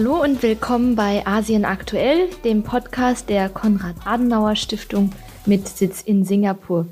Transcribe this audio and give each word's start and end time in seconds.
Hallo 0.00 0.22
und 0.22 0.42
willkommen 0.42 0.96
bei 0.96 1.26
Asien 1.26 1.66
Aktuell, 1.66 2.30
dem 2.42 2.62
Podcast 2.62 3.28
der 3.28 3.50
Konrad-Adenauer-Stiftung 3.50 5.12
mit 5.44 5.68
Sitz 5.68 6.00
in 6.00 6.24
Singapur. 6.24 6.86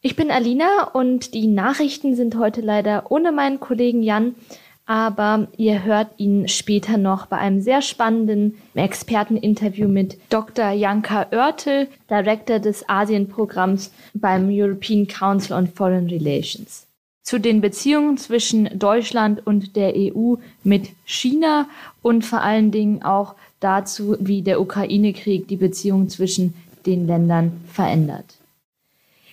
Ich 0.00 0.14
bin 0.14 0.30
Alina 0.30 0.84
und 0.92 1.34
die 1.34 1.48
Nachrichten 1.48 2.14
sind 2.14 2.36
heute 2.36 2.60
leider 2.60 3.10
ohne 3.10 3.32
meinen 3.32 3.58
Kollegen 3.58 4.00
Jan, 4.00 4.36
aber 4.86 5.48
ihr 5.56 5.82
hört 5.82 6.10
ihn 6.18 6.46
später 6.46 6.98
noch 6.98 7.26
bei 7.26 7.38
einem 7.38 7.62
sehr 7.62 7.82
spannenden 7.82 8.54
Experteninterview 8.76 9.88
mit 9.88 10.16
Dr. 10.30 10.70
Janka 10.70 11.26
Oertel, 11.32 11.88
Director 12.08 12.60
des 12.60 12.88
Asienprogramms 12.88 13.90
beim 14.14 14.50
European 14.52 15.08
Council 15.08 15.56
on 15.56 15.66
Foreign 15.66 16.06
Relations 16.08 16.85
zu 17.26 17.40
den 17.40 17.60
Beziehungen 17.60 18.18
zwischen 18.18 18.78
Deutschland 18.78 19.44
und 19.44 19.74
der 19.74 19.94
EU 19.96 20.36
mit 20.62 20.90
China 21.04 21.68
und 22.00 22.24
vor 22.24 22.40
allen 22.40 22.70
Dingen 22.70 23.02
auch 23.02 23.34
dazu, 23.58 24.16
wie 24.20 24.42
der 24.42 24.60
Ukraine-Krieg 24.60 25.48
die 25.48 25.56
Beziehungen 25.56 26.08
zwischen 26.08 26.54
den 26.86 27.08
Ländern 27.08 27.60
verändert. 27.72 28.36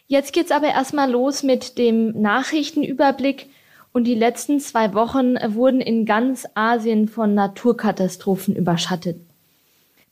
Jetzt 0.08 0.34
geht's 0.34 0.50
aber 0.50 0.70
erstmal 0.70 1.12
los 1.12 1.44
mit 1.44 1.78
dem 1.78 2.20
Nachrichtenüberblick 2.20 3.46
und 3.92 4.06
die 4.06 4.16
letzten 4.16 4.60
zwei 4.60 4.96
Wochen 4.96 5.36
wurden 5.54 5.80
in 5.80 6.08
ganz 6.08 6.48
Asien 6.56 7.08
von 7.08 7.36
Naturkatastrophen 7.36 8.56
überschattet. 8.56 9.18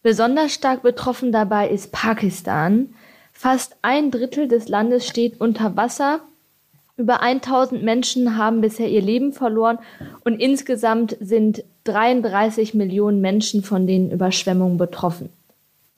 Besonders 0.03 0.53
stark 0.53 0.84
betroffen 0.84 1.31
dabei 1.31 1.67
ist 1.67 1.91
Pakistan. 1.91 2.94
Fast 3.34 3.75
ein 3.81 4.11
Drittel 4.11 4.48
des 4.48 4.67
Landes 4.67 5.08
steht 5.08 5.41
unter 5.41 5.75
Wasser 5.75 6.22
über 6.97 7.22
1000 7.22 7.84
Menschen 7.84 8.38
haben 8.38 8.61
bisher 8.61 8.89
ihr 8.89 9.02
Leben 9.02 9.34
verloren 9.34 9.80
und 10.23 10.39
insgesamt 10.42 11.17
sind 11.20 11.64
33 11.86 12.73
Millionen 12.73 13.22
Menschen 13.22 13.64
von 13.64 13.88
den 13.88 14.11
Überschwemmungen 14.11 14.78
betroffen. 14.78 15.30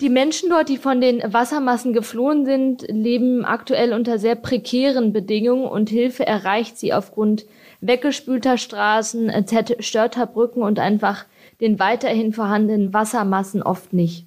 Die 0.02 0.10
Menschen 0.10 0.50
dort, 0.50 0.70
die 0.70 0.78
von 0.78 1.02
den 1.02 1.22
Wassermassen 1.26 1.94
geflohen 1.94 2.46
sind, 2.46 2.86
leben 2.90 3.46
aktuell 3.46 3.94
unter 3.94 4.20
sehr 4.20 4.36
prekären 4.36 5.14
Bedingungen 5.14 5.66
und 5.66 5.90
Hilfe 5.90 6.26
erreicht 6.26 6.78
sie 6.78 6.94
aufgrund 6.94 7.46
weggespülter 7.80 8.58
Straßen, 8.58 9.32
zerstörter 9.46 10.26
Brücken 10.26 10.62
und 10.62 10.80
einfach 10.80 11.26
den 11.62 11.80
weiterhin 11.80 12.34
vorhandenen 12.34 12.94
Wassermassen 12.94 13.62
oft 13.62 13.94
nicht. 13.94 14.26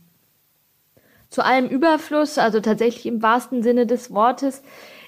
Zu 1.28 1.44
allem 1.44 1.68
Überfluss, 1.68 2.38
also 2.38 2.60
tatsächlich 2.60 3.04
im 3.06 3.20
wahrsten 3.20 3.62
Sinne 3.62 3.86
des 3.86 4.12
Wortes, 4.12 4.62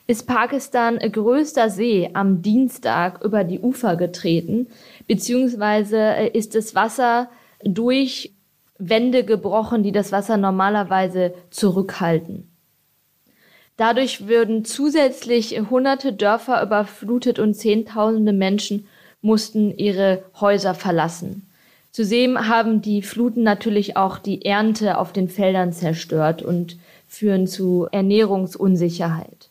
ist 0.08 0.26
Pakistan 0.26 0.98
größter 0.98 1.68
See 1.68 2.10
am 2.14 2.40
Dienstag 2.40 3.22
über 3.22 3.44
die 3.44 3.60
Ufer 3.60 3.94
getreten, 3.96 4.66
beziehungsweise 5.06 5.98
äh, 5.98 6.28
ist 6.30 6.54
das 6.54 6.74
Wasser 6.74 7.28
durch 7.62 8.32
Wände 8.78 9.24
gebrochen, 9.24 9.82
die 9.82 9.92
das 9.92 10.10
Wasser 10.10 10.38
normalerweise 10.38 11.34
zurückhalten. 11.50 12.50
Dadurch 13.76 14.26
würden 14.26 14.64
zusätzlich 14.64 15.60
hunderte 15.68 16.14
Dörfer 16.14 16.62
überflutet 16.62 17.38
und 17.38 17.54
Zehntausende 17.54 18.32
Menschen 18.32 18.88
mussten 19.20 19.76
ihre 19.76 20.24
Häuser 20.40 20.74
verlassen. 20.74 21.46
Zudem 21.90 22.48
haben 22.48 22.80
die 22.80 23.02
Fluten 23.02 23.42
natürlich 23.42 23.96
auch 23.98 24.18
die 24.18 24.44
Ernte 24.44 24.96
auf 24.96 25.12
den 25.12 25.28
Feldern 25.28 25.72
zerstört 25.72 26.42
und 26.42 26.78
führen 27.06 27.46
zu 27.46 27.88
Ernährungsunsicherheit. 27.92 29.47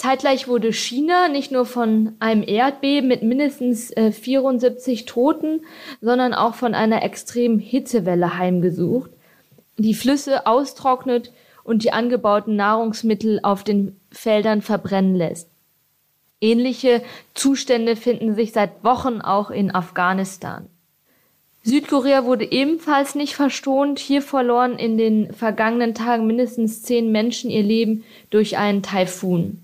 Zeitgleich 0.00 0.48
wurde 0.48 0.72
China 0.72 1.28
nicht 1.28 1.52
nur 1.52 1.66
von 1.66 2.14
einem 2.20 2.42
Erdbeben 2.42 3.06
mit 3.06 3.22
mindestens 3.22 3.90
äh, 3.90 4.12
74 4.12 5.04
Toten, 5.04 5.60
sondern 6.00 6.32
auch 6.32 6.54
von 6.54 6.74
einer 6.74 7.02
extremen 7.02 7.58
Hitzewelle 7.58 8.38
heimgesucht, 8.38 9.10
die 9.76 9.92
Flüsse 9.92 10.46
austrocknet 10.46 11.32
und 11.64 11.84
die 11.84 11.92
angebauten 11.92 12.56
Nahrungsmittel 12.56 13.40
auf 13.42 13.62
den 13.62 14.00
Feldern 14.10 14.62
verbrennen 14.62 15.16
lässt. 15.16 15.50
Ähnliche 16.40 17.02
Zustände 17.34 17.94
finden 17.94 18.34
sich 18.34 18.52
seit 18.52 18.82
Wochen 18.82 19.20
auch 19.20 19.50
in 19.50 19.70
Afghanistan. 19.70 20.66
Südkorea 21.62 22.24
wurde 22.24 22.50
ebenfalls 22.50 23.14
nicht 23.14 23.34
verschont. 23.34 23.98
Hier 23.98 24.22
verloren 24.22 24.78
in 24.78 24.96
den 24.96 25.34
vergangenen 25.34 25.94
Tagen 25.94 26.26
mindestens 26.26 26.80
zehn 26.84 27.12
Menschen 27.12 27.50
ihr 27.50 27.62
Leben 27.62 28.02
durch 28.30 28.56
einen 28.56 28.82
Taifun. 28.82 29.62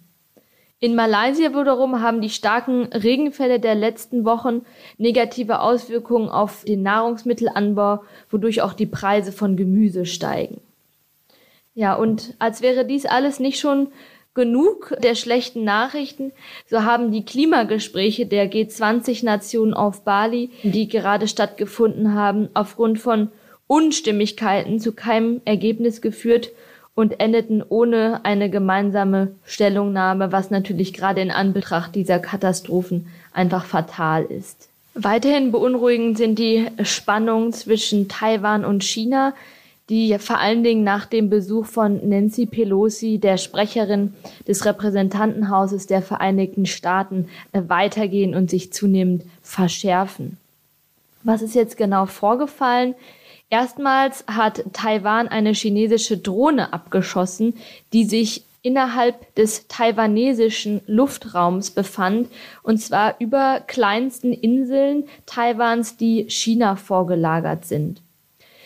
In 0.79 0.95
Malaysia 0.95 1.51
wiederum 1.51 2.03
haben 2.03 2.21
die 2.21 2.29
starken 2.29 2.85
Regenfälle 2.93 3.59
der 3.59 3.75
letzten 3.75 4.27
Wochen 4.27 4.63
negative 4.99 5.61
Auswirkungen 5.61 6.29
auf 6.29 6.65
den 6.65 6.83
Nahrungsmittelanbau, 6.83 8.05
wodurch 8.31 8.61
auch 8.61 8.75
die 8.75 8.87
Preise 8.87 9.33
von 9.33 9.57
Gemüse 9.57 10.05
steigen. 10.05 10.61
Ja, 11.75 11.95
und 11.95 12.35
als 12.39 12.61
wäre 12.61 12.85
dies 12.85 13.07
alles 13.07 13.41
nicht 13.41 13.59
schon 13.59 13.89
genug 14.35 14.95
der 15.03 15.15
schlechten 15.15 15.65
Nachrichten, 15.65 16.33
so 16.67 16.83
haben 16.83 17.11
die 17.11 17.25
Klimagespräche 17.25 18.27
der 18.27 18.51
G20-Nationen 18.53 19.73
auf 19.73 20.05
Bali, 20.05 20.51
die 20.63 20.89
gerade 20.89 21.27
stattgefunden 21.27 22.13
haben, 22.13 22.51
aufgrund 22.53 22.99
von 22.99 23.31
Unstimmigkeiten 23.67 24.79
zu 24.79 24.93
keinem 24.93 25.41
Ergebnis 25.47 26.03
geführt 26.03 26.51
und 26.97 27.21
endeten 27.21 27.63
ohne 27.69 28.25
eine 28.25 28.51
gemeinsame 28.51 29.33
Stellungnahme, 29.45 30.33
was 30.33 30.51
natürlich 30.51 30.95
gerade 30.95 31.21
in 31.21 31.31
Anbetracht 31.31 31.95
dieser 31.95 32.19
Katastrophen 32.19 33.07
einfach 33.33 33.67
fatal 33.67 34.25
ist. 34.25 34.71
Weiterhin 34.95 35.53
beunruhigend 35.53 36.17
sind 36.17 36.39
die 36.39 36.67
Spannungen 36.83 37.53
zwischen 37.53 38.09
Taiwan 38.09 38.65
und 38.65 38.83
China, 38.83 39.35
die 39.91 40.19
vor 40.19 40.39
allen 40.39 40.65
Dingen 40.65 40.85
nach 40.85 41.05
dem 41.05 41.29
Besuch 41.29 41.67
von 41.67 42.09
Nancy 42.09 42.47
Pelosi, 42.47 43.19
der 43.19 43.37
Sprecherin 43.37 44.15
des 44.49 44.65
Repräsentantenhauses 44.65 45.87
der 45.87 46.01
Vereinigten 46.01 46.65
Staaten, 46.65 47.29
weitergehen 47.53 48.35
und 48.35 48.49
sich 48.49 48.73
zunehmend 48.73 49.25
verschärfen. 49.43 50.39
Was 51.25 51.43
ist 51.43 51.55
jetzt 51.55 51.77
genau 51.77 52.07
vorgefallen? 52.07 52.95
Erstmals 53.49 54.25
hat 54.27 54.65
Taiwan 54.73 55.29
eine 55.29 55.53
chinesische 55.53 56.19
Drohne 56.19 56.73
abgeschossen, 56.73 57.55
die 57.93 58.05
sich 58.05 58.45
innerhalb 58.63 59.33
des 59.37 59.69
taiwanesischen 59.69 60.81
Luftraums 60.87 61.71
befand, 61.71 62.29
und 62.65 62.79
zwar 62.79 63.15
über 63.21 63.63
kleinsten 63.65 64.33
Inseln 64.33 65.05
Taiwans, 65.25 65.97
die 65.97 66.29
China 66.29 66.75
vorgelagert 66.75 67.65
sind. 67.65 68.03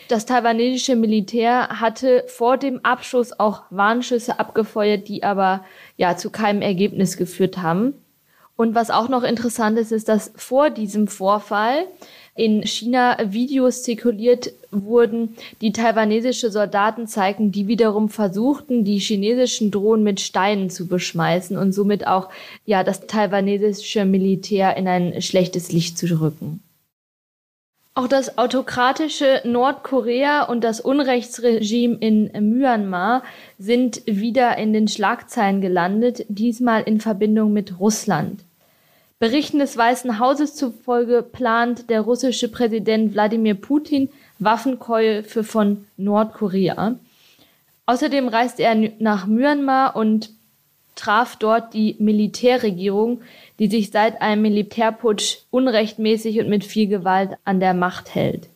Das 0.09 0.25
taiwanesische 0.25 0.97
Militär 0.97 1.81
hatte 1.81 2.25
vor 2.27 2.57
dem 2.57 2.83
Abschuss 2.83 3.39
auch 3.39 3.65
Warnschüsse 3.69 4.41
abgefeuert, 4.41 5.07
die 5.07 5.23
aber 5.23 5.65
ja 5.99 6.17
zu 6.17 6.31
keinem 6.31 6.63
Ergebnis 6.63 7.19
geführt 7.19 7.59
haben. 7.59 7.93
Und 8.61 8.75
was 8.75 8.91
auch 8.91 9.09
noch 9.09 9.23
interessant 9.23 9.79
ist, 9.79 9.91
ist, 9.91 10.11
dass 10.11 10.33
vor 10.37 10.69
diesem 10.69 11.09
Vorfall 11.09 11.87
in 12.35 12.63
China 12.67 13.17
Videos 13.33 13.85
zirkuliert 13.85 14.53
wurden, 14.71 15.35
die 15.63 15.73
taiwanesische 15.73 16.51
Soldaten 16.51 17.07
zeigten, 17.07 17.53
die 17.53 17.69
wiederum 17.69 18.11
versuchten, 18.11 18.85
die 18.85 18.99
chinesischen 18.99 19.71
Drohnen 19.71 20.05
mit 20.05 20.21
Steinen 20.21 20.69
zu 20.69 20.89
beschmeißen 20.89 21.57
und 21.57 21.73
somit 21.73 22.07
auch 22.07 22.29
ja 22.67 22.85
das 22.85 23.07
taiwanesische 23.07 24.05
Militär 24.05 24.77
in 24.77 24.87
ein 24.87 25.23
schlechtes 25.23 25.73
Licht 25.73 25.97
zu 25.97 26.21
rücken. 26.21 26.63
Auch 27.95 28.09
das 28.09 28.37
autokratische 28.37 29.41
Nordkorea 29.45 30.43
und 30.43 30.65
das 30.65 30.83
Unrechtsregime 30.83 31.97
in 31.97 32.31
Myanmar 32.59 33.23
sind 33.57 34.03
wieder 34.05 34.59
in 34.59 34.75
den 34.75 34.87
Schlagzeilen 34.87 35.63
gelandet, 35.63 36.27
diesmal 36.29 36.83
in 36.83 37.01
Verbindung 37.01 37.55
mit 37.55 37.81
Russland. 37.81 38.45
Berichten 39.21 39.59
des 39.59 39.77
Weißen 39.77 40.19
Hauses 40.19 40.55
zufolge 40.55 41.23
plant 41.23 41.91
der 41.91 42.01
russische 42.01 42.49
Präsident 42.49 43.13
Wladimir 43.13 43.55
Putin 43.55 44.09
Waffenkäufe 44.39 45.45
von 45.45 45.85
Nordkorea. 45.99 46.97
Außerdem 47.85 48.29
reiste 48.29 48.63
er 48.63 48.75
nach 48.99 49.27
Myanmar 49.27 49.95
und 49.95 50.31
traf 50.95 51.37
dort 51.37 51.75
die 51.75 51.97
Militärregierung, 51.99 53.21
die 53.59 53.69
sich 53.69 53.91
seit 53.91 54.23
einem 54.23 54.41
Militärputsch 54.41 55.41
unrechtmäßig 55.51 56.41
und 56.41 56.49
mit 56.49 56.65
viel 56.65 56.87
Gewalt 56.87 57.33
an 57.45 57.61
der 57.61 57.75
Macht 57.75 58.15
hält. 58.15 58.49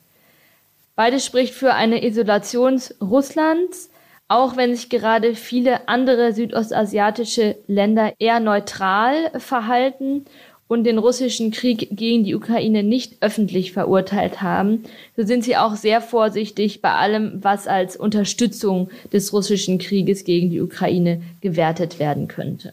Beides 0.97 1.27
spricht 1.27 1.53
für 1.53 1.75
eine 1.75 2.03
Isolation 2.07 2.81
Russlands, 3.03 3.91
auch 4.29 4.57
wenn 4.57 4.75
sich 4.75 4.89
gerade 4.89 5.35
viele 5.35 5.89
andere 5.89 6.33
südostasiatische 6.33 7.57
Länder 7.67 8.15
eher 8.19 8.41
neutral 8.41 9.31
verhalten 9.39 10.25
und 10.67 10.85
den 10.85 10.99
russischen 10.99 11.51
Krieg 11.51 11.89
gegen 11.91 12.25
die 12.25 12.35
Ukraine 12.35 12.83
nicht 12.83 13.19
öffentlich 13.21 13.73
verurteilt 13.73 14.41
haben, 14.41 14.85
so 15.17 15.25
sind 15.25 15.45
sie 15.45 15.57
auch 15.57 15.77
sehr 15.77 16.01
vorsichtig 16.01 16.81
bei 16.81 16.93
allem, 16.93 17.43
was 17.43 17.67
als 17.67 17.97
Unterstützung 17.97 18.91
des 19.13 19.33
russischen 19.33 19.79
Krieges 19.79 20.25
gegen 20.25 20.51
die 20.51 20.61
Ukraine 20.61 21.23
gewertet 21.41 21.99
werden 21.99 22.29
könnte. 22.29 22.73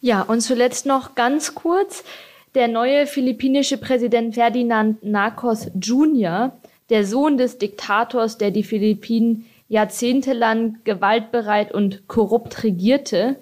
Ja, 0.00 0.22
und 0.22 0.40
zuletzt 0.40 0.86
noch 0.86 1.14
ganz 1.14 1.54
kurz. 1.54 2.04
Der 2.54 2.68
neue 2.68 3.06
philippinische 3.06 3.78
Präsident 3.78 4.34
Ferdinand 4.34 5.02
Marcos 5.02 5.70
Jr., 5.80 6.52
der 6.90 7.06
Sohn 7.06 7.38
des 7.38 7.56
Diktators, 7.56 8.36
der 8.36 8.50
die 8.50 8.64
Philippinen 8.64 9.46
jahrzehntelang 9.68 10.80
gewaltbereit 10.84 11.72
und 11.72 12.06
korrupt 12.08 12.62
regierte, 12.62 13.36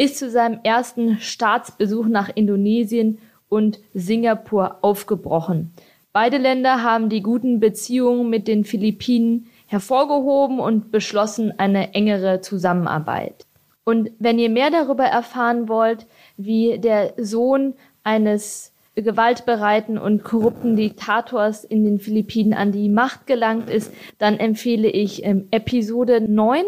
ist 0.00 0.16
zu 0.16 0.30
seinem 0.30 0.60
ersten 0.62 1.18
Staatsbesuch 1.18 2.06
nach 2.06 2.30
Indonesien 2.34 3.18
und 3.50 3.80
Singapur 3.92 4.78
aufgebrochen. 4.80 5.74
Beide 6.14 6.38
Länder 6.38 6.82
haben 6.82 7.10
die 7.10 7.20
guten 7.20 7.60
Beziehungen 7.60 8.30
mit 8.30 8.48
den 8.48 8.64
Philippinen 8.64 9.48
hervorgehoben 9.66 10.58
und 10.58 10.90
beschlossen 10.90 11.52
eine 11.58 11.92
engere 11.92 12.40
Zusammenarbeit. 12.40 13.44
Und 13.84 14.10
wenn 14.18 14.38
ihr 14.38 14.48
mehr 14.48 14.70
darüber 14.70 15.04
erfahren 15.04 15.68
wollt, 15.68 16.06
wie 16.38 16.78
der 16.78 17.12
Sohn 17.18 17.74
eines 18.02 18.72
gewaltbereiten 19.02 19.98
und 19.98 20.24
korrupten 20.24 20.76
Diktators 20.76 21.64
in 21.64 21.84
den 21.84 21.98
Philippinen 21.98 22.54
an 22.54 22.72
die 22.72 22.88
Macht 22.88 23.26
gelangt 23.26 23.70
ist, 23.70 23.92
dann 24.18 24.38
empfehle 24.38 24.88
ich 24.88 25.24
ähm, 25.24 25.48
Episode 25.50 26.20
9. 26.20 26.62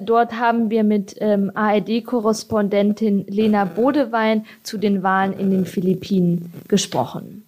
Dort 0.00 0.38
haben 0.38 0.70
wir 0.70 0.84
mit 0.84 1.16
ähm, 1.20 1.50
ARD-Korrespondentin 1.54 3.26
Lena 3.28 3.64
Bodewein 3.64 4.44
zu 4.62 4.78
den 4.78 5.02
Wahlen 5.02 5.32
in 5.38 5.50
den 5.50 5.66
Philippinen 5.66 6.52
gesprochen. 6.68 7.44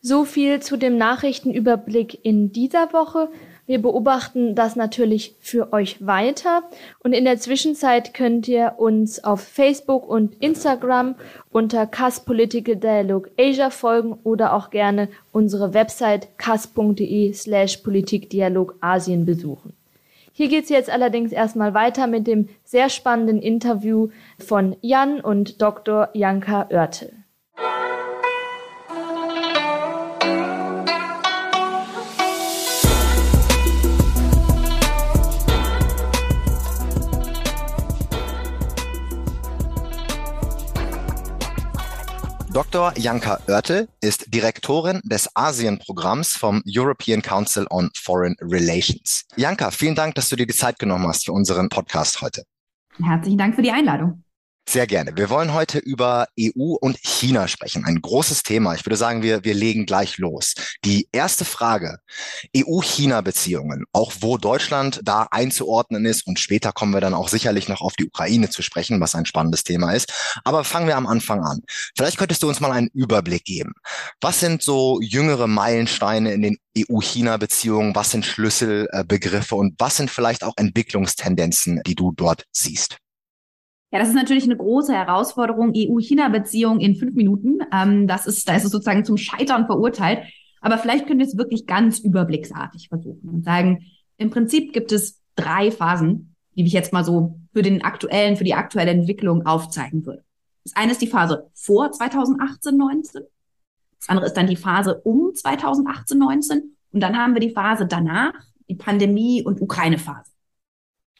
So 0.00 0.24
viel 0.24 0.60
zu 0.60 0.76
dem 0.76 0.98
Nachrichtenüberblick 0.98 2.24
in 2.24 2.50
dieser 2.50 2.92
Woche. 2.92 3.28
Wir 3.72 3.80
beobachten 3.80 4.54
das 4.54 4.76
natürlich 4.76 5.34
für 5.40 5.72
euch 5.72 6.06
weiter 6.06 6.62
und 6.98 7.14
in 7.14 7.24
der 7.24 7.38
Zwischenzeit 7.38 8.12
könnt 8.12 8.46
ihr 8.46 8.74
uns 8.76 9.24
auf 9.24 9.40
Facebook 9.40 10.06
und 10.06 10.34
Instagram 10.42 11.14
unter 11.50 11.86
CAS 11.86 12.22
Political 12.26 12.76
Dialogue 12.76 13.30
Asia 13.40 13.70
folgen 13.70 14.18
oder 14.24 14.52
auch 14.52 14.68
gerne 14.68 15.08
unsere 15.32 15.72
Website 15.72 16.36
cas.de 16.36 17.32
slash 17.32 17.78
Politikdialog 17.78 18.74
Asien 18.82 19.24
besuchen. 19.24 19.72
Hier 20.34 20.48
geht's 20.48 20.68
jetzt 20.68 20.90
allerdings 20.90 21.32
erstmal 21.32 21.72
weiter 21.72 22.06
mit 22.06 22.26
dem 22.26 22.50
sehr 22.64 22.90
spannenden 22.90 23.40
Interview 23.40 24.10
von 24.38 24.76
Jan 24.82 25.18
und 25.18 25.62
Dr. 25.62 26.10
Janka 26.12 26.68
Oertel. 26.70 27.21
Dr. 42.52 42.92
Janka 42.98 43.38
Oertel 43.48 43.88
ist 44.02 44.26
Direktorin 44.34 45.00
des 45.04 45.26
Asienprogramms 45.34 46.36
vom 46.36 46.62
European 46.66 47.22
Council 47.22 47.66
on 47.70 47.88
Foreign 47.96 48.36
Relations. 48.42 49.24
Janka, 49.36 49.70
vielen 49.70 49.94
Dank, 49.94 50.16
dass 50.16 50.28
du 50.28 50.36
dir 50.36 50.46
die 50.46 50.52
Zeit 50.52 50.78
genommen 50.78 51.06
hast 51.06 51.24
für 51.24 51.32
unseren 51.32 51.70
Podcast 51.70 52.20
heute. 52.20 52.44
Herzlichen 53.02 53.38
Dank 53.38 53.54
für 53.54 53.62
die 53.62 53.70
Einladung. 53.70 54.21
Sehr 54.68 54.86
gerne. 54.86 55.12
Wir 55.16 55.28
wollen 55.28 55.52
heute 55.52 55.78
über 55.78 56.28
EU 56.40 56.76
und 56.80 56.96
China 57.02 57.46
sprechen. 57.48 57.84
Ein 57.84 58.00
großes 58.00 58.42
Thema. 58.42 58.74
Ich 58.74 58.86
würde 58.86 58.96
sagen, 58.96 59.22
wir, 59.22 59.44
wir 59.44 59.54
legen 59.54 59.86
gleich 59.86 60.18
los. 60.18 60.54
Die 60.84 61.08
erste 61.12 61.44
Frage. 61.44 61.98
EU-China-Beziehungen. 62.56 63.84
Auch 63.92 64.12
wo 64.20 64.38
Deutschland 64.38 65.00
da 65.02 65.26
einzuordnen 65.30 66.06
ist. 66.06 66.26
Und 66.26 66.38
später 66.38 66.72
kommen 66.72 66.94
wir 66.94 67.00
dann 67.00 67.12
auch 67.12 67.28
sicherlich 67.28 67.68
noch 67.68 67.82
auf 67.82 67.94
die 67.94 68.06
Ukraine 68.06 68.48
zu 68.48 68.62
sprechen, 68.62 69.00
was 69.00 69.14
ein 69.14 69.26
spannendes 69.26 69.64
Thema 69.64 69.92
ist. 69.92 70.12
Aber 70.44 70.64
fangen 70.64 70.86
wir 70.86 70.96
am 70.96 71.06
Anfang 71.06 71.42
an. 71.42 71.60
Vielleicht 71.96 72.16
könntest 72.16 72.42
du 72.42 72.48
uns 72.48 72.60
mal 72.60 72.72
einen 72.72 72.88
Überblick 72.94 73.44
geben. 73.44 73.72
Was 74.22 74.40
sind 74.40 74.62
so 74.62 75.00
jüngere 75.02 75.48
Meilensteine 75.48 76.32
in 76.32 76.40
den 76.40 76.56
EU-China-Beziehungen? 76.78 77.94
Was 77.94 78.12
sind 78.12 78.24
Schlüsselbegriffe 78.24 79.54
und 79.54 79.74
was 79.78 79.96
sind 79.96 80.10
vielleicht 80.10 80.44
auch 80.44 80.54
Entwicklungstendenzen, 80.56 81.82
die 81.84 81.96
du 81.96 82.12
dort 82.12 82.46
siehst? 82.52 83.01
Ja, 83.92 83.98
das 83.98 84.08
ist 84.08 84.14
natürlich 84.14 84.44
eine 84.44 84.56
große 84.56 84.94
Herausforderung, 84.94 85.74
EU-China-Beziehungen 85.76 86.80
in 86.80 86.96
fünf 86.96 87.14
Minuten. 87.14 87.58
Ähm, 87.70 88.06
das 88.06 88.26
ist, 88.26 88.48
da 88.48 88.56
ist 88.56 88.64
es 88.64 88.70
sozusagen 88.70 89.04
zum 89.04 89.18
Scheitern 89.18 89.66
verurteilt. 89.66 90.20
Aber 90.62 90.78
vielleicht 90.78 91.06
können 91.06 91.18
wir 91.18 91.26
es 91.26 91.36
wirklich 91.36 91.66
ganz 91.66 91.98
überblicksartig 91.98 92.88
versuchen 92.88 93.28
und 93.28 93.44
sagen, 93.44 93.84
im 94.16 94.30
Prinzip 94.30 94.72
gibt 94.72 94.92
es 94.92 95.20
drei 95.36 95.70
Phasen, 95.70 96.34
die 96.56 96.64
ich 96.64 96.72
jetzt 96.72 96.92
mal 96.92 97.04
so 97.04 97.38
für 97.52 97.62
den 97.62 97.84
aktuellen, 97.84 98.36
für 98.36 98.44
die 98.44 98.54
aktuelle 98.54 98.92
Entwicklung 98.92 99.44
aufzeigen 99.44 100.06
würde. 100.06 100.24
Das 100.64 100.74
eine 100.74 100.92
ist 100.92 101.02
die 101.02 101.06
Phase 101.06 101.50
vor 101.52 101.92
2018, 101.92 102.76
19. 102.76 103.22
Das 103.98 104.08
andere 104.08 104.26
ist 104.26 104.36
dann 104.36 104.46
die 104.46 104.56
Phase 104.56 105.00
um 105.02 105.34
2018, 105.34 106.18
19. 106.18 106.76
Und 106.92 107.00
dann 107.00 107.16
haben 107.16 107.34
wir 107.34 107.40
die 107.40 107.50
Phase 107.50 107.86
danach, 107.86 108.32
die 108.68 108.74
Pandemie- 108.74 109.42
und 109.42 109.60
Ukraine-Phase. 109.60 110.31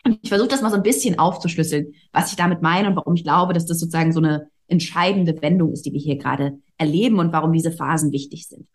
Und 0.05 0.19
ich 0.23 0.29
versuche 0.29 0.49
das 0.49 0.63
mal 0.63 0.71
so 0.71 0.77
ein 0.77 0.83
bisschen 0.83 1.19
aufzuschlüsseln, 1.19 1.95
was 2.13 2.31
ich 2.31 2.37
damit 2.37 2.61
meine 2.61 2.89
und 2.89 2.97
warum 2.97 3.15
ich 3.15 3.25
glaube, 3.25 3.53
dass 3.53 3.67
das 3.67 3.79
sozusagen 3.79 4.13
so 4.13 4.21
eine 4.21 4.49
entscheidende 4.67 5.41
Wendung 5.43 5.73
ist, 5.73 5.87
die 5.87 5.93
wir 5.93 6.01
hier 6.01 6.17
gerade 6.17 6.59
erleben 6.79 7.19
und 7.19 7.33
warum 7.33 7.53
diese 7.53 7.71
Phasen 7.71 8.11
wichtig 8.13 8.49
sind. 8.49 8.67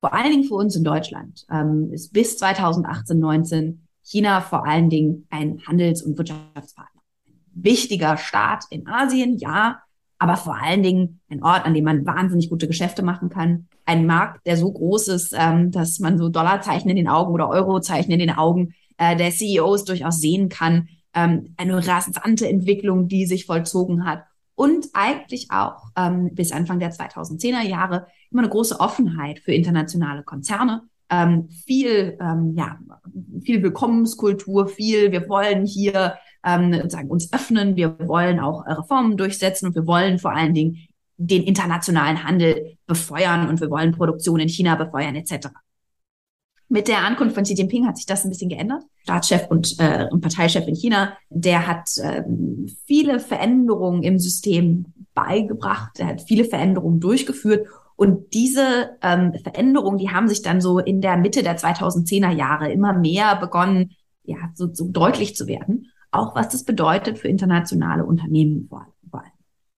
Vor 0.00 0.14
allen 0.14 0.30
Dingen 0.30 0.44
für 0.44 0.54
uns 0.54 0.76
in 0.76 0.84
Deutschland 0.84 1.44
ähm, 1.50 1.90
ist 1.92 2.12
bis 2.12 2.36
2018, 2.38 3.18
19 3.18 3.88
China 4.04 4.40
vor 4.40 4.66
allen 4.66 4.88
Dingen 4.88 5.26
ein 5.30 5.60
Handels- 5.66 6.02
und 6.02 6.16
Wirtschaftspartner. 6.16 7.02
wichtiger 7.52 8.16
Staat 8.16 8.64
in 8.70 8.86
Asien, 8.86 9.36
ja, 9.38 9.80
aber 10.18 10.36
vor 10.36 10.56
allen 10.56 10.82
Dingen 10.82 11.20
ein 11.28 11.42
Ort, 11.42 11.64
an 11.64 11.74
dem 11.74 11.84
man 11.84 12.06
wahnsinnig 12.06 12.48
gute 12.50 12.68
Geschäfte 12.68 13.02
machen 13.02 13.28
kann. 13.28 13.66
Ein 13.84 14.06
Markt, 14.06 14.46
der 14.46 14.56
so 14.56 14.70
groß 14.70 15.08
ist, 15.08 15.34
ähm, 15.36 15.72
dass 15.72 15.98
man 15.98 16.18
so 16.18 16.28
Dollarzeichen 16.28 16.88
in 16.88 16.96
den 16.96 17.08
Augen 17.08 17.32
oder 17.32 17.48
Eurozeichen 17.48 18.12
in 18.12 18.18
den 18.20 18.30
Augen 18.30 18.74
äh, 18.98 19.16
der 19.16 19.30
CEOs 19.30 19.84
durchaus 19.84 20.20
sehen 20.20 20.48
kann, 20.48 20.88
ähm, 21.14 21.54
eine 21.56 21.86
rasante 21.86 22.48
Entwicklung, 22.48 23.08
die 23.08 23.26
sich 23.26 23.46
vollzogen 23.46 24.04
hat 24.04 24.24
und 24.54 24.88
eigentlich 24.92 25.50
auch 25.50 25.84
ähm, 25.96 26.34
bis 26.34 26.52
Anfang 26.52 26.80
der 26.80 26.92
2010er 26.92 27.62
Jahre 27.62 28.08
immer 28.30 28.42
eine 28.42 28.50
große 28.50 28.78
Offenheit 28.80 29.38
für 29.38 29.52
internationale 29.52 30.24
Konzerne. 30.24 30.82
Ähm, 31.10 31.48
viel, 31.48 32.18
ähm, 32.20 32.54
ja, 32.56 32.78
viel 33.42 33.62
Willkommenskultur, 33.62 34.68
viel, 34.68 35.12
wir 35.12 35.28
wollen 35.28 35.64
hier 35.64 36.16
ähm, 36.44 36.90
sagen, 36.90 37.08
uns 37.08 37.32
öffnen, 37.32 37.76
wir 37.76 37.98
wollen 38.00 38.40
auch 38.40 38.66
Reformen 38.66 39.16
durchsetzen 39.16 39.66
und 39.66 39.74
wir 39.74 39.86
wollen 39.86 40.18
vor 40.18 40.32
allen 40.32 40.54
Dingen 40.54 40.88
den 41.16 41.44
internationalen 41.44 42.24
Handel 42.24 42.76
befeuern 42.86 43.48
und 43.48 43.60
wir 43.60 43.70
wollen 43.70 43.92
Produktion 43.92 44.40
in 44.40 44.48
China 44.48 44.74
befeuern 44.74 45.16
etc. 45.16 45.48
Mit 46.70 46.88
der 46.88 47.04
Ankunft 47.04 47.34
von 47.34 47.44
Xi 47.44 47.54
Jinping 47.54 47.86
hat 47.86 47.96
sich 47.96 48.04
das 48.04 48.24
ein 48.24 48.30
bisschen 48.30 48.50
geändert. 48.50 48.82
Staatschef 49.02 49.46
und, 49.48 49.78
äh, 49.78 50.06
Parteichef 50.20 50.66
in 50.66 50.74
China, 50.74 51.14
der 51.30 51.66
hat 51.66 51.88
ähm, 52.02 52.66
viele 52.86 53.20
Veränderungen 53.20 54.02
im 54.02 54.18
System 54.18 54.86
beigebracht, 55.14 55.98
er 55.98 56.08
hat 56.08 56.20
viele 56.20 56.44
Veränderungen 56.44 57.00
durchgeführt 57.00 57.66
und 57.96 58.34
diese 58.34 58.96
ähm, 59.02 59.32
Veränderungen, 59.42 59.98
die 59.98 60.10
haben 60.10 60.28
sich 60.28 60.42
dann 60.42 60.60
so 60.60 60.78
in 60.78 61.00
der 61.00 61.16
Mitte 61.16 61.42
der 61.42 61.58
2010er 61.58 62.30
Jahre 62.30 62.70
immer 62.70 62.92
mehr 62.92 63.36
begonnen, 63.36 63.92
ja, 64.24 64.36
so, 64.54 64.68
so 64.72 64.88
deutlich 64.88 65.34
zu 65.34 65.46
werden. 65.46 65.90
Auch 66.10 66.34
was 66.34 66.50
das 66.50 66.64
bedeutet 66.64 67.18
für 67.18 67.28
internationale 67.28 68.04
Unternehmen 68.04 68.68
vor 68.68 68.80
allem. 68.80 68.92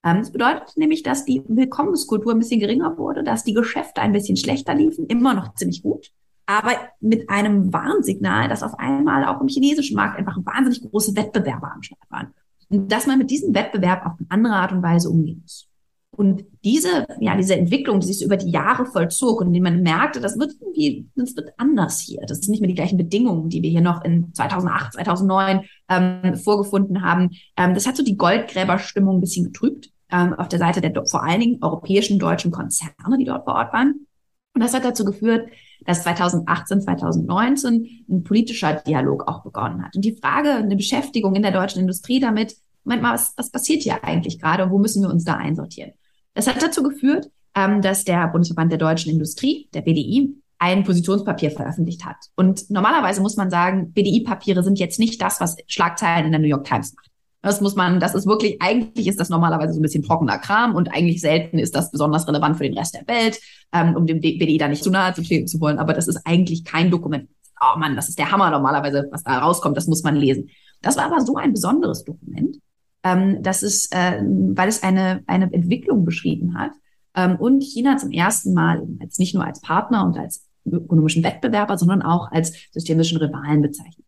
Ähm, 0.05 0.19
das 0.19 0.33
bedeutet 0.33 0.77
nämlich, 0.77 1.03
dass 1.03 1.25
die 1.25 1.43
Willkommenskultur 1.47 2.33
ein 2.33 2.39
bisschen 2.39 2.61
geringer 2.61 2.99
wurde, 2.99 3.23
dass 3.23 3.45
die 3.45 3.55
Geschäfte 3.55 4.01
ein 4.01 4.13
bisschen 4.13 4.37
schlechter 4.37 4.75
liefen, 4.75 5.07
immer 5.07 5.35
noch 5.35 5.55
ziemlich 5.55 5.83
gut 5.83 6.11
aber 6.47 6.73
mit 7.01 7.29
einem 7.31 7.73
Warnsignal, 7.73 8.49
dass 8.49 8.63
auf 8.63 8.79
einmal 8.79 9.25
auch 9.25 9.41
im 9.41 9.49
chinesischen 9.49 9.97
Markt 9.97 10.19
einfach 10.19 10.39
wahnsinnig 10.45 10.83
große 10.83 11.15
Wettbewerber 11.17 11.73
am 11.73 11.83
Start 11.83 12.11
waren. 12.11 12.35
Und 12.69 12.91
dass 12.91 13.07
man 13.07 13.19
mit 13.19 13.31
diesem 13.31 13.55
Wettbewerb 13.55 14.07
auf 14.07 14.13
eine 14.19 14.27
andere 14.31 14.55
Art 14.55 14.73
und 14.73 14.83
Weise 14.83 15.11
umgehen 15.11 15.41
muss. 15.43 15.71
Und 16.13 16.45
diese, 16.65 17.07
ja, 17.21 17.37
diese 17.37 17.57
Entwicklung, 17.57 18.01
die 18.01 18.09
sich 18.09 18.25
über 18.25 18.37
die 18.37 18.51
Jahre 18.51 18.85
vollzog 18.85 19.41
und 19.41 19.53
die 19.53 19.61
man 19.61 19.83
merkte, 19.83 20.21
das 20.21 20.39
wird 20.39 20.53
irgendwie, 20.61 21.09
das 21.15 21.37
wird 21.37 21.53
anders 21.57 22.01
hier. 22.01 22.21
Das 22.27 22.41
sind 22.41 22.51
nicht 22.51 22.61
mehr 22.61 22.69
die 22.69 22.75
gleichen 22.75 22.99
Bedingungen, 22.99 23.49
die 23.49 23.63
wir 23.63 23.71
hier 23.71 23.81
noch 23.81 24.05
in 24.05 24.35
2008, 24.35 24.95
2009 24.95 25.63
ähm, 25.89 26.35
vorgefunden 26.37 27.03
haben. 27.03 27.31
Ähm, 27.57 27.75
das 27.75 27.87
hat 27.87 27.97
so 27.97 28.03
die 28.03 28.17
Goldgräberstimmung 28.17 29.17
ein 29.17 29.21
bisschen 29.21 29.47
getrübt 29.47 29.91
ähm, 30.11 30.35
auf 30.35 30.49
der 30.49 30.59
Seite 30.59 30.81
der 30.81 31.07
vor 31.07 31.23
allen 31.23 31.41
Dingen 31.41 31.63
europäischen 31.63 32.19
deutschen 32.19 32.51
Konzerne, 32.51 33.19
die 33.19 33.25
dort 33.25 33.45
vor 33.45 33.55
Ort 33.55 33.73
waren. 33.73 34.07
Und 34.55 34.63
das 34.63 34.75
hat 34.75 34.85
dazu 34.85 35.05
geführt, 35.05 35.49
dass 35.87 36.03
2018, 36.03 36.83
2019 36.83 38.05
ein 38.09 38.23
politischer 38.23 38.75
Dialog 38.75 39.27
auch 39.29 39.43
begonnen 39.43 39.85
hat. 39.85 39.97
Und 39.97 40.05
die 40.05 40.17
Frage, 40.17 40.51
eine 40.51 40.77
Beschäftigung 40.77 41.35
in 41.35 41.43
der 41.43 41.53
deutschen 41.53 41.81
Industrie 41.81 42.21
damit, 42.21 42.57
Moment 42.85 43.03
mal, 43.03 43.15
was, 43.15 43.35
was 43.37 43.51
passiert 43.51 43.83
hier 43.83 44.03
eigentlich 44.05 44.41
gerade 44.41 44.65
und 44.65 44.71
wo 44.71 44.79
müssen 44.79 45.03
wir 45.03 45.11
uns 45.11 45.25
da 45.25 45.35
einsortieren? 45.35 45.93
Das 46.35 46.47
hat 46.47 46.63
dazu 46.63 46.83
geführt, 46.83 47.31
ähm, 47.55 47.83
dass 47.83 48.05
der 48.05 48.29
Bundesverband 48.29 48.73
der 48.73 48.79
deutschen 48.79 49.13
Industrie, 49.13 49.69
der 49.75 49.83
BDI, 49.83 50.35
ein 50.59 50.85
Positionspapier 50.85 51.51
veröffentlicht 51.51 52.05
hat. 52.05 52.17
Und 52.37 52.71
normalerweise 52.71 53.23
muss 53.23 53.37
man 53.37 53.51
sagen, 53.51 53.93
BDI-Papiere 53.93 54.63
sind 54.63 54.79
jetzt 54.79 54.99
nicht 54.99 55.21
das, 55.21 55.41
was 55.41 55.57
Schlagzeilen 55.67 56.27
in 56.27 56.33
der 56.33 56.41
New 56.41 56.49
York 56.49 56.65
Times 56.65 56.95
macht. 56.95 57.10
Das 57.43 57.63
muss 57.63 57.75
man, 57.75 58.01
das 58.01 58.15
ist 58.15 58.27
wirklich, 58.27 58.61
eigentlich 58.61 59.07
ist 59.07 59.19
das 59.19 59.31
normalerweise 59.31 59.73
so 59.73 59.81
ein 59.81 59.83
bisschen 59.83 60.03
trockener 60.03 60.39
Kram 60.39 60.75
und 60.75 60.93
eigentlich 60.93 61.23
selten 61.23 61.59
ist 61.59 61.75
das 61.75 61.91
besonders 61.91 62.29
relevant 62.29 62.59
für 62.59 62.65
den 62.65 62.77
Rest 62.77 62.95
der 62.95 63.09
Welt, 63.09 63.41
ähm, 63.73 63.97
um 63.97 64.07
dem 64.07 64.21
BDI 64.21 64.59
da 64.59 64.69
nicht 64.69 64.85
zu 64.85 64.91
nahe 64.91 65.15
zu 65.15 65.23
treten 65.23 65.47
zu 65.47 65.59
wollen. 65.61 65.79
Aber 65.79 65.95
das 65.95 66.07
ist 66.07 66.21
eigentlich 66.25 66.65
kein 66.65 66.91
Dokument. 66.91 67.31
Oh 67.61 67.79
Mann, 67.79 67.97
das 67.97 68.09
ist 68.09 68.19
der 68.19 68.31
Hammer 68.31 68.51
normalerweise, 68.51 69.09
was 69.11 69.23
da 69.23 69.39
rauskommt, 69.39 69.77
das 69.77 69.87
muss 69.87 70.03
man 70.03 70.17
lesen. 70.17 70.51
Das 70.83 70.97
war 70.97 71.05
aber 71.05 71.21
so 71.21 71.37
ein 71.37 71.53
besonderes 71.53 72.05
Dokument, 72.05 72.59
ähm, 73.05 73.43
dass 73.43 73.63
es, 73.63 73.91
äh, 73.91 74.23
weil 74.23 74.69
es 74.69 74.83
eine, 74.83 75.23
eine 75.27 75.53
Entwicklung 75.53 76.05
beschrieben 76.05 76.59
hat 76.59 76.73
ähm, 77.15 77.37
und 77.37 77.63
China 77.63 77.97
zum 77.97 78.11
ersten 78.11 78.53
Mal 78.53 78.87
als 79.01 79.19
nicht 79.19 79.35
nur 79.35 79.45
als 79.45 79.61
Partner 79.61 80.05
und 80.05 80.19
als 80.19 80.47
ökonomischen 80.67 81.25
Wettbewerber, 81.25 81.79
sondern 81.79 82.03
auch 82.03 82.31
als 82.31 82.53
systemischen 82.73 83.19
Rivalen 83.19 83.63
bezeichnet. 83.63 84.07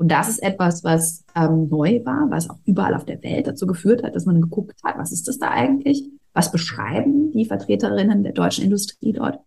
Und 0.00 0.10
das 0.10 0.30
ist 0.30 0.42
etwas, 0.42 0.82
was 0.82 1.26
ähm, 1.36 1.68
neu 1.68 2.02
war, 2.06 2.30
was 2.30 2.48
auch 2.48 2.56
überall 2.64 2.94
auf 2.94 3.04
der 3.04 3.22
Welt 3.22 3.46
dazu 3.46 3.66
geführt 3.66 4.02
hat, 4.02 4.14
dass 4.14 4.24
man 4.24 4.40
geguckt 4.40 4.80
hat, 4.82 4.96
was 4.96 5.12
ist 5.12 5.28
das 5.28 5.38
da 5.38 5.50
eigentlich? 5.50 6.08
Was 6.32 6.50
beschreiben 6.50 7.32
die 7.32 7.44
Vertreterinnen 7.44 8.22
der 8.22 8.32
deutschen 8.32 8.64
Industrie 8.64 9.12
dort? 9.12 9.40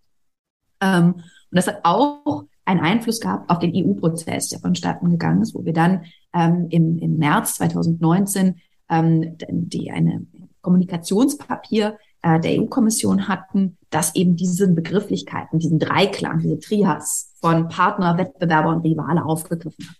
Ähm, 0.79 1.15
und 1.15 1.23
das 1.49 1.65
hat 1.65 1.79
auch 1.81 2.43
einen 2.65 2.81
Einfluss 2.81 3.19
gehabt 3.19 3.49
auf 3.49 3.57
den 3.57 3.73
EU-Prozess, 3.75 4.49
der 4.49 4.59
vonstatten 4.59 5.09
gegangen 5.09 5.41
ist, 5.41 5.55
wo 5.55 5.65
wir 5.65 5.73
dann 5.73 6.03
ähm, 6.35 6.67
im, 6.69 6.99
im 6.99 7.17
März 7.17 7.55
2019 7.55 8.57
ähm, 8.89 9.35
die 9.49 9.89
eine 9.89 10.27
Kommunikationspapier 10.61 11.97
äh, 12.21 12.39
der 12.39 12.61
EU-Kommission 12.61 13.27
hatten, 13.27 13.79
das 13.89 14.13
eben 14.13 14.35
diese 14.35 14.67
Begrifflichkeiten, 14.71 15.57
diesen 15.57 15.79
Dreiklang, 15.79 16.41
diese 16.41 16.59
Trias 16.59 17.33
von 17.41 17.69
Partner, 17.69 18.19
Wettbewerber 18.19 18.69
und 18.69 18.81
Rivale 18.81 19.25
aufgegriffen 19.25 19.89
hat. 19.89 19.95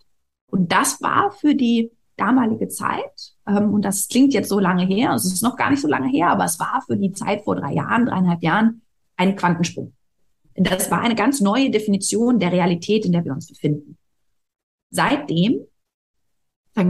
Und 0.53 0.71
das 0.71 1.01
war 1.01 1.31
für 1.31 1.55
die 1.55 1.89
damalige 2.15 2.67
Zeit, 2.67 3.33
ähm, 3.47 3.73
und 3.73 3.83
das 3.83 4.07
klingt 4.07 4.35
jetzt 4.35 4.49
so 4.49 4.59
lange 4.59 4.85
her, 4.85 5.11
es 5.15 5.25
ist 5.25 5.41
noch 5.41 5.55
gar 5.55 5.71
nicht 5.71 5.81
so 5.81 5.87
lange 5.87 6.07
her, 6.09 6.29
aber 6.29 6.45
es 6.45 6.59
war 6.59 6.83
für 6.85 6.95
die 6.95 7.11
Zeit 7.11 7.43
vor 7.43 7.55
drei 7.55 7.73
Jahren, 7.73 8.05
dreieinhalb 8.05 8.43
Jahren 8.43 8.83
ein 9.15 9.35
Quantensprung. 9.35 9.93
Das 10.53 10.91
war 10.91 11.01
eine 11.01 11.15
ganz 11.15 11.41
neue 11.41 11.71
Definition 11.71 12.37
der 12.37 12.51
Realität, 12.51 13.03
in 13.03 13.13
der 13.13 13.25
wir 13.25 13.33
uns 13.33 13.47
befinden. 13.47 13.97
Seitdem 14.91 15.61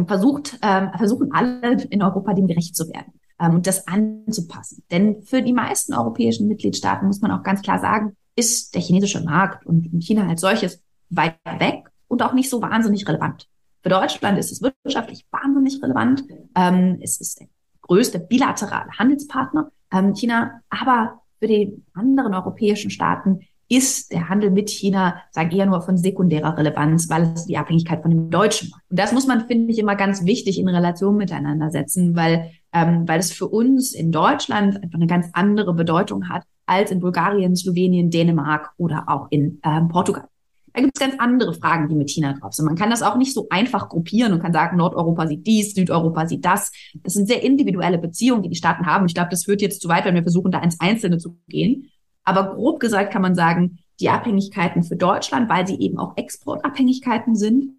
versucht, 0.08 0.60
ähm, 0.62 0.90
versuchen 0.98 1.32
alle 1.32 1.84
in 1.84 2.04
Europa 2.04 2.34
dem 2.34 2.48
gerecht 2.48 2.76
zu 2.76 2.90
werden 2.90 3.14
ähm, 3.40 3.56
und 3.56 3.66
das 3.66 3.88
anzupassen. 3.88 4.84
Denn 4.92 5.24
für 5.24 5.42
die 5.42 5.54
meisten 5.54 5.94
europäischen 5.94 6.50
Mitgliedstaaten 6.50 7.08
muss 7.08 7.22
man 7.22 7.32
auch 7.32 7.44
ganz 7.44 7.62
klar 7.62 7.80
sagen, 7.80 8.18
ist 8.36 8.76
der 8.76 8.82
chinesische 8.82 9.24
Markt 9.24 9.66
und 9.66 9.90
China 10.04 10.28
als 10.28 10.42
solches 10.42 10.84
weit 11.08 11.38
weg 11.60 11.86
und 12.10 12.22
auch 12.22 12.34
nicht 12.34 12.50
so 12.50 12.62
wahnsinnig 12.62 13.08
relevant. 13.08 13.48
Für 13.84 13.90
Deutschland 13.90 14.40
ist 14.40 14.52
es 14.52 14.62
wirtschaftlich 14.62 15.26
wahnsinnig 15.30 15.84
relevant. 15.84 16.24
Ähm, 16.56 17.00
es 17.02 17.20
ist 17.20 17.42
der 17.42 17.48
größte 17.82 18.18
bilaterale 18.18 18.92
Handelspartner 18.98 19.72
ähm, 19.92 20.14
China, 20.14 20.62
aber 20.70 21.22
für 21.40 21.48
die 21.48 21.84
anderen 21.94 22.34
europäischen 22.34 22.90
Staaten 22.90 23.42
ist 23.68 24.14
der 24.14 24.30
Handel 24.30 24.52
mit 24.52 24.70
China, 24.70 25.22
sagen 25.32 25.52
eher 25.52 25.66
nur 25.66 25.82
von 25.82 25.98
sekundärer 25.98 26.58
Relevanz, 26.58 27.10
weil 27.10 27.34
es 27.34 27.46
die 27.46 27.58
Abhängigkeit 27.58 28.02
von 28.02 28.12
dem 28.12 28.30
Deutschen 28.30 28.70
macht. 28.70 28.84
Und 28.90 29.00
das 29.00 29.12
muss 29.12 29.28
man, 29.28 29.48
finde 29.48 29.74
ich, 29.74 29.80
immer 29.80 29.96
ganz 29.96 30.24
wichtig 30.24 30.60
in 30.60 30.70
Relation 30.70 31.18
miteinander 31.18 31.70
setzen, 31.70 32.16
weil, 32.16 32.52
ähm, 32.72 33.06
weil 33.08 33.20
es 33.20 33.34
für 33.34 33.48
uns 33.48 33.94
in 33.94 34.12
Deutschland 34.12 34.82
einfach 34.82 34.96
eine 34.96 35.08
ganz 35.08 35.28
andere 35.34 35.74
Bedeutung 35.74 36.30
hat 36.30 36.44
als 36.66 36.92
in 36.92 37.02
Bulgarien, 37.02 37.56
Slowenien, 37.56 38.10
Dänemark 38.10 38.72
oder 38.78 39.06
auch 39.08 39.28
in 39.30 39.60
ähm, 39.64 39.90
Portugal. 39.90 40.28
Da 40.74 40.82
gibt 40.82 40.98
es 40.98 41.00
ganz 41.00 41.16
andere 41.20 41.54
Fragen, 41.54 41.88
die 41.88 41.96
mit 41.96 42.10
China 42.10 42.34
drauf 42.34 42.54
sind. 42.54 42.66
Man 42.66 42.76
kann 42.76 42.90
das 42.90 43.04
auch 43.04 43.16
nicht 43.16 43.34
so 43.34 43.48
einfach 43.50 43.90
gruppieren 43.90 44.34
und 44.34 44.42
kann 44.42 44.54
sagen, 44.54 44.78
Nordeuropa 44.78 45.28
sieht 45.28 45.46
dies, 45.46 45.74
Südeuropa 45.76 46.28
sieht 46.28 46.44
das. 46.44 46.72
Das 47.04 47.14
sind 47.14 47.28
sehr 47.28 47.44
individuelle 47.44 48.00
Beziehungen, 48.00 48.42
die 48.42 48.50
die 48.50 48.56
Staaten 48.56 48.88
haben. 48.88 49.06
Ich 49.06 49.14
glaube, 49.14 49.30
das 49.30 49.46
führt 49.46 49.62
jetzt 49.62 49.82
zu 49.82 49.88
weit, 49.88 50.06
wenn 50.06 50.16
wir 50.16 50.24
versuchen, 50.24 50.52
da 50.52 50.60
ins 50.60 50.80
Einzelne 50.80 51.20
zu 51.20 51.38
gehen. 51.48 51.92
Aber 52.24 52.56
grob 52.56 52.80
gesagt 52.80 53.14
kann 53.14 53.22
man 53.22 53.36
sagen, 53.36 53.80
die 54.00 54.10
Abhängigkeiten 54.10 54.84
für 54.84 54.96
Deutschland, 54.96 55.50
weil 55.50 55.68
sie 55.68 55.80
eben 55.80 56.00
auch 56.00 56.18
Exportabhängigkeiten 56.18 57.36
sind, 57.36 57.76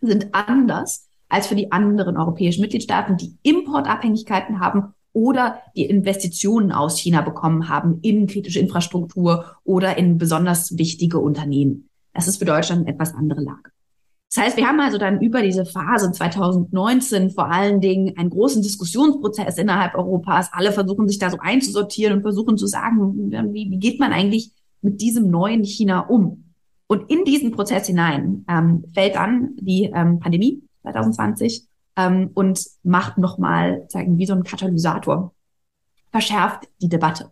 sind 0.00 0.34
anders 0.34 1.08
als 1.28 1.46
für 1.46 1.54
die 1.54 1.70
anderen 1.70 2.16
europäischen 2.16 2.60
Mitgliedstaaten, 2.60 3.16
die 3.16 3.36
Importabhängigkeiten 3.42 4.60
haben 4.60 4.94
oder 5.12 5.60
die 5.76 5.84
Investitionen 5.84 6.72
aus 6.72 6.98
China 6.98 7.20
bekommen 7.20 7.68
haben 7.68 8.00
in 8.02 8.26
kritische 8.26 8.58
Infrastruktur 8.58 9.56
oder 9.62 9.96
in 9.96 10.18
besonders 10.18 10.76
wichtige 10.76 11.18
Unternehmen. 11.20 11.88
Das 12.12 12.28
ist 12.28 12.38
für 12.38 12.44
Deutschland 12.44 12.82
eine 12.82 12.94
etwas 12.94 13.14
andere 13.14 13.40
Lage. 13.40 13.70
Das 14.34 14.44
heißt, 14.44 14.56
wir 14.56 14.66
haben 14.66 14.80
also 14.80 14.96
dann 14.96 15.20
über 15.20 15.42
diese 15.42 15.66
Phase 15.66 16.10
2019 16.10 17.30
vor 17.30 17.50
allen 17.50 17.82
Dingen 17.82 18.16
einen 18.16 18.30
großen 18.30 18.62
Diskussionsprozess 18.62 19.58
innerhalb 19.58 19.94
Europas. 19.94 20.48
Alle 20.52 20.72
versuchen 20.72 21.06
sich 21.06 21.18
da 21.18 21.28
so 21.28 21.36
einzusortieren 21.38 22.16
und 22.16 22.22
versuchen 22.22 22.56
zu 22.56 22.66
sagen, 22.66 23.30
wie, 23.52 23.70
wie 23.70 23.78
geht 23.78 24.00
man 24.00 24.12
eigentlich 24.12 24.52
mit 24.80 25.02
diesem 25.02 25.30
neuen 25.30 25.64
China 25.64 26.00
um? 26.00 26.44
Und 26.86 27.10
in 27.10 27.24
diesen 27.24 27.52
Prozess 27.52 27.86
hinein 27.86 28.44
ähm, 28.48 28.84
fällt 28.94 29.16
dann 29.16 29.56
die 29.56 29.90
ähm, 29.94 30.18
Pandemie 30.18 30.62
2020 30.82 31.66
ähm, 31.96 32.30
und 32.34 32.66
macht 32.82 33.18
nochmal, 33.18 33.84
sagen, 33.88 34.16
wie 34.16 34.26
so 34.26 34.34
ein 34.34 34.44
Katalysator, 34.44 35.34
verschärft 36.10 36.68
die 36.80 36.88
Debatte. 36.88 37.30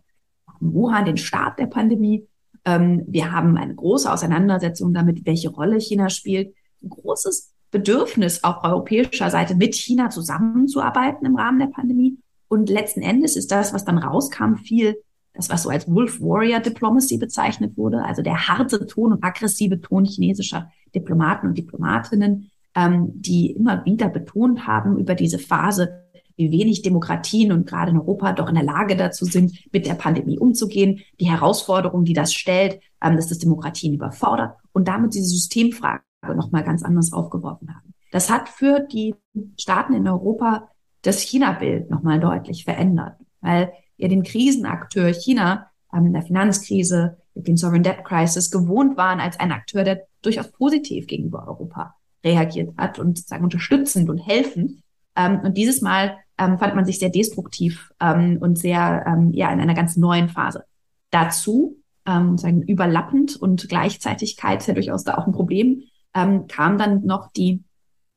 Wuhan 0.59 1.05
den 1.05 1.17
Start 1.17 1.57
der 1.57 1.67
Pandemie, 1.67 2.27
ähm, 2.65 3.03
wir 3.07 3.31
haben 3.31 3.57
eine 3.57 3.75
große 3.75 4.11
Auseinandersetzung 4.11 4.93
damit, 4.93 5.25
welche 5.25 5.49
Rolle 5.49 5.79
China 5.79 6.09
spielt. 6.09 6.53
Ein 6.83 6.89
großes 6.89 7.53
Bedürfnis 7.71 8.43
auf 8.43 8.63
europäischer 8.63 9.29
Seite 9.29 9.55
mit 9.55 9.75
China 9.75 10.09
zusammenzuarbeiten 10.09 11.25
im 11.25 11.37
Rahmen 11.37 11.59
der 11.59 11.67
Pandemie. 11.67 12.17
Und 12.47 12.69
letzten 12.69 13.01
Endes 13.01 13.35
ist 13.35 13.51
das, 13.51 13.73
was 13.73 13.85
dann 13.85 13.97
rauskam, 13.97 14.55
viel 14.55 14.97
das, 15.33 15.49
was 15.49 15.63
so 15.63 15.69
als 15.69 15.89
Wolf 15.89 16.19
Warrior 16.19 16.59
Diplomacy 16.59 17.17
bezeichnet 17.17 17.77
wurde, 17.77 18.03
also 18.03 18.21
der 18.21 18.47
harte 18.47 18.85
Ton 18.85 19.13
und 19.13 19.23
aggressive 19.23 19.79
Ton 19.79 20.05
chinesischer 20.05 20.69
Diplomaten 20.93 21.47
und 21.47 21.57
Diplomatinnen, 21.57 22.51
ähm, 22.75 23.11
die 23.13 23.51
immer 23.51 23.85
wieder 23.85 24.09
betont 24.09 24.67
haben 24.67 24.97
über 24.97 25.15
diese 25.15 25.39
Phase, 25.39 26.03
wie 26.35 26.51
wenig 26.51 26.81
Demokratien 26.81 27.51
und 27.51 27.67
gerade 27.67 27.91
in 27.91 27.97
Europa 27.97 28.33
doch 28.33 28.49
in 28.49 28.55
der 28.55 28.63
Lage 28.63 28.95
dazu 28.95 29.25
sind, 29.25 29.53
mit 29.71 29.85
der 29.85 29.95
Pandemie 29.95 30.39
umzugehen, 30.39 31.01
die 31.19 31.29
Herausforderung, 31.29 32.03
die 32.03 32.13
das 32.13 32.33
stellt, 32.33 32.79
ähm, 33.03 33.15
dass 33.15 33.27
das 33.27 33.39
Demokratien 33.39 33.93
überfordert 33.93 34.55
und 34.73 34.87
damit 34.87 35.13
diese 35.13 35.27
Systemfrage 35.27 36.03
nochmal 36.35 36.63
ganz 36.63 36.83
anders 36.83 37.13
aufgeworfen 37.13 37.69
haben. 37.73 37.93
Das 38.11 38.29
hat 38.29 38.49
für 38.49 38.79
die 38.79 39.15
Staaten 39.57 39.93
in 39.93 40.07
Europa 40.07 40.69
das 41.01 41.21
China-Bild 41.21 41.89
nochmal 41.89 42.19
deutlich 42.19 42.65
verändert, 42.65 43.15
weil 43.41 43.71
ja 43.97 44.07
den 44.07 44.23
Krisenakteur 44.23 45.13
China 45.13 45.67
ähm, 45.93 46.07
in 46.07 46.13
der 46.13 46.23
Finanzkrise, 46.23 47.17
mit 47.33 47.47
den 47.47 47.57
Sovereign 47.57 47.83
Debt 47.83 48.03
Crisis 48.03 48.51
gewohnt 48.51 48.97
waren 48.97 49.19
als 49.19 49.39
ein 49.39 49.51
Akteur, 49.51 49.83
der 49.83 50.05
durchaus 50.21 50.51
positiv 50.51 51.07
gegenüber 51.07 51.47
Europa 51.47 51.95
reagiert 52.23 52.75
hat 52.77 52.99
und 52.99 53.17
sozusagen 53.17 53.43
unterstützend 53.43 54.09
und 54.09 54.17
helfend. 54.17 54.83
Ähm, 55.15 55.41
und 55.43 55.57
dieses 55.57 55.81
Mal 55.81 56.17
ähm, 56.37 56.57
fand 56.57 56.75
man 56.75 56.85
sich 56.85 56.99
sehr 56.99 57.09
destruktiv 57.09 57.91
ähm, 57.99 58.37
und 58.41 58.57
sehr 58.57 59.05
ja 59.31 59.51
in 59.51 59.59
einer 59.59 59.73
ganz 59.73 59.97
neuen 59.97 60.29
Phase. 60.29 60.63
Dazu 61.11 61.77
ähm, 62.05 62.37
sagen 62.37 62.63
überlappend 62.63 63.35
und 63.35 63.67
Gleichzeitigkeit 63.69 64.61
ist 64.61 64.67
ja 64.67 64.73
durchaus 64.73 65.03
da 65.03 65.17
auch 65.17 65.27
ein 65.27 65.33
Problem. 65.33 65.83
Ähm, 66.13 66.47
kam 66.47 66.77
dann 66.77 67.05
noch 67.05 67.31
die 67.31 67.63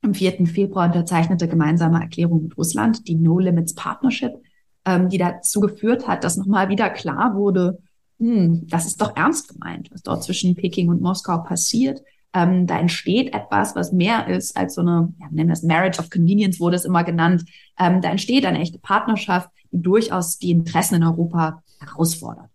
am 0.02 0.14
4. 0.14 0.46
Februar 0.46 0.86
unterzeichnete 0.86 1.48
gemeinsame 1.48 2.00
Erklärung 2.00 2.44
mit 2.44 2.56
Russland, 2.56 3.08
die 3.08 3.14
No 3.14 3.38
Limits 3.38 3.74
Partnership, 3.74 4.32
ähm, 4.84 5.08
die 5.08 5.18
dazu 5.18 5.60
geführt 5.60 6.06
hat, 6.06 6.24
dass 6.24 6.36
nochmal 6.36 6.68
wieder 6.68 6.90
klar 6.90 7.34
wurde, 7.34 7.78
hm, 8.18 8.66
das 8.68 8.86
ist 8.86 9.00
doch 9.00 9.16
ernst 9.16 9.48
gemeint, 9.48 9.90
was 9.90 10.02
dort 10.02 10.22
zwischen 10.22 10.54
Peking 10.54 10.88
und 10.88 11.00
Moskau 11.00 11.38
passiert. 11.38 12.00
Ähm, 12.34 12.66
da 12.66 12.78
entsteht 12.78 13.32
etwas, 13.32 13.76
was 13.76 13.92
mehr 13.92 14.26
ist 14.26 14.56
als 14.56 14.74
so 14.74 14.80
eine, 14.80 15.14
ja, 15.20 15.26
wir 15.30 15.36
nennen 15.36 15.50
das 15.50 15.62
Marriage 15.62 16.00
of 16.00 16.10
Convenience, 16.10 16.58
wurde 16.58 16.76
es 16.76 16.84
immer 16.84 17.04
genannt. 17.04 17.44
Ähm, 17.78 18.00
da 18.00 18.10
entsteht 18.10 18.44
eine 18.44 18.58
echte 18.58 18.78
Partnerschaft, 18.78 19.48
die 19.70 19.80
durchaus 19.80 20.38
die 20.38 20.50
Interessen 20.50 20.96
in 20.96 21.04
Europa 21.04 21.62
herausfordert. 21.78 22.50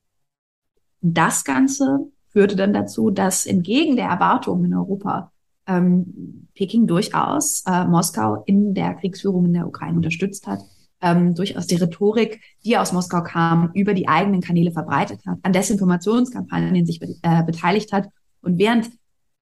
Und 1.02 1.18
das 1.18 1.46
Ganze 1.46 2.12
führte 2.28 2.58
dann 2.58 2.74
dazu, 2.74 3.10
dass 3.10 3.46
entgegen 3.46 3.96
der 3.96 4.10
Erwartungen 4.10 4.66
in 4.66 4.76
Europa 4.76 5.32
ähm, 5.66 6.48
Peking 6.56 6.88
durchaus 6.88 7.64
äh, 7.66 7.86
Moskau 7.86 8.44
in 8.46 8.74
der 8.74 8.96
Kriegsführung 8.96 9.46
in 9.46 9.54
der 9.54 9.68
Ukraine 9.68 9.96
unterstützt 9.96 10.46
hat, 10.46 10.60
ähm, 11.02 11.36
durchaus 11.36 11.68
die 11.68 11.76
Rhetorik, 11.76 12.42
die 12.66 12.78
aus 12.78 12.92
Moskau 12.92 13.24
kam, 13.24 13.72
über 13.74 13.94
die 13.94 14.08
eigenen 14.08 14.42
Kanäle 14.42 14.72
verbreitet 14.72 15.22
hat, 15.26 15.40
an 15.44 15.54
Desinformationskampagnen 15.54 16.86
sich 16.86 17.00
be 17.00 17.16
äh, 17.22 17.44
beteiligt 17.44 17.94
hat. 17.94 18.10
Und 18.42 18.58
während 18.58 18.90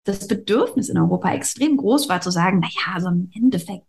das 0.07 0.27
Bedürfnis 0.27 0.89
in 0.89 0.97
Europa 0.97 1.31
extrem 1.33 1.77
groß 1.77 2.09
war 2.09 2.21
zu 2.21 2.31
sagen, 2.31 2.61
na 2.61 2.69
ja, 2.69 2.99
so 2.99 3.09
im 3.09 3.29
Endeffekt 3.35 3.85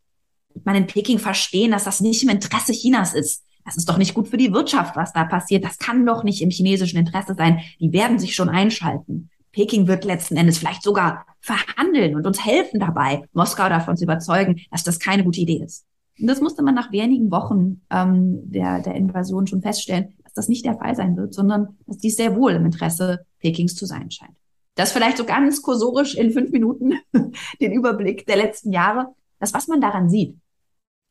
wird 0.55 0.67
man 0.67 0.77
in 0.77 0.87
Peking 0.87 1.19
verstehen, 1.19 1.71
dass 1.71 1.85
das 1.85 2.01
nicht 2.01 2.23
im 2.23 2.29
Interesse 2.29 2.73
Chinas 2.73 3.15
ist. 3.15 3.45
Das 3.65 3.77
ist 3.77 3.89
doch 3.89 3.99
nicht 3.99 4.15
gut 4.15 4.29
für 4.29 4.39
die 4.39 4.53
Wirtschaft, 4.53 4.97
was 4.97 5.13
da 5.13 5.25
passiert. 5.25 5.65
Das 5.65 5.79
kann 5.79 6.05
doch 6.07 6.25
nicht 6.25 6.41
im 6.41 6.51
chinesischen 6.51 6.99
Interesse 6.99 7.35
sein. 7.35 7.61
Die 7.81 7.93
werden 7.93 8.19
sich 8.19 8.35
schon 8.35 8.49
einschalten. 8.49 9.31
Peking 9.53 9.87
wird 9.87 10.05
letzten 10.05 10.37
Endes 10.37 10.59
vielleicht 10.59 10.83
sogar 10.83 11.27
verhandeln 11.41 12.17
und 12.17 12.27
uns 12.27 12.45
helfen 12.45 12.81
dabei, 12.81 13.23
Moskau 13.33 13.69
davon 13.69 13.97
zu 13.97 14.05
überzeugen, 14.05 14.61
dass 14.71 14.85
das 14.85 14.99
keine 14.99 15.25
gute 15.25 15.41
Idee 15.41 15.63
ist. 15.65 15.85
Und 16.19 16.27
das 16.27 16.41
musste 16.41 16.63
man 16.63 16.75
nach 16.75 16.93
wenigen 16.93 17.31
Wochen 17.31 17.83
ähm, 17.91 18.41
der, 18.51 18.81
der 18.81 18.95
Invasion 18.95 19.47
schon 19.47 19.63
feststellen, 19.63 20.15
dass 20.25 20.33
das 20.33 20.49
nicht 20.49 20.65
der 20.65 20.79
Fall 20.79 20.97
sein 20.97 21.17
wird, 21.17 21.35
sondern 21.35 21.77
dass 21.87 21.99
dies 21.99 22.17
sehr 22.17 22.37
wohl 22.37 22.53
im 22.53 22.67
Interesse 22.67 23.25
Pekings 23.39 23.75
zu 23.75 23.87
sein 23.87 24.11
scheint. 24.11 24.37
Das 24.79 24.93
vielleicht 24.93 25.17
so 25.17 25.25
ganz 25.25 25.61
kursorisch 25.61 26.15
in 26.15 26.31
fünf 26.31 26.53
Minuten 26.53 27.01
den 27.61 27.73
Überblick 27.73 28.25
der 28.27 28.37
letzten 28.37 28.71
Jahre. 28.71 29.09
Das, 29.41 29.53
was 29.53 29.67
man 29.67 29.81
daran 29.81 30.09
sieht, 30.09 30.37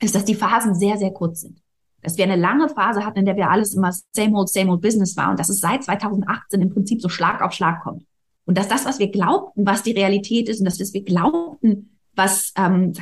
ist, 0.01 0.15
dass 0.15 0.23
die 0.23 0.35
Phasen 0.35 0.73
sehr, 0.73 0.95
sehr 0.97 1.11
kurz 1.11 1.41
sind. 1.41 1.59
Dass 2.01 2.15
wir 2.15 2.23
eine 2.23 2.37
lange 2.37 2.69
Phase 2.69 3.05
hatten, 3.05 3.19
in 3.19 3.25
der 3.25 3.35
wir 3.35 3.49
alles 3.49 3.75
immer 3.75 3.91
same 4.15 4.37
old, 4.37 4.47
same 4.47 4.71
old 4.71 4.81
business 4.81 5.17
war 5.17 5.31
und 5.31 5.37
dass 5.37 5.49
es 5.49 5.59
seit 5.59 5.83
2018 5.83 6.61
im 6.61 6.69
Prinzip 6.69 7.01
so 7.01 7.09
Schlag 7.09 7.41
auf 7.41 7.51
Schlag 7.51 7.83
kommt. 7.83 8.05
Und 8.45 8.57
dass 8.57 8.69
das, 8.69 8.85
was 8.85 8.99
wir 8.99 9.11
glaubten, 9.11 9.65
was 9.65 9.83
die 9.83 9.91
Realität 9.91 10.47
ist 10.47 10.59
und 10.59 10.65
dass 10.65 10.77
das 10.77 10.93
wir 10.93 11.03
glaubten, 11.03 11.97
was 12.15 12.53
ähm, 12.55 12.93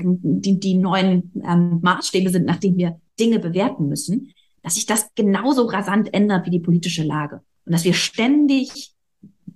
die, 0.42 0.60
die 0.60 0.74
neuen 0.74 1.32
ähm, 1.48 1.80
Maßstäbe 1.84 2.32
sind, 2.32 2.48
nach 2.48 2.58
denen 2.58 2.78
wir 2.78 3.00
Dinge 3.20 3.38
bewerten 3.38 3.88
müssen, 3.88 4.34
dass 4.64 4.74
sich 4.74 4.88
das 4.88 5.14
genauso 5.14 5.66
rasant 5.68 6.12
ändert 6.12 6.48
wie 6.48 6.52
die 6.52 6.60
politische 6.60 7.04
Lage. 7.04 7.42
Und 7.68 7.72
dass 7.72 7.84
wir 7.84 7.94
ständig 7.94 8.95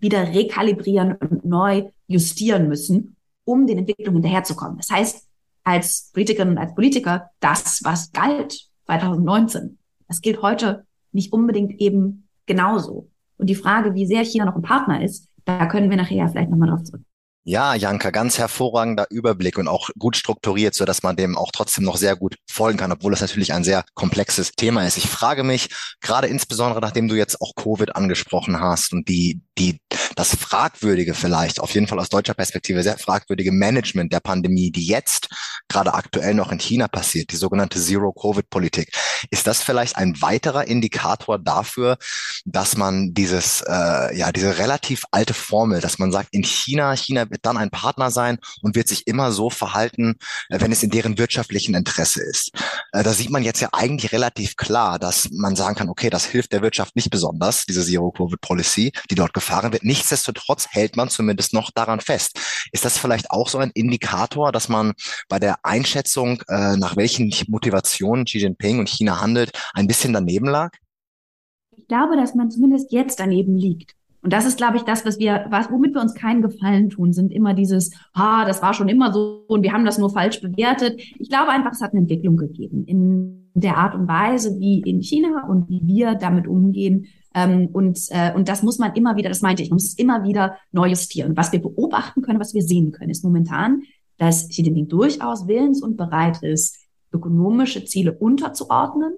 wieder 0.01 0.33
rekalibrieren 0.33 1.13
und 1.15 1.45
neu 1.45 1.89
justieren 2.07 2.67
müssen, 2.67 3.15
um 3.43 3.67
den 3.67 3.79
Entwicklungen 3.79 4.21
hinterherzukommen. 4.21 4.77
Das 4.77 4.89
heißt, 4.89 5.27
als 5.63 6.11
Politikerin 6.13 6.49
und 6.49 6.57
als 6.57 6.73
Politiker, 6.73 7.29
das, 7.39 7.81
was 7.83 8.11
galt 8.11 8.69
2019, 8.85 9.77
das 10.07 10.21
gilt 10.21 10.41
heute 10.41 10.85
nicht 11.11 11.33
unbedingt 11.33 11.79
eben 11.79 12.27
genauso. 12.45 13.09
Und 13.37 13.49
die 13.49 13.55
Frage, 13.55 13.93
wie 13.93 14.05
sehr 14.05 14.23
China 14.23 14.45
noch 14.45 14.55
ein 14.55 14.61
Partner 14.61 15.03
ist, 15.03 15.27
da 15.45 15.65
können 15.65 15.89
wir 15.89 15.97
nachher 15.97 16.27
vielleicht 16.27 16.49
nochmal 16.49 16.69
drauf 16.69 16.83
zurück. 16.83 17.01
Ja, 17.49 17.73
Janka, 17.73 18.11
ganz 18.11 18.37
hervorragender 18.37 19.07
Überblick 19.09 19.57
und 19.57 19.67
auch 19.67 19.89
gut 19.97 20.15
strukturiert, 20.15 20.75
so 20.75 20.85
dass 20.85 21.01
man 21.01 21.15
dem 21.15 21.35
auch 21.35 21.49
trotzdem 21.51 21.83
noch 21.83 21.97
sehr 21.97 22.15
gut 22.15 22.35
folgen 22.47 22.77
kann, 22.77 22.91
obwohl 22.91 23.11
es 23.11 23.21
natürlich 23.21 23.53
ein 23.53 23.63
sehr 23.63 23.85
komplexes 23.95 24.51
Thema 24.51 24.85
ist. 24.85 24.97
Ich 24.97 25.09
frage 25.09 25.43
mich, 25.43 25.69
gerade 25.99 26.27
insbesondere 26.27 26.79
nachdem 26.79 27.07
du 27.07 27.15
jetzt 27.15 27.41
auch 27.41 27.55
Covid 27.55 27.95
angesprochen 27.95 28.61
hast 28.61 28.93
und 28.93 29.09
die, 29.09 29.41
die, 29.57 29.79
das 30.19 30.35
fragwürdige 30.35 31.13
vielleicht, 31.13 31.61
auf 31.61 31.73
jeden 31.73 31.87
Fall 31.87 31.97
aus 31.97 32.09
deutscher 32.09 32.33
Perspektive 32.33 32.83
sehr 32.83 32.97
fragwürdige 32.97 33.53
Management 33.53 34.11
der 34.11 34.19
Pandemie, 34.19 34.69
die 34.69 34.85
jetzt 34.85 35.29
gerade 35.69 35.93
aktuell 35.93 36.33
noch 36.33 36.51
in 36.51 36.59
China 36.59 36.89
passiert, 36.89 37.31
die 37.31 37.37
sogenannte 37.37 37.79
Zero-Covid-Politik. 37.79 38.91
Ist 39.29 39.47
das 39.47 39.63
vielleicht 39.63 39.95
ein 39.95 40.21
weiterer 40.21 40.67
Indikator 40.67 41.39
dafür, 41.39 41.97
dass 42.43 42.75
man 42.75 43.13
dieses, 43.13 43.61
äh, 43.61 44.17
ja, 44.17 44.33
diese 44.33 44.57
relativ 44.57 45.03
alte 45.11 45.33
Formel, 45.33 45.79
dass 45.79 45.99
man 45.99 46.11
sagt, 46.11 46.33
in 46.33 46.43
China, 46.43 46.93
China 46.97 47.29
wird 47.29 47.45
dann 47.45 47.55
ein 47.55 47.69
Partner 47.69 48.11
sein 48.11 48.39
und 48.61 48.75
wird 48.75 48.89
sich 48.89 49.07
immer 49.07 49.31
so 49.31 49.49
verhalten, 49.49 50.15
äh, 50.49 50.59
wenn 50.59 50.73
es 50.73 50.83
in 50.83 50.89
deren 50.89 51.17
wirtschaftlichen 51.17 51.75
Interesse 51.75 52.21
ist. 52.21 52.51
Äh, 52.91 53.03
da 53.03 53.13
sieht 53.13 53.29
man 53.29 53.43
jetzt 53.43 53.61
ja 53.61 53.69
eigentlich 53.71 54.11
relativ 54.11 54.57
klar, 54.57 54.99
dass 54.99 55.29
man 55.31 55.55
sagen 55.55 55.75
kann, 55.75 55.87
okay, 55.87 56.09
das 56.09 56.25
hilft 56.25 56.51
der 56.51 56.61
Wirtschaft 56.61 56.97
nicht 56.97 57.09
besonders, 57.09 57.65
diese 57.65 57.85
Zero-Covid-Policy, 57.85 58.91
die 59.09 59.15
dort 59.15 59.33
gefahren 59.33 59.71
wird. 59.71 59.85
Nichtsdestotrotz 60.09 60.67
hält 60.71 60.97
man 60.97 61.09
zumindest 61.09 61.53
noch 61.53 61.69
daran 61.69 61.99
fest. 61.99 62.39
Ist 62.71 62.83
das 62.83 62.97
vielleicht 62.97 63.29
auch 63.29 63.47
so 63.47 63.59
ein 63.59 63.69
Indikator, 63.75 64.51
dass 64.51 64.67
man 64.67 64.93
bei 65.27 65.37
der 65.37 65.63
Einschätzung, 65.63 66.41
äh, 66.47 66.77
nach 66.77 66.97
welchen 66.97 67.31
Motivationen 67.47 68.25
Xi 68.25 68.39
Jinping 68.39 68.79
und 68.79 68.89
China 68.89 69.21
handelt, 69.21 69.51
ein 69.75 69.85
bisschen 69.85 70.13
daneben 70.13 70.47
lag? 70.47 70.71
Ich 71.77 71.87
glaube, 71.87 72.15
dass 72.15 72.33
man 72.33 72.49
zumindest 72.49 72.91
jetzt 72.91 73.19
daneben 73.19 73.55
liegt. 73.55 73.93
Und 74.21 74.33
das 74.33 74.47
ist, 74.47 74.57
glaube 74.57 74.77
ich, 74.77 74.83
das, 74.83 75.05
was 75.05 75.19
wir, 75.19 75.45
was, 75.49 75.69
womit 75.71 75.93
wir 75.93 76.01
uns 76.01 76.15
keinen 76.15 76.41
Gefallen 76.41 76.89
tun, 76.89 77.13
sind 77.13 77.31
immer 77.31 77.53
dieses, 77.53 77.93
ah, 78.13 78.45
das 78.45 78.63
war 78.63 78.73
schon 78.73 78.89
immer 78.89 79.13
so 79.13 79.45
und 79.47 79.61
wir 79.61 79.73
haben 79.73 79.85
das 79.85 79.99
nur 79.99 80.09
falsch 80.09 80.41
bewertet. 80.41 80.99
Ich 81.19 81.29
glaube 81.29 81.51
einfach, 81.51 81.71
es 81.71 81.81
hat 81.81 81.91
eine 81.91 82.01
Entwicklung 82.01 82.35
gegeben 82.35 82.83
in 82.85 83.51
der 83.53 83.77
Art 83.77 83.93
und 83.93 84.07
Weise, 84.07 84.59
wie 84.59 84.81
in 84.81 85.01
China 85.01 85.45
und 85.47 85.69
wie 85.69 85.81
wir 85.85 86.15
damit 86.15 86.47
umgehen. 86.47 87.05
Ähm, 87.35 87.67
und, 87.67 87.99
äh, 88.09 88.33
und 88.33 88.49
das 88.49 88.63
muss 88.63 88.79
man 88.79 88.93
immer 88.95 89.15
wieder, 89.15 89.29
das 89.29 89.41
meinte 89.41 89.61
ich, 89.61 89.71
muss 89.71 89.85
es 89.85 89.93
immer 89.97 90.23
wieder 90.23 90.57
neu 90.71 90.89
justieren. 90.89 91.37
Was 91.37 91.51
wir 91.51 91.61
beobachten 91.61 92.21
können, 92.21 92.39
was 92.39 92.53
wir 92.53 92.61
sehen 92.61 92.91
können, 92.91 93.11
ist 93.11 93.23
momentan, 93.23 93.83
dass 94.17 94.49
Xi 94.49 94.63
Jinping 94.63 94.87
durchaus 94.87 95.47
willens 95.47 95.81
und 95.81 95.95
bereit 95.95 96.41
ist, 96.41 96.77
ökonomische 97.13 97.85
Ziele 97.85 98.13
unterzuordnen 98.13 99.13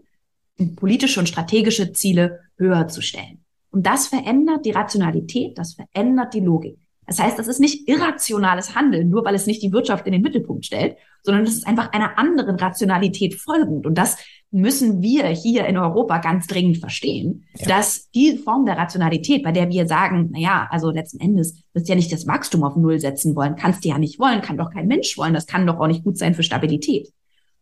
und 0.59 0.75
politische 0.75 1.19
und 1.19 1.27
strategische 1.27 1.91
Ziele 1.93 2.39
höher 2.57 2.87
zu 2.87 3.01
stellen. 3.01 3.43
Und 3.71 3.85
das 3.85 4.07
verändert 4.07 4.65
die 4.65 4.71
Rationalität, 4.71 5.57
das 5.57 5.73
verändert 5.73 6.33
die 6.33 6.41
Logik. 6.41 6.77
Das 7.07 7.19
heißt, 7.19 7.39
das 7.39 7.47
ist 7.47 7.59
nicht 7.59 7.89
irrationales 7.89 8.75
Handeln, 8.75 9.09
nur 9.09 9.25
weil 9.25 9.35
es 9.35 9.47
nicht 9.47 9.63
die 9.63 9.71
Wirtschaft 9.71 10.05
in 10.05 10.13
den 10.13 10.21
Mittelpunkt 10.21 10.65
stellt, 10.65 10.97
sondern 11.23 11.43
es 11.43 11.55
ist 11.55 11.67
einfach 11.67 11.91
einer 11.93 12.17
anderen 12.17 12.55
Rationalität 12.55 13.35
folgend. 13.35 13.85
Und 13.85 13.97
das 13.97 14.17
müssen 14.51 15.01
wir 15.01 15.27
hier 15.27 15.65
in 15.65 15.77
Europa 15.77 16.17
ganz 16.17 16.45
dringend 16.45 16.77
verstehen, 16.77 17.45
ja. 17.57 17.67
dass 17.69 18.09
die 18.11 18.37
Form 18.37 18.65
der 18.65 18.77
Rationalität, 18.77 19.43
bei 19.43 19.53
der 19.53 19.69
wir 19.69 19.87
sagen, 19.87 20.29
na 20.31 20.39
ja, 20.39 20.67
also 20.69 20.91
letzten 20.91 21.21
Endes 21.21 21.55
wirst 21.73 21.87
ja 21.87 21.95
nicht 21.95 22.11
das 22.11 22.27
Wachstum 22.27 22.63
auf 22.63 22.75
Null 22.75 22.99
setzen 22.99 23.35
wollen, 23.35 23.55
kannst 23.55 23.85
du 23.85 23.89
ja 23.89 23.97
nicht 23.97 24.19
wollen, 24.19 24.41
kann 24.41 24.57
doch 24.57 24.71
kein 24.71 24.87
Mensch 24.87 25.17
wollen, 25.17 25.33
das 25.33 25.47
kann 25.47 25.65
doch 25.65 25.79
auch 25.79 25.87
nicht 25.87 26.03
gut 26.03 26.17
sein 26.17 26.33
für 26.33 26.43
Stabilität. 26.43 27.13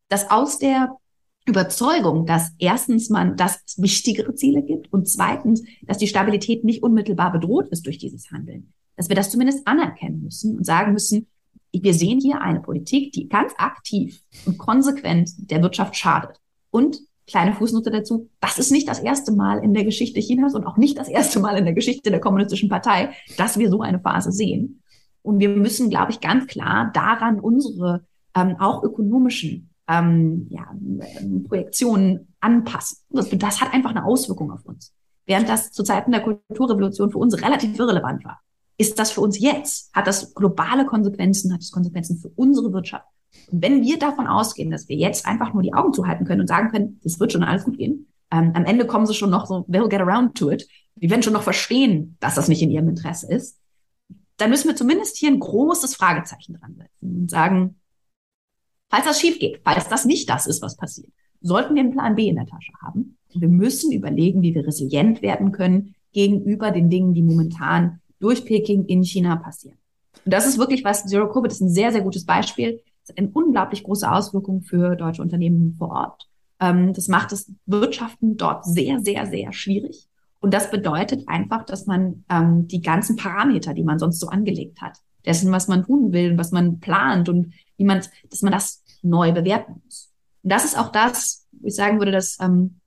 Dass 0.07 0.31
aus 0.31 0.57
der 0.57 0.97
Überzeugung, 1.45 2.25
dass 2.25 2.51
erstens 2.57 3.09
man 3.09 3.37
das 3.37 3.59
wichtigere 3.77 4.33
Ziele 4.33 4.63
gibt 4.63 4.91
und 4.91 5.07
zweitens, 5.07 5.63
dass 5.83 5.99
die 5.99 6.07
Stabilität 6.07 6.63
nicht 6.63 6.81
unmittelbar 6.81 7.31
bedroht 7.31 7.67
ist 7.69 7.85
durch 7.85 7.99
dieses 7.99 8.31
Handeln. 8.31 8.73
Dass 8.95 9.09
wir 9.09 9.15
das 9.15 9.29
zumindest 9.29 9.67
anerkennen 9.67 10.23
müssen 10.23 10.57
und 10.57 10.65
sagen 10.65 10.93
müssen, 10.93 11.27
wir 11.71 11.93
sehen 11.93 12.19
hier 12.19 12.41
eine 12.41 12.61
Politik, 12.61 13.11
die 13.11 13.29
ganz 13.29 13.53
aktiv 13.57 14.23
und 14.45 14.57
konsequent 14.57 15.29
der 15.37 15.61
Wirtschaft 15.61 15.95
schadet. 15.95 16.39
Und 16.71 16.99
kleine 17.27 17.53
Fußnote 17.53 17.91
dazu, 17.91 18.29
das 18.39 18.57
ist 18.57 18.71
nicht 18.71 18.87
das 18.87 18.99
erste 18.99 19.31
Mal 19.31 19.63
in 19.63 19.73
der 19.73 19.83
Geschichte 19.83 20.19
Chinas 20.19 20.55
und 20.55 20.65
auch 20.65 20.77
nicht 20.77 20.97
das 20.97 21.07
erste 21.07 21.39
Mal 21.39 21.57
in 21.57 21.65
der 21.65 21.73
Geschichte 21.73 22.09
der 22.09 22.19
kommunistischen 22.19 22.69
Partei, 22.69 23.13
dass 23.37 23.57
wir 23.57 23.69
so 23.69 23.81
eine 23.81 23.99
Phase 23.99 24.31
sehen. 24.31 24.81
Und 25.21 25.39
wir 25.39 25.49
müssen, 25.49 25.89
glaube 25.89 26.11
ich, 26.11 26.21
ganz 26.21 26.47
klar 26.47 26.91
daran 26.93 27.39
unsere 27.39 28.05
ähm, 28.35 28.55
auch 28.59 28.83
ökonomischen 28.83 29.69
ähm, 29.87 30.47
ja, 30.49 30.67
Projektionen 31.47 32.33
anpassen. 32.39 32.99
Das, 33.09 33.29
das 33.29 33.61
hat 33.61 33.73
einfach 33.73 33.91
eine 33.91 34.05
Auswirkung 34.05 34.51
auf 34.51 34.65
uns. 34.65 34.93
Während 35.25 35.49
das 35.49 35.71
zu 35.71 35.83
Zeiten 35.83 36.11
der 36.11 36.21
Kulturrevolution 36.21 37.11
für 37.11 37.19
uns 37.19 37.39
relativ 37.41 37.77
irrelevant 37.77 38.23
war, 38.25 38.39
ist 38.77 38.97
das 38.97 39.11
für 39.11 39.21
uns 39.21 39.37
jetzt, 39.37 39.93
hat 39.93 40.07
das 40.07 40.33
globale 40.33 40.85
Konsequenzen, 40.85 41.53
hat 41.53 41.61
es 41.61 41.71
Konsequenzen 41.71 42.17
für 42.17 42.29
unsere 42.29 42.71
Wirtschaft. 42.71 43.05
Und 43.51 43.61
wenn 43.63 43.81
wir 43.81 43.99
davon 43.99 44.27
ausgehen, 44.27 44.71
dass 44.71 44.87
wir 44.89 44.95
jetzt 44.95 45.25
einfach 45.25 45.53
nur 45.53 45.63
die 45.63 45.73
Augen 45.73 45.93
zuhalten 45.93 46.25
können 46.25 46.41
und 46.41 46.47
sagen 46.47 46.69
können, 46.69 46.99
das 47.03 47.19
wird 47.19 47.31
schon 47.31 47.43
alles 47.43 47.65
gut 47.65 47.77
gehen, 47.77 48.07
ähm, 48.31 48.51
am 48.53 48.65
Ende 48.65 48.85
kommen 48.85 49.05
sie 49.05 49.13
schon 49.13 49.29
noch 49.29 49.47
so, 49.47 49.65
they'll 49.69 49.89
get 49.89 50.01
around 50.01 50.35
to 50.35 50.51
it. 50.51 50.67
Die 50.95 51.09
werden 51.09 51.23
schon 51.23 51.33
noch 51.33 51.43
verstehen, 51.43 52.17
dass 52.19 52.35
das 52.35 52.47
nicht 52.47 52.61
in 52.61 52.71
ihrem 52.71 52.89
Interesse 52.89 53.31
ist. 53.31 53.59
Dann 54.37 54.49
müssen 54.49 54.67
wir 54.67 54.75
zumindest 54.75 55.17
hier 55.17 55.29
ein 55.29 55.39
großes 55.39 55.95
Fragezeichen 55.95 56.53
dran 56.53 56.75
setzen 56.75 57.21
und 57.21 57.29
sagen, 57.29 57.75
Falls 58.89 59.05
das 59.05 59.21
schief 59.21 59.39
geht, 59.39 59.61
falls 59.63 59.87
das 59.87 60.05
nicht 60.05 60.29
das 60.29 60.47
ist, 60.47 60.61
was 60.61 60.75
passiert, 60.75 61.11
sollten 61.41 61.75
wir 61.75 61.83
einen 61.83 61.91
Plan 61.91 62.15
B 62.15 62.27
in 62.27 62.35
der 62.35 62.47
Tasche 62.47 62.73
haben. 62.81 63.17
Wir 63.33 63.47
müssen 63.47 63.91
überlegen, 63.91 64.41
wie 64.41 64.55
wir 64.55 64.65
resilient 64.65 65.21
werden 65.21 65.51
können 65.51 65.93
gegenüber 66.11 66.71
den 66.71 66.89
Dingen, 66.89 67.13
die 67.13 67.21
momentan 67.21 68.01
durch 68.19 68.43
Peking 68.45 68.85
in 68.85 69.03
China 69.03 69.35
passieren. 69.35 69.77
Und 70.25 70.33
das 70.33 70.47
ist 70.47 70.57
wirklich 70.57 70.83
was, 70.83 71.05
Zero 71.05 71.31
Covid 71.31 71.51
ist 71.51 71.61
ein 71.61 71.69
sehr, 71.69 71.91
sehr 71.91 72.01
gutes 72.01 72.25
Beispiel. 72.25 72.81
Eine 73.17 73.29
unglaublich 73.29 73.83
große 73.83 74.09
Auswirkung 74.09 74.61
für 74.61 74.95
deutsche 74.95 75.21
Unternehmen 75.21 75.75
vor 75.77 75.89
Ort. 75.91 76.29
Ähm, 76.59 76.93
das 76.93 77.07
macht 77.07 77.31
das 77.31 77.51
Wirtschaften 77.65 78.37
dort 78.37 78.65
sehr, 78.65 78.99
sehr, 78.99 79.25
sehr 79.27 79.53
schwierig. 79.53 80.07
Und 80.41 80.53
das 80.53 80.71
bedeutet 80.71 81.27
einfach, 81.27 81.65
dass 81.65 81.85
man 81.85 82.23
ähm, 82.29 82.67
die 82.67 82.81
ganzen 82.81 83.15
Parameter, 83.15 83.73
die 83.73 83.83
man 83.83 83.99
sonst 83.99 84.19
so 84.19 84.27
angelegt 84.27 84.81
hat, 84.81 84.97
dessen, 85.25 85.51
was 85.51 85.67
man 85.67 85.85
tun 85.85 86.13
will, 86.13 86.37
was 86.37 86.51
man 86.51 86.79
plant 86.79 87.27
und 87.29 87.53
wie 87.77 87.83
man, 87.83 88.01
dass 88.29 88.41
man 88.41 88.53
das 88.53 88.83
neu 89.01 89.31
bewerten 89.31 89.81
muss. 89.83 90.11
Und 90.43 90.51
das 90.51 90.65
ist 90.65 90.77
auch 90.77 90.91
das, 90.91 91.47
wo 91.51 91.67
ich 91.67 91.75
sagen 91.75 91.99
würde, 91.99 92.11
dass 92.11 92.37
ähm, 92.39 92.79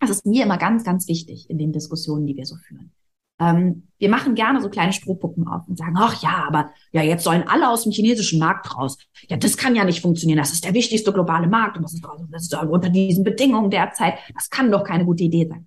das 0.00 0.10
ist 0.10 0.26
mir 0.26 0.44
immer 0.44 0.58
ganz, 0.58 0.84
ganz 0.84 1.08
wichtig 1.08 1.48
in 1.50 1.58
den 1.58 1.72
Diskussionen, 1.72 2.26
die 2.26 2.36
wir 2.36 2.46
so 2.46 2.56
führen. 2.56 2.92
Ähm, 3.38 3.88
wir 3.98 4.10
machen 4.10 4.34
gerne 4.34 4.60
so 4.60 4.68
kleine 4.68 4.92
Strohpuppen 4.92 5.46
auf 5.48 5.66
und 5.68 5.78
sagen, 5.78 5.94
ach 5.96 6.22
ja, 6.22 6.44
aber 6.46 6.70
ja, 6.92 7.02
jetzt 7.02 7.24
sollen 7.24 7.44
alle 7.46 7.68
aus 7.68 7.84
dem 7.84 7.92
chinesischen 7.92 8.38
Markt 8.38 8.76
raus. 8.76 8.98
Ja, 9.28 9.36
das 9.36 9.56
kann 9.56 9.74
ja 9.74 9.84
nicht 9.84 10.02
funktionieren. 10.02 10.38
Das 10.38 10.52
ist 10.52 10.64
der 10.64 10.74
wichtigste 10.74 11.12
globale 11.12 11.46
Markt 11.48 11.76
und 11.76 11.82
das 11.82 11.94
ist, 11.94 12.06
das 12.30 12.42
ist 12.42 12.54
unter 12.54 12.90
diesen 12.90 13.24
Bedingungen 13.24 13.70
derzeit. 13.70 14.14
Das 14.34 14.50
kann 14.50 14.70
doch 14.70 14.84
keine 14.84 15.04
gute 15.04 15.24
Idee 15.24 15.46
sein. 15.48 15.66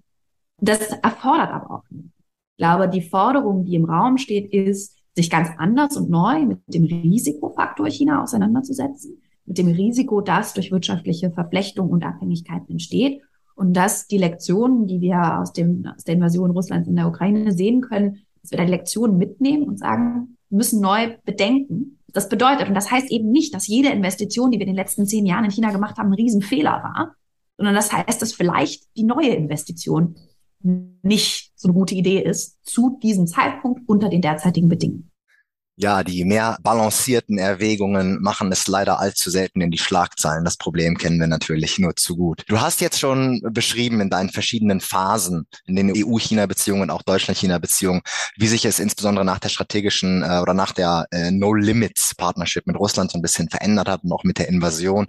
Das 0.61 0.79
erfordert 1.01 1.51
aber 1.51 1.71
auch 1.71 1.83
nicht. 1.89 2.05
Ich 2.05 2.57
glaube, 2.57 2.89
die 2.89 3.01
Forderung, 3.01 3.65
die 3.65 3.75
im 3.75 3.85
Raum 3.85 4.17
steht, 4.17 4.51
ist, 4.51 4.97
sich 5.15 5.29
ganz 5.29 5.49
anders 5.57 5.97
und 5.97 6.09
neu 6.09 6.45
mit 6.45 6.59
dem 6.67 6.83
Risikofaktor 6.83 7.87
China 7.87 8.23
auseinanderzusetzen, 8.23 9.21
mit 9.45 9.57
dem 9.57 9.67
Risiko, 9.67 10.21
das 10.21 10.53
durch 10.53 10.71
wirtschaftliche 10.71 11.31
Verflechtung 11.31 11.89
und 11.89 12.05
Abhängigkeiten 12.05 12.71
entsteht 12.71 13.21
und 13.59 13.73
dass 13.73 14.07
die 14.07 14.17
Lektionen, 14.17 14.87
die 14.87 15.01
wir 15.01 15.37
aus, 15.37 15.51
dem, 15.51 15.85
aus 15.93 16.05
der 16.05 16.15
Invasion 16.15 16.51
Russlands 16.51 16.87
in 16.87 16.95
der 16.95 17.09
Ukraine 17.09 17.51
sehen 17.51 17.81
können, 17.81 18.21
dass 18.41 18.51
wir 18.51 18.57
da 18.57 18.63
die 18.63 18.71
Lektionen 18.71 19.17
mitnehmen 19.17 19.67
und 19.67 19.77
sagen, 19.77 20.37
müssen 20.49 20.79
neu 20.79 21.17
bedenken, 21.25 21.99
Das 22.13 22.29
bedeutet, 22.29 22.69
und 22.69 22.73
das 22.73 22.89
heißt 22.89 23.11
eben 23.11 23.31
nicht, 23.31 23.53
dass 23.53 23.67
jede 23.67 23.89
Investition, 23.89 24.49
die 24.49 24.59
wir 24.59 24.65
in 24.65 24.71
den 24.71 24.77
letzten 24.77 25.05
zehn 25.05 25.25
Jahren 25.25 25.43
in 25.43 25.51
China 25.51 25.71
gemacht 25.71 25.97
haben, 25.97 26.07
ein 26.07 26.13
Riesenfehler 26.13 26.71
war, 26.71 27.15
sondern 27.57 27.75
das 27.75 27.91
heißt, 27.91 28.21
dass 28.21 28.31
vielleicht 28.31 28.87
die 28.95 29.03
neue 29.03 29.35
Investition 29.35 30.15
nicht 30.61 31.51
so 31.55 31.67
eine 31.67 31.73
gute 31.73 31.95
Idee 31.95 32.23
ist 32.23 32.57
zu 32.63 32.97
diesem 33.03 33.27
Zeitpunkt 33.27 33.81
unter 33.89 34.07
den 34.07 34.21
derzeitigen 34.21 34.69
Bedingungen. 34.69 35.08
Ja, 35.81 36.03
die 36.03 36.25
mehr 36.25 36.57
balancierten 36.61 37.37
Erwägungen 37.37 38.21
machen 38.21 38.51
es 38.51 38.67
leider 38.67 38.99
allzu 38.99 39.29
selten 39.29 39.61
in 39.61 39.71
die 39.71 39.77
Schlagzeilen. 39.77 40.43
Das 40.43 40.57
Problem 40.57 40.97
kennen 40.97 41.21
wir 41.21 41.27
natürlich 41.27 41.79
nur 41.79 41.95
zu 41.95 42.17
gut. 42.17 42.43
Du 42.49 42.59
hast 42.59 42.81
jetzt 42.81 42.99
schon 42.99 43.41
beschrieben 43.49 44.01
in 44.01 44.09
deinen 44.09 44.27
verschiedenen 44.27 44.81
Phasen, 44.81 45.47
in 45.67 45.77
den 45.77 45.93
EU-China-Beziehungen, 45.95 46.89
auch 46.89 47.01
Deutschland-China-Beziehungen, 47.03 48.01
wie 48.35 48.49
sich 48.49 48.65
es 48.65 48.79
insbesondere 48.79 49.23
nach 49.23 49.39
der 49.39 49.47
strategischen 49.47 50.21
äh, 50.21 50.39
oder 50.41 50.53
nach 50.53 50.73
der 50.73 51.07
äh, 51.11 51.31
No-Limits-Partnership 51.31 52.67
mit 52.67 52.75
Russland 52.75 53.11
so 53.11 53.17
ein 53.17 53.21
bisschen 53.21 53.49
verändert 53.49 53.87
hat 53.87 54.03
und 54.03 54.11
auch 54.11 54.25
mit 54.25 54.37
der 54.37 54.49
Invasion 54.49 55.07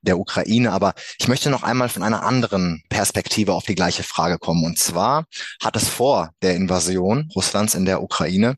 der 0.00 0.18
Ukraine. 0.18 0.72
Aber 0.72 0.94
ich 1.18 1.28
möchte 1.28 1.50
noch 1.50 1.62
einmal 1.62 1.90
von 1.90 2.02
einer 2.02 2.22
anderen 2.22 2.82
Perspektive 2.88 3.52
auf 3.52 3.64
die 3.64 3.74
gleiche 3.74 4.02
Frage 4.02 4.38
kommen. 4.38 4.64
Und 4.64 4.78
zwar 4.78 5.26
hat 5.62 5.76
es 5.76 5.90
vor 5.90 6.30
der 6.40 6.54
Invasion 6.54 7.28
Russlands 7.36 7.74
in 7.74 7.84
der 7.84 8.02
Ukraine 8.02 8.56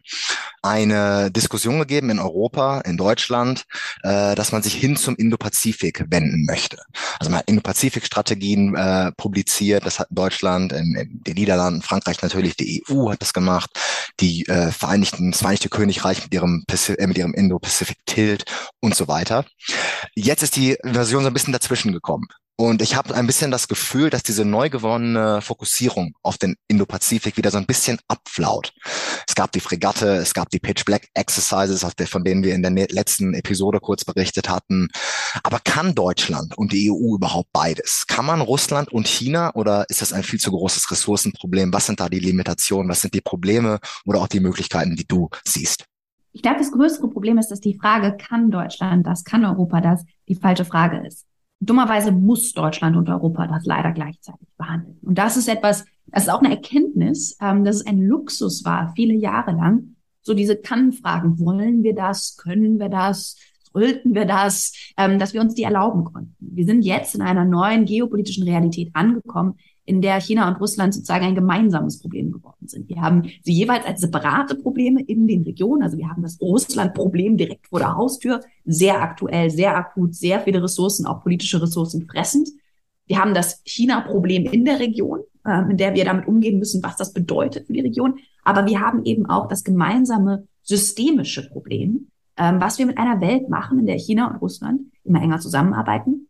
eine 0.68 1.30
Diskussion 1.30 1.78
gegeben 1.78 2.10
in 2.10 2.18
Europa, 2.18 2.80
in 2.82 2.96
Deutschland, 2.96 3.64
äh, 4.02 4.34
dass 4.34 4.52
man 4.52 4.62
sich 4.62 4.74
hin 4.74 4.96
zum 4.96 5.16
Indopazifik 5.16 6.04
wenden 6.10 6.44
möchte. 6.44 6.78
Also 7.18 7.30
man 7.30 7.40
hat 7.40 7.48
Indopazifik-Strategien 7.48 8.74
äh, 8.74 9.12
publiziert, 9.16 9.86
das 9.86 9.98
hat 9.98 10.08
Deutschland, 10.10 10.72
in, 10.72 10.94
in 10.94 11.22
den 11.24 11.34
Niederlanden, 11.34 11.82
Frankreich 11.82 12.20
natürlich, 12.22 12.56
die 12.56 12.84
EU 12.88 13.10
hat 13.10 13.22
das 13.22 13.32
gemacht, 13.32 13.70
die 14.20 14.46
äh, 14.46 14.70
Vereinigten, 14.70 15.30
das 15.30 15.40
Vereinigte 15.40 15.68
Königreich 15.68 16.22
mit 16.22 16.34
ihrem, 16.34 16.64
äh, 16.70 17.06
mit 17.06 17.18
ihrem 17.18 17.34
Indo-Pacific 17.34 17.98
Tilt 18.06 18.44
und 18.80 18.94
so 18.94 19.08
weiter. 19.08 19.44
Jetzt 20.14 20.42
ist 20.42 20.56
die 20.56 20.76
Version 20.82 21.22
so 21.22 21.28
ein 21.28 21.34
bisschen 21.34 21.52
dazwischen 21.52 21.92
gekommen. 21.92 22.28
Und 22.60 22.82
ich 22.82 22.96
habe 22.96 23.14
ein 23.14 23.28
bisschen 23.28 23.52
das 23.52 23.68
Gefühl, 23.68 24.10
dass 24.10 24.24
diese 24.24 24.44
neu 24.44 24.68
gewonnene 24.68 25.40
Fokussierung 25.40 26.16
auf 26.24 26.38
den 26.38 26.56
Indo-Pazifik 26.66 27.36
wieder 27.36 27.52
so 27.52 27.58
ein 27.58 27.66
bisschen 27.66 28.00
abflaut. 28.08 28.72
Es 29.28 29.36
gab 29.36 29.52
die 29.52 29.60
Fregatte, 29.60 30.16
es 30.16 30.34
gab 30.34 30.50
die 30.50 30.58
Pitch 30.58 30.84
Black 30.84 31.06
Exercises, 31.14 31.86
von 32.10 32.24
denen 32.24 32.42
wir 32.42 32.56
in 32.56 32.62
der 32.62 32.72
ne-, 32.72 32.88
letzten 32.90 33.32
Episode 33.34 33.78
kurz 33.78 34.04
berichtet 34.04 34.48
hatten. 34.48 34.88
Aber 35.44 35.60
kann 35.62 35.94
Deutschland 35.94 36.58
und 36.58 36.72
die 36.72 36.90
EU 36.90 37.14
überhaupt 37.14 37.50
beides? 37.52 38.08
Kann 38.08 38.24
man 38.24 38.40
Russland 38.40 38.92
und 38.92 39.06
China 39.06 39.54
oder 39.54 39.86
ist 39.88 40.02
das 40.02 40.12
ein 40.12 40.24
viel 40.24 40.40
zu 40.40 40.50
großes 40.50 40.90
Ressourcenproblem? 40.90 41.72
Was 41.72 41.86
sind 41.86 42.00
da 42.00 42.08
die 42.08 42.18
Limitationen? 42.18 42.90
Was 42.90 43.02
sind 43.02 43.14
die 43.14 43.20
Probleme 43.20 43.78
oder 44.04 44.20
auch 44.20 44.28
die 44.28 44.40
Möglichkeiten, 44.40 44.96
die 44.96 45.06
du 45.06 45.28
siehst? 45.44 45.84
Ich 46.32 46.42
glaube, 46.42 46.58
das 46.58 46.72
größere 46.72 47.08
Problem 47.08 47.38
ist, 47.38 47.52
dass 47.52 47.60
die 47.60 47.78
Frage, 47.78 48.16
kann 48.16 48.50
Deutschland 48.50 49.06
das, 49.06 49.22
kann 49.22 49.44
Europa 49.44 49.80
das, 49.80 50.04
die 50.26 50.34
falsche 50.34 50.64
Frage 50.64 51.06
ist. 51.06 51.27
Dummerweise 51.60 52.12
muss 52.12 52.52
Deutschland 52.52 52.96
und 52.96 53.08
Europa 53.08 53.46
das 53.46 53.64
leider 53.64 53.92
gleichzeitig 53.92 54.48
behandeln. 54.56 54.98
Und 55.02 55.18
das 55.18 55.36
ist 55.36 55.48
etwas, 55.48 55.84
das 56.06 56.24
ist 56.24 56.28
auch 56.30 56.40
eine 56.40 56.54
Erkenntnis, 56.54 57.36
ähm, 57.40 57.64
dass 57.64 57.76
es 57.76 57.86
ein 57.86 58.00
Luxus 58.00 58.64
war, 58.64 58.92
viele 58.94 59.14
Jahre 59.14 59.52
lang, 59.52 59.96
so 60.22 60.34
diese 60.34 60.56
Kannfragen, 60.56 61.38
wollen 61.38 61.82
wir 61.82 61.94
das, 61.94 62.36
können 62.36 62.78
wir 62.78 62.88
das, 62.88 63.36
sollten 63.72 64.14
wir 64.14 64.24
das, 64.24 64.72
ähm, 64.96 65.18
dass 65.18 65.34
wir 65.34 65.40
uns 65.40 65.54
die 65.54 65.62
erlauben 65.62 66.04
konnten. 66.04 66.36
Wir 66.38 66.64
sind 66.64 66.82
jetzt 66.82 67.14
in 67.14 67.22
einer 67.22 67.44
neuen 67.44 67.84
geopolitischen 67.84 68.44
Realität 68.44 68.90
angekommen, 68.94 69.56
in 69.88 70.02
der 70.02 70.20
China 70.20 70.48
und 70.48 70.60
Russland 70.60 70.92
sozusagen 70.92 71.24
ein 71.24 71.34
gemeinsames 71.34 71.98
Problem 71.98 72.30
geworden 72.30 72.68
sind. 72.68 72.90
Wir 72.90 73.00
haben 73.00 73.22
sie 73.42 73.52
jeweils 73.52 73.86
als 73.86 74.02
separate 74.02 74.54
Probleme 74.54 75.00
in 75.00 75.26
den 75.26 75.44
Regionen. 75.44 75.82
Also 75.82 75.96
wir 75.96 76.10
haben 76.10 76.22
das 76.22 76.38
Russland-Problem 76.42 77.38
direkt 77.38 77.68
vor 77.68 77.78
der 77.78 77.96
Haustür, 77.96 78.40
sehr 78.66 79.00
aktuell, 79.00 79.48
sehr 79.48 79.74
akut, 79.74 80.14
sehr 80.14 80.40
viele 80.40 80.62
Ressourcen, 80.62 81.06
auch 81.06 81.22
politische 81.22 81.62
Ressourcen 81.62 82.06
fressend. 82.06 82.50
Wir 83.06 83.18
haben 83.18 83.32
das 83.32 83.62
China-Problem 83.64 84.44
in 84.44 84.66
der 84.66 84.78
Region, 84.78 85.20
äh, 85.46 85.70
in 85.70 85.78
der 85.78 85.94
wir 85.94 86.04
damit 86.04 86.28
umgehen 86.28 86.58
müssen, 86.58 86.82
was 86.82 86.96
das 86.96 87.14
bedeutet 87.14 87.66
für 87.66 87.72
die 87.72 87.80
Region. 87.80 88.18
Aber 88.44 88.66
wir 88.66 88.80
haben 88.80 89.06
eben 89.06 89.24
auch 89.24 89.48
das 89.48 89.64
gemeinsame 89.64 90.46
systemische 90.62 91.48
Problem, 91.48 92.08
ähm, 92.36 92.60
was 92.60 92.78
wir 92.78 92.84
mit 92.84 92.98
einer 92.98 93.22
Welt 93.22 93.48
machen, 93.48 93.78
in 93.78 93.86
der 93.86 93.98
China 93.98 94.30
und 94.30 94.42
Russland 94.42 94.82
immer 95.04 95.22
enger 95.22 95.40
zusammenarbeiten 95.40 96.27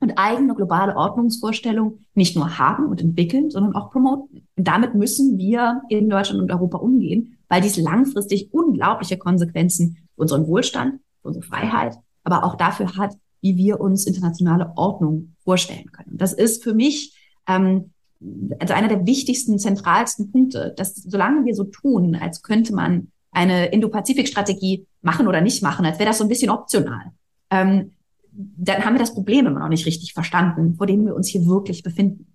und 0.00 0.12
eigene 0.16 0.54
globale 0.54 0.96
Ordnungsvorstellungen 0.96 2.06
nicht 2.14 2.34
nur 2.36 2.58
haben 2.58 2.86
und 2.86 3.00
entwickeln, 3.00 3.50
sondern 3.50 3.74
auch 3.74 3.90
promoten. 3.90 4.46
Und 4.56 4.66
damit 4.66 4.94
müssen 4.94 5.38
wir 5.38 5.82
in 5.88 6.08
Deutschland 6.08 6.40
und 6.40 6.50
Europa 6.50 6.78
umgehen, 6.78 7.38
weil 7.48 7.60
dies 7.60 7.76
langfristig 7.76 8.52
unglaubliche 8.52 9.18
Konsequenzen 9.18 9.98
für 10.14 10.22
unseren 10.22 10.46
Wohlstand, 10.46 11.00
für 11.20 11.28
unsere 11.28 11.44
Freiheit, 11.44 11.96
aber 12.24 12.44
auch 12.44 12.56
dafür 12.56 12.96
hat, 12.96 13.14
wie 13.42 13.56
wir 13.56 13.80
uns 13.80 14.06
internationale 14.06 14.72
Ordnung 14.76 15.34
vorstellen 15.44 15.92
können. 15.92 16.16
Das 16.16 16.32
ist 16.32 16.62
für 16.62 16.74
mich 16.74 17.14
ähm, 17.46 17.90
also 18.58 18.74
einer 18.74 18.88
der 18.88 19.06
wichtigsten, 19.06 19.58
zentralsten 19.58 20.30
Punkte, 20.30 20.74
dass 20.76 20.94
solange 20.94 21.46
wir 21.46 21.54
so 21.54 21.64
tun, 21.64 22.14
als 22.16 22.42
könnte 22.42 22.74
man 22.74 23.08
eine 23.32 23.66
Indo-Pazifik-Strategie 23.66 24.86
machen 25.02 25.26
oder 25.28 25.40
nicht 25.40 25.62
machen, 25.62 25.86
als 25.86 25.98
wäre 25.98 26.08
das 26.08 26.18
so 26.18 26.24
ein 26.24 26.28
bisschen 26.28 26.50
optional, 26.50 27.12
ähm, 27.50 27.92
dann 28.56 28.84
haben 28.84 28.94
wir 28.94 29.00
das 29.00 29.14
Problem 29.14 29.46
immer 29.46 29.60
noch 29.60 29.68
nicht 29.68 29.86
richtig 29.86 30.12
verstanden, 30.12 30.74
vor 30.76 30.86
dem 30.86 31.04
wir 31.06 31.14
uns 31.14 31.28
hier 31.28 31.46
wirklich 31.46 31.82
befinden. 31.82 32.26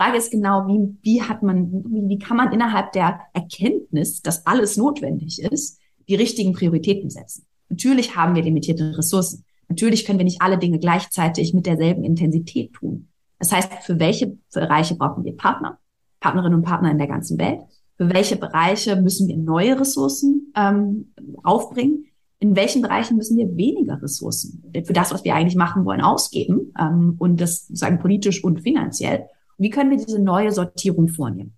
Frage 0.00 0.16
ist 0.16 0.30
genau, 0.30 0.66
wie, 0.66 0.96
wie 1.02 1.22
hat 1.22 1.42
man, 1.42 1.70
wie, 1.70 2.08
wie 2.08 2.18
kann 2.18 2.36
man 2.36 2.52
innerhalb 2.52 2.92
der 2.92 3.20
Erkenntnis, 3.34 4.22
dass 4.22 4.46
alles 4.46 4.76
notwendig 4.78 5.42
ist, 5.42 5.78
die 6.08 6.14
richtigen 6.14 6.54
Prioritäten 6.54 7.10
setzen? 7.10 7.46
Natürlich 7.68 8.16
haben 8.16 8.34
wir 8.34 8.42
limitierte 8.42 8.96
Ressourcen. 8.96 9.44
Natürlich 9.68 10.04
können 10.04 10.18
wir 10.18 10.24
nicht 10.24 10.40
alle 10.40 10.58
Dinge 10.58 10.78
gleichzeitig 10.78 11.52
mit 11.52 11.66
derselben 11.66 12.02
Intensität 12.02 12.72
tun. 12.72 13.08
Das 13.38 13.52
heißt, 13.52 13.72
für 13.84 13.98
welche 13.98 14.38
Bereiche 14.52 14.96
brauchen 14.96 15.24
wir 15.24 15.36
Partner, 15.36 15.78
Partnerinnen 16.20 16.58
und 16.58 16.64
Partner 16.64 16.90
in 16.90 16.98
der 16.98 17.06
ganzen 17.06 17.38
Welt? 17.38 17.60
Für 17.96 18.12
welche 18.12 18.36
Bereiche 18.36 18.96
müssen 18.96 19.28
wir 19.28 19.36
neue 19.36 19.78
Ressourcen 19.78 20.52
ähm, 20.56 21.12
aufbringen? 21.44 22.06
In 22.40 22.56
welchen 22.56 22.80
Bereichen 22.80 23.16
müssen 23.16 23.36
wir 23.36 23.54
weniger 23.56 24.02
Ressourcen 24.02 24.64
für 24.84 24.94
das, 24.94 25.12
was 25.12 25.24
wir 25.24 25.34
eigentlich 25.34 25.56
machen 25.56 25.84
wollen, 25.84 26.00
ausgeben 26.00 26.72
ähm, 26.78 27.14
und 27.18 27.40
das 27.40 27.66
sozusagen 27.68 28.00
politisch 28.00 28.42
und 28.42 28.62
finanziell. 28.62 29.26
wie 29.58 29.70
können 29.70 29.90
wir 29.90 29.98
diese 29.98 30.18
neue 30.18 30.50
Sortierung 30.50 31.08
vornehmen? 31.08 31.52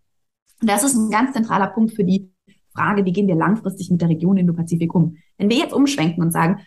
Und 0.61 0.69
das 0.69 0.83
ist 0.83 0.97
ein 0.97 1.11
ganz 1.11 1.33
zentraler 1.33 1.69
Punkt 1.69 1.93
für 1.93 2.05
die 2.05 2.33
Frage, 2.75 3.05
wie 3.05 3.13
gehen 3.13 3.29
wir 3.29 3.37
langfristig 3.37 3.91
mit 3.91 4.01
der 4.01 4.09
Region 4.09 4.37
Indo-Pazifik 4.37 4.93
um? 4.95 5.17
Wenn 5.39 5.51
wir 5.51 5.57
jetzt 5.57 5.73
umschwenken 5.73 6.23
und 6.23 6.33
sagen, 6.33 6.61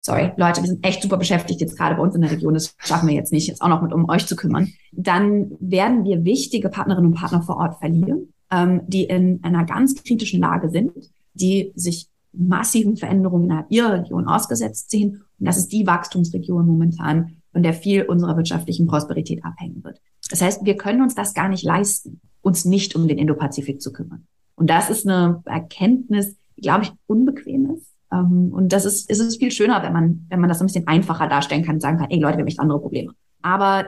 sorry, 0.00 0.32
Leute, 0.36 0.62
wir 0.62 0.68
sind 0.68 0.86
echt 0.86 1.02
super 1.02 1.18
beschäftigt 1.18 1.60
jetzt 1.60 1.76
gerade 1.76 1.96
bei 1.96 2.02
uns 2.02 2.14
in 2.14 2.22
der 2.22 2.30
Region, 2.30 2.54
das 2.54 2.74
schaffen 2.78 3.08
wir 3.08 3.14
jetzt 3.14 3.32
nicht, 3.32 3.48
jetzt 3.48 3.60
auch 3.60 3.68
noch 3.68 3.82
mit 3.82 3.92
um 3.92 4.08
euch 4.08 4.26
zu 4.26 4.36
kümmern, 4.36 4.72
dann 4.92 5.50
werden 5.60 6.04
wir 6.04 6.24
wichtige 6.24 6.70
Partnerinnen 6.70 7.12
und 7.12 7.18
Partner 7.18 7.42
vor 7.42 7.56
Ort 7.56 7.78
verlieren, 7.78 8.32
ähm, 8.50 8.80
die 8.86 9.04
in 9.04 9.40
einer 9.42 9.64
ganz 9.64 10.02
kritischen 10.02 10.40
Lage 10.40 10.70
sind, 10.70 10.92
die 11.34 11.72
sich 11.74 12.08
massiven 12.38 12.96
Veränderungen 12.96 13.44
innerhalb 13.44 13.70
ihrer 13.70 13.94
Region 13.94 14.26
ausgesetzt 14.26 14.90
sehen. 14.90 15.22
Und 15.38 15.46
das 15.46 15.58
ist 15.58 15.72
die 15.72 15.86
Wachstumsregion 15.86 16.66
momentan, 16.66 17.36
von 17.52 17.62
der 17.62 17.74
viel 17.74 18.04
unserer 18.04 18.36
wirtschaftlichen 18.36 18.86
Prosperität 18.86 19.44
abhängen 19.44 19.82
wird. 19.82 20.00
Das 20.30 20.40
heißt, 20.40 20.64
wir 20.64 20.76
können 20.76 21.02
uns 21.02 21.14
das 21.14 21.34
gar 21.34 21.48
nicht 21.48 21.64
leisten, 21.64 22.20
uns 22.42 22.64
nicht 22.64 22.94
um 22.94 23.08
den 23.08 23.18
Indopazifik 23.18 23.80
zu 23.80 23.92
kümmern. 23.92 24.26
Und 24.54 24.70
das 24.70 24.90
ist 24.90 25.06
eine 25.06 25.42
Erkenntnis, 25.44 26.36
die, 26.56 26.62
glaube 26.62 26.84
ich, 26.84 26.92
unbequem 27.06 27.70
ist. 27.70 27.92
Ähm, 28.12 28.52
und 28.52 28.72
das 28.72 28.84
ist, 28.84 29.10
ist 29.10 29.20
es 29.20 29.36
viel 29.36 29.50
schöner, 29.50 29.82
wenn 29.82 29.92
man, 29.92 30.26
wenn 30.28 30.40
man 30.40 30.48
das 30.48 30.60
ein 30.60 30.66
bisschen 30.66 30.86
einfacher 30.86 31.28
darstellen 31.28 31.64
kann 31.64 31.76
und 31.76 31.80
sagen 31.80 31.98
kann, 31.98 32.10
ey 32.10 32.18
Leute, 32.18 32.36
wir 32.36 32.42
haben 32.42 32.48
echt 32.48 32.60
andere 32.60 32.80
Probleme. 32.80 33.12
Aber 33.42 33.86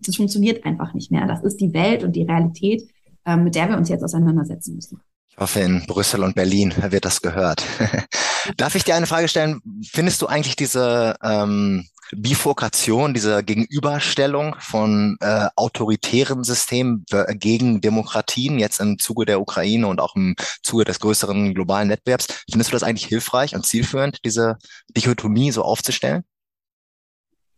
das 0.00 0.16
funktioniert 0.16 0.64
einfach 0.64 0.94
nicht 0.94 1.10
mehr. 1.10 1.26
Das 1.26 1.42
ist 1.42 1.60
die 1.60 1.72
Welt 1.72 2.04
und 2.04 2.16
die 2.16 2.22
Realität, 2.22 2.88
ähm, 3.24 3.44
mit 3.44 3.54
der 3.54 3.68
wir 3.68 3.76
uns 3.76 3.88
jetzt 3.88 4.04
auseinandersetzen 4.04 4.74
müssen. 4.74 5.00
Ich 5.34 5.40
hoffe, 5.40 5.60
in 5.60 5.84
Brüssel 5.86 6.22
und 6.22 6.36
Berlin 6.36 6.72
wird 6.90 7.04
das 7.04 7.20
gehört. 7.20 7.64
Darf 8.56 8.76
ich 8.76 8.84
dir 8.84 8.94
eine 8.94 9.08
Frage 9.08 9.26
stellen? 9.26 9.60
Findest 9.84 10.22
du 10.22 10.26
eigentlich 10.26 10.54
diese 10.54 11.16
ähm, 11.24 11.88
Bifurkation, 12.12 13.14
diese 13.14 13.42
Gegenüberstellung 13.42 14.54
von 14.60 15.16
äh, 15.18 15.48
autoritären 15.56 16.44
Systemen 16.44 17.04
gegen 17.32 17.80
Demokratien 17.80 18.60
jetzt 18.60 18.78
im 18.78 19.00
Zuge 19.00 19.24
der 19.24 19.40
Ukraine 19.40 19.88
und 19.88 20.00
auch 20.00 20.14
im 20.14 20.36
Zuge 20.62 20.84
des 20.84 21.00
größeren 21.00 21.52
globalen 21.52 21.88
Wettbewerbs, 21.88 22.44
findest 22.48 22.70
du 22.70 22.76
das 22.76 22.84
eigentlich 22.84 23.08
hilfreich 23.08 23.56
und 23.56 23.66
zielführend, 23.66 24.20
diese 24.24 24.58
Dichotomie 24.96 25.50
so 25.50 25.62
aufzustellen? 25.62 26.22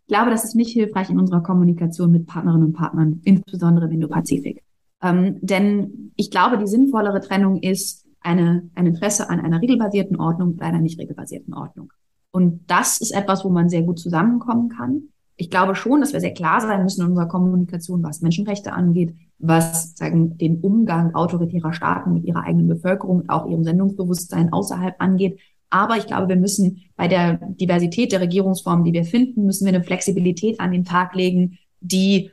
Ich 0.07 0.15
glaube, 0.15 0.31
das 0.31 0.45
ist 0.45 0.55
nicht 0.55 0.73
hilfreich 0.73 1.11
in 1.11 1.21
unserer 1.21 1.43
Kommunikation 1.43 2.11
mit 2.11 2.27
Partnerinnen 2.27 2.69
und 2.69 2.73
Partnern, 2.73 3.21
insbesondere 3.25 3.85
im 3.85 3.93
Indo-Pazifik. 3.93 4.63
Ähm, 5.03 5.39
denn 5.41 6.13
ich 6.17 6.31
glaube, 6.31 6.59
die 6.59 6.67
sinnvollere 6.67 7.21
Trennung 7.21 7.59
ist 7.63 8.07
eine, 8.21 8.69
ein 8.75 8.87
Interesse 8.87 9.31
an 9.31 9.41
einer 9.41 9.63
regelbasierten 9.63 10.17
Ordnung 10.19 10.53
und 10.53 10.63
einer 10.63 10.81
nicht 10.81 10.99
regelbasierten 10.99 11.55
Ordnung. 11.55 11.93
Und 12.33 12.71
das 12.71 13.01
ist 13.01 13.13
etwas, 13.13 13.45
wo 13.45 13.49
man 13.49 13.69
sehr 13.69 13.83
gut 13.83 13.99
zusammenkommen 13.99 14.69
kann. 14.69 15.05
Ich 15.37 15.51
glaube 15.51 15.75
schon, 15.75 16.01
dass 16.01 16.13
wir 16.13 16.21
sehr 16.21 16.35
klar 16.35 16.61
sein 16.61 16.83
müssen 16.83 17.03
in 17.03 17.09
unserer 17.09 17.29
Kommunikation, 17.29 18.03
was 18.03 18.23
Menschenrechte 18.23 18.73
angeht, 18.73 19.15
was 19.39 19.95
sagen, 19.97 20.39
den 20.39 20.61
Umgang 20.61 21.15
autoritärer 21.15 21.73
Staaten 21.73 22.15
mit 22.15 22.25
ihrer 22.25 22.43
eigenen 22.45 22.69
Bevölkerung 22.69 23.21
und 23.21 23.31
auch 23.31 23.49
ihrem 23.49 23.65
Sendungsbewusstsein 23.65 24.53
außerhalb 24.53 24.95
angeht. 24.99 25.39
Aber 25.71 25.97
ich 25.97 26.07
glaube, 26.07 26.29
wir 26.29 26.37
müssen 26.37 26.83
bei 26.97 27.09
der 27.09 27.35
Diversität 27.35 28.13
der 28.13 28.21
Regierungsformen, 28.21 28.85
die 28.85 28.93
wir 28.93 29.05
finden, 29.05 29.45
müssen 29.45 29.67
wir 29.67 29.75
eine 29.75 29.85
Flexibilität 29.85 30.59
an 30.61 30.73
den 30.73 30.85
Tag 30.85 31.15
legen, 31.15 31.59
die 31.81 32.31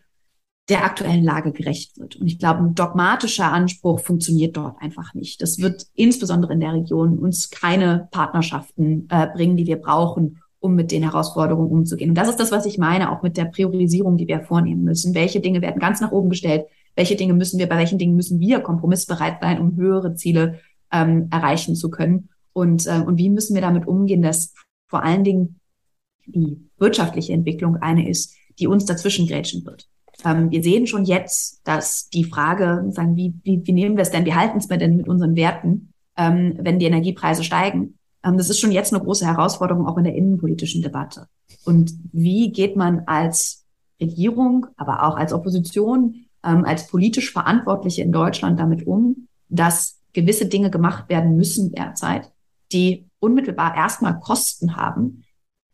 der 0.70 0.86
aktuellen 0.86 1.24
Lage 1.24 1.52
gerecht 1.52 1.98
wird. 1.98 2.16
Und 2.16 2.28
ich 2.28 2.40
glaube, 2.40 2.60
ein 2.60 2.76
dogmatischer 2.76 3.52
Anspruch 3.52 4.00
funktioniert 4.00 4.56
dort 4.56 4.82
einfach 4.82 5.14
nicht. 5.14 5.42
Das 5.42 5.60
wird 5.60 5.88
insbesondere 5.94 6.54
in 6.54 6.62
der 6.62 6.74
Region 6.74 7.20
uns 7.20 7.50
keine 7.50 8.08
Partnerschaften 8.12 9.08
äh, 9.10 9.28
bringen, 9.28 9.58
die 9.58 9.68
wir 9.68 9.78
brauchen, 9.78 10.42
um 10.60 10.76
mit 10.76 10.92
den 10.92 11.04
Herausforderungen 11.04 11.70
umzugehen. 11.70 12.12
Und 12.12 12.16
das 12.16 12.30
ist 12.30 12.40
das, 12.40 12.54
was 12.54 12.66
ich 12.66 12.78
meine, 12.78 13.12
auch 13.12 13.22
mit 13.22 13.36
der 13.36 13.46
Priorisierung, 13.46 14.16
die 14.16 14.28
wir 14.28 14.42
vornehmen 14.42 14.84
müssen. 14.84 15.14
Welche 15.14 15.42
Dinge 15.42 15.62
werden 15.62 15.80
ganz 15.80 16.00
nach 16.00 16.14
oben 16.14 16.30
gestellt? 16.30 16.66
Welche 16.96 17.18
Dinge 17.18 17.34
müssen 17.34 17.60
wir, 17.60 17.68
bei 17.68 17.78
welchen 17.78 17.98
Dingen 17.98 18.16
müssen 18.16 18.40
wir 18.40 18.62
kompromissbereit 18.62 19.40
sein, 19.42 19.60
um 19.60 19.76
höhere 19.76 20.16
Ziele 20.16 20.60
ähm, 20.94 21.28
erreichen 21.32 21.76
zu 21.76 21.90
können? 21.90 22.30
Und, 22.54 22.88
äh, 22.88 23.04
und 23.06 23.18
wie 23.18 23.30
müssen 23.30 23.56
wir 23.56 23.62
damit 23.62 23.86
umgehen, 23.86 24.22
dass 24.22 24.54
vor 24.88 25.04
allen 25.04 25.26
Dingen 25.26 25.60
die 26.26 26.70
wirtschaftliche 26.78 27.34
Entwicklung 27.34 27.78
eine 27.78 28.08
ist, 28.08 28.36
die 28.60 28.68
uns 28.68 28.86
dazwischen 28.86 29.28
grätschen 29.28 29.66
wird. 29.66 29.90
Ähm, 30.24 30.52
wir 30.52 30.64
sehen 30.64 30.88
schon 30.88 31.06
jetzt, 31.06 31.62
dass 31.64 32.10
die 32.10 32.24
Frage, 32.24 32.86
sagen, 32.90 33.16
wie, 33.16 33.34
wie, 33.44 33.62
wie 33.66 33.72
nehmen 33.72 33.96
wir 33.96 34.04
es 34.04 34.12
denn, 34.12 34.26
wie 34.26 34.36
halten 34.36 34.58
es 34.58 34.70
wir 34.70 34.78
denn 34.78 34.96
mit 34.96 35.08
unseren 35.08 35.36
Werten, 35.36 35.94
ähm, 36.18 36.58
wenn 36.60 36.80
die 36.80 36.86
Energiepreise 36.86 37.44
steigen? 37.44 37.98
Ähm, 38.24 38.38
das 38.38 38.50
ist 38.50 38.60
schon 38.60 38.72
jetzt 38.72 38.94
eine 38.94 39.04
große 39.04 39.26
Herausforderung 39.26 39.88
auch 39.88 39.98
in 39.98 40.04
der 40.04 40.16
innenpolitischen 40.16 40.82
Debatte. 40.82 41.28
Und 41.66 41.94
wie 42.12 42.52
geht 42.52 42.76
man 42.76 43.02
als 43.06 43.66
Regierung, 44.00 44.68
aber 44.78 45.04
auch 45.04 45.16
als 45.16 45.34
Opposition, 45.34 46.26
ähm, 46.44 46.66
als 46.66 46.88
politisch 46.88 47.32
Verantwortliche 47.32 48.02
in 48.02 48.12
Deutschland 48.12 48.60
damit 48.60 48.86
um, 48.86 49.28
dass 49.50 50.00
gewisse 50.14 50.46
Dinge 50.46 50.70
gemacht 50.70 51.10
werden 51.10 51.36
müssen 51.36 51.72
derzeit, 51.72 52.32
die 52.72 53.08
unmittelbar 53.20 53.76
erstmal 53.76 54.20
Kosten 54.20 54.76
haben, 54.76 55.24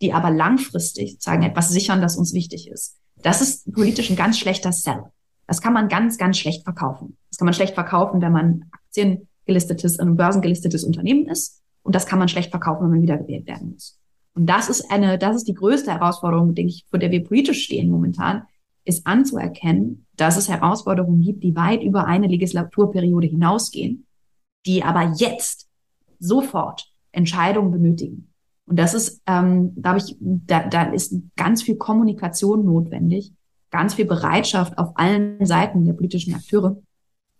die 0.01 0.13
aber 0.13 0.31
langfristig 0.31 1.17
sagen, 1.19 1.43
etwas 1.43 1.69
sichern, 1.69 2.01
das 2.01 2.15
uns 2.15 2.33
wichtig 2.33 2.69
ist. 2.69 2.97
Das 3.21 3.41
ist 3.41 3.71
politisch 3.73 4.09
ein 4.09 4.15
ganz 4.15 4.39
schlechter 4.39 4.71
Sell. 4.71 5.03
Das 5.47 5.61
kann 5.61 5.73
man 5.73 5.89
ganz, 5.89 6.17
ganz 6.17 6.37
schlecht 6.37 6.63
verkaufen. 6.63 7.17
Das 7.29 7.37
kann 7.37 7.45
man 7.45 7.53
schlecht 7.53 7.73
verkaufen, 7.73 8.21
wenn 8.21 8.31
man 8.31 8.65
aktiengelistetes, 8.71 9.99
ein 9.99 10.15
börsengelistetes 10.15 10.83
Unternehmen 10.83 11.27
ist. 11.27 11.61
Und 11.83 11.95
das 11.95 12.05
kann 12.05 12.19
man 12.19 12.27
schlecht 12.27 12.51
verkaufen, 12.51 12.83
wenn 12.83 12.91
man 12.91 13.01
wiedergewählt 13.01 13.47
werden 13.47 13.71
muss. 13.71 13.99
Und 14.35 14.45
das 14.45 14.69
ist 14.69 14.91
eine, 14.91 15.17
das 15.17 15.35
ist 15.35 15.47
die 15.47 15.53
größte 15.53 15.91
Herausforderung, 15.91 16.53
denke 16.53 16.71
ich, 16.71 16.85
vor 16.89 16.99
der 16.99 17.11
wir 17.11 17.23
politisch 17.23 17.63
stehen 17.63 17.89
momentan, 17.89 18.43
ist 18.85 19.05
anzuerkennen, 19.05 20.05
dass 20.15 20.37
es 20.37 20.49
Herausforderungen 20.49 21.21
gibt, 21.21 21.43
die 21.43 21.55
weit 21.55 21.83
über 21.83 22.05
eine 22.05 22.27
Legislaturperiode 22.27 23.27
hinausgehen, 23.27 24.05
die 24.65 24.83
aber 24.83 25.13
jetzt 25.17 25.67
sofort 26.19 26.91
Entscheidungen 27.11 27.71
benötigen. 27.71 28.28
Und 28.69 28.77
das 28.77 28.93
ist, 28.93 29.21
ähm, 29.25 29.73
da, 29.75 29.97
ich, 29.97 30.15
da, 30.19 30.67
da 30.67 30.83
ist 30.83 31.15
ganz 31.35 31.63
viel 31.63 31.75
Kommunikation 31.75 32.65
notwendig, 32.65 33.33
ganz 33.71 33.95
viel 33.95 34.05
Bereitschaft 34.05 34.77
auf 34.77 34.91
allen 34.95 35.43
Seiten 35.43 35.85
der 35.85 35.93
politischen 35.93 36.35
Akteure 36.35 36.77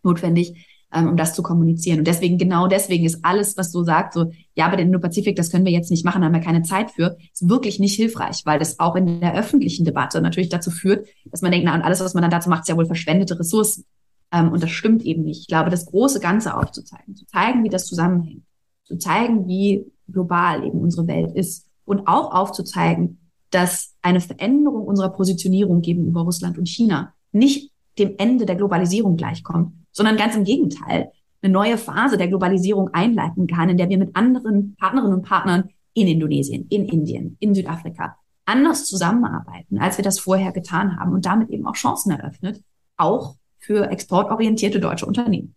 notwendig, 0.01 0.65
ähm, 0.91 1.07
um 1.07 1.17
das 1.17 1.35
zu 1.35 1.43
kommunizieren. 1.43 1.99
Und 1.99 2.07
deswegen, 2.07 2.39
genau 2.39 2.65
deswegen 2.65 3.05
ist 3.05 3.23
alles, 3.23 3.57
was 3.57 3.71
so 3.71 3.83
sagt, 3.83 4.13
so, 4.13 4.31
ja, 4.55 4.65
aber 4.65 4.75
den 4.75 4.87
Indo-Pazifik, 4.87 5.35
das 5.35 5.51
können 5.51 5.65
wir 5.65 5.71
jetzt 5.71 5.91
nicht 5.91 6.03
machen, 6.03 6.23
haben 6.23 6.33
wir 6.33 6.41
keine 6.41 6.63
Zeit 6.63 6.89
für, 6.89 7.15
ist 7.31 7.47
wirklich 7.47 7.79
nicht 7.79 7.95
hilfreich, 7.95 8.41
weil 8.45 8.57
das 8.57 8.79
auch 8.79 8.95
in 8.95 9.21
der 9.21 9.35
öffentlichen 9.35 9.85
Debatte 9.85 10.21
natürlich 10.21 10.49
dazu 10.49 10.71
führt, 10.71 11.07
dass 11.25 11.43
man 11.43 11.51
denkt, 11.51 11.67
na, 11.67 11.75
und 11.75 11.83
alles, 11.83 11.99
was 11.99 12.15
man 12.15 12.23
dann 12.23 12.31
dazu 12.31 12.49
macht, 12.49 12.61
ist 12.61 12.69
ja 12.69 12.77
wohl 12.77 12.87
verschwendete 12.87 13.37
Ressourcen. 13.37 13.85
Ähm, 14.31 14.51
und 14.51 14.63
das 14.63 14.71
stimmt 14.71 15.03
eben 15.03 15.23
nicht. 15.23 15.41
Ich 15.41 15.47
glaube, 15.47 15.69
das 15.69 15.85
große 15.85 16.19
Ganze 16.19 16.57
aufzuzeigen, 16.57 17.15
zu 17.15 17.27
zeigen, 17.27 17.63
wie 17.63 17.69
das 17.69 17.85
zusammenhängt, 17.85 18.41
zu 18.83 18.97
zeigen, 18.97 19.47
wie 19.47 19.85
global 20.11 20.65
eben 20.65 20.79
unsere 20.79 21.07
Welt 21.07 21.35
ist. 21.35 21.67
Und 21.85 22.07
auch 22.07 22.33
aufzuzeigen, 22.33 23.19
dass 23.49 23.95
eine 24.01 24.21
Veränderung 24.21 24.85
unserer 24.85 25.09
Positionierung 25.09 25.81
gegenüber 25.81 26.21
Russland 26.21 26.57
und 26.57 26.67
China 26.67 27.13
nicht 27.31 27.71
dem 27.97 28.15
Ende 28.17 28.45
der 28.45 28.55
Globalisierung 28.55 29.17
gleichkommt, 29.17 29.73
sondern 29.91 30.17
ganz 30.17 30.35
im 30.35 30.43
Gegenteil 30.43 31.11
eine 31.41 31.51
neue 31.51 31.77
Phase 31.77 32.17
der 32.17 32.27
Globalisierung 32.27 32.89
einleiten 32.93 33.47
kann, 33.47 33.69
in 33.69 33.77
der 33.77 33.89
wir 33.89 33.97
mit 33.97 34.15
anderen 34.15 34.75
Partnerinnen 34.75 35.15
und 35.15 35.25
Partnern 35.25 35.69
in 35.93 36.07
Indonesien, 36.07 36.67
in 36.69 36.85
Indien, 36.85 37.37
in 37.39 37.55
Südafrika 37.55 38.17
anders 38.45 38.85
zusammenarbeiten, 38.85 39.79
als 39.79 39.97
wir 39.97 40.03
das 40.03 40.19
vorher 40.19 40.51
getan 40.51 40.99
haben 40.99 41.13
und 41.13 41.25
damit 41.25 41.49
eben 41.49 41.67
auch 41.67 41.75
Chancen 41.75 42.11
eröffnet, 42.11 42.63
auch 42.97 43.35
für 43.59 43.89
exportorientierte 43.91 44.79
deutsche 44.79 45.05
Unternehmen 45.05 45.55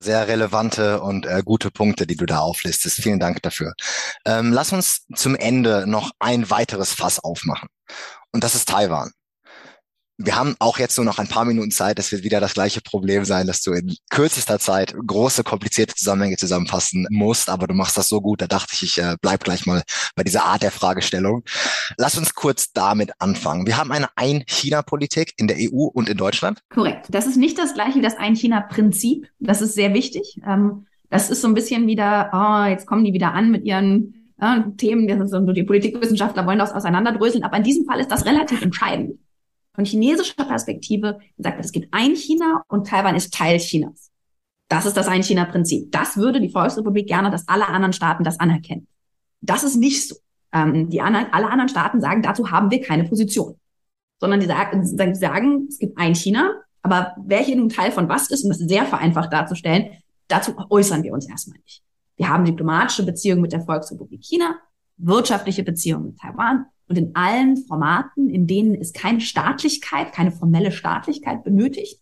sehr 0.00 0.28
relevante 0.28 1.00
und 1.00 1.26
äh, 1.26 1.42
gute 1.44 1.70
Punkte, 1.70 2.06
die 2.06 2.16
du 2.16 2.26
da 2.26 2.38
auflistest. 2.38 3.02
Vielen 3.02 3.20
Dank 3.20 3.42
dafür. 3.42 3.74
Ähm, 4.24 4.52
lass 4.52 4.72
uns 4.72 5.06
zum 5.14 5.36
Ende 5.36 5.86
noch 5.86 6.10
ein 6.18 6.50
weiteres 6.50 6.92
Fass 6.92 7.18
aufmachen. 7.18 7.68
Und 8.32 8.44
das 8.44 8.54
ist 8.54 8.68
Taiwan 8.68 9.12
wir 10.22 10.36
haben 10.36 10.54
auch 10.58 10.78
jetzt 10.78 10.98
nur 10.98 11.06
noch 11.06 11.18
ein 11.18 11.28
paar 11.28 11.44
Minuten 11.46 11.70
Zeit. 11.70 11.98
Das 11.98 12.12
wird 12.12 12.24
wieder 12.24 12.40
das 12.40 12.54
gleiche 12.54 12.82
Problem 12.82 13.24
sein, 13.24 13.46
dass 13.46 13.62
du 13.62 13.72
in 13.72 13.96
kürzester 14.10 14.58
Zeit 14.58 14.94
große, 14.94 15.44
komplizierte 15.44 15.94
Zusammenhänge 15.94 16.36
zusammenfassen 16.36 17.06
musst. 17.10 17.48
Aber 17.48 17.66
du 17.66 17.74
machst 17.74 17.96
das 17.96 18.08
so 18.08 18.20
gut, 18.20 18.42
da 18.42 18.46
dachte 18.46 18.74
ich, 18.74 18.82
ich 18.82 18.98
äh, 18.98 19.16
bleib 19.20 19.44
gleich 19.44 19.64
mal 19.64 19.82
bei 20.14 20.22
dieser 20.22 20.44
Art 20.44 20.62
der 20.62 20.72
Fragestellung. 20.72 21.42
Lass 21.96 22.18
uns 22.18 22.34
kurz 22.34 22.72
damit 22.72 23.12
anfangen. 23.18 23.66
Wir 23.66 23.78
haben 23.78 23.92
eine 23.92 24.08
Ein-China-Politik 24.16 25.32
in 25.36 25.46
der 25.46 25.56
EU 25.58 25.84
und 25.84 26.08
in 26.08 26.18
Deutschland. 26.18 26.60
Korrekt. 26.68 27.06
Das 27.10 27.26
ist 27.26 27.36
nicht 27.36 27.58
das 27.58 27.72
gleiche 27.72 27.98
wie 27.98 28.02
das 28.02 28.18
Ein-China-Prinzip. 28.18 29.26
Das 29.38 29.62
ist 29.62 29.74
sehr 29.74 29.94
wichtig. 29.94 30.38
Ähm, 30.46 30.86
das 31.08 31.30
ist 31.30 31.40
so 31.40 31.48
ein 31.48 31.54
bisschen 31.54 31.86
wieder, 31.86 32.30
oh, 32.32 32.68
jetzt 32.68 32.86
kommen 32.86 33.04
die 33.04 33.14
wieder 33.14 33.32
an 33.32 33.50
mit 33.50 33.64
ihren 33.64 34.32
äh, 34.38 34.60
Themen, 34.76 35.06
die 35.08 35.62
Politikwissenschaftler 35.62 36.46
wollen 36.46 36.58
das 36.58 36.72
auseinanderdröseln. 36.72 37.42
Aber 37.42 37.56
in 37.56 37.62
diesem 37.62 37.86
Fall 37.86 38.00
ist 38.00 38.10
das 38.10 38.26
relativ 38.26 38.60
entscheidend. 38.60 39.18
Von 39.74 39.84
chinesischer 39.84 40.44
Perspektive 40.44 41.18
sagt 41.38 41.56
man, 41.56 41.64
es 41.64 41.72
gibt 41.72 41.88
ein 41.92 42.14
China 42.14 42.64
und 42.68 42.86
Taiwan 42.86 43.14
ist 43.14 43.32
Teil 43.32 43.58
Chinas. 43.58 44.10
Das 44.68 44.86
ist 44.86 44.96
das 44.96 45.08
Ein-China-Prinzip. 45.08 45.90
Das 45.90 46.16
würde 46.16 46.40
die 46.40 46.48
Volksrepublik 46.48 47.08
gerne, 47.08 47.30
dass 47.30 47.48
alle 47.48 47.66
anderen 47.66 47.92
Staaten 47.92 48.22
das 48.22 48.38
anerkennen. 48.38 48.86
Das 49.40 49.64
ist 49.64 49.76
nicht 49.76 50.06
so. 50.06 50.14
Ähm, 50.52 50.88
die 50.88 51.00
anderen, 51.00 51.32
alle 51.32 51.48
anderen 51.48 51.68
Staaten 51.68 52.00
sagen, 52.00 52.22
dazu 52.22 52.50
haben 52.50 52.70
wir 52.70 52.80
keine 52.80 53.04
Position. 53.04 53.56
Sondern 54.20 54.38
die 54.38 54.46
sagen, 54.46 54.82
die 54.82 55.14
sagen, 55.14 55.66
es 55.68 55.78
gibt 55.78 55.98
ein 55.98 56.14
China, 56.14 56.52
aber 56.82 57.14
wer 57.24 57.40
hier 57.40 57.56
nun 57.56 57.68
Teil 57.68 57.90
von 57.90 58.08
was 58.08 58.30
ist, 58.30 58.44
um 58.44 58.50
das 58.50 58.58
sehr 58.58 58.86
vereinfacht 58.86 59.32
darzustellen, 59.32 59.90
dazu 60.28 60.54
äußern 60.70 61.02
wir 61.02 61.12
uns 61.12 61.28
erstmal 61.28 61.58
nicht. 61.58 61.82
Wir 62.16 62.28
haben 62.28 62.44
diplomatische 62.44 63.04
Beziehungen 63.04 63.42
mit 63.42 63.52
der 63.52 63.62
Volksrepublik 63.62 64.22
China, 64.22 64.56
wirtschaftliche 64.98 65.64
Beziehungen 65.64 66.06
mit 66.06 66.18
Taiwan 66.18 66.66
und 66.90 66.98
in 66.98 67.14
allen 67.14 67.56
Formaten, 67.56 68.28
in 68.28 68.48
denen 68.48 68.74
es 68.74 68.92
keine 68.92 69.20
Staatlichkeit, 69.20 70.12
keine 70.12 70.32
formelle 70.32 70.72
Staatlichkeit 70.72 71.44
benötigt, 71.44 72.00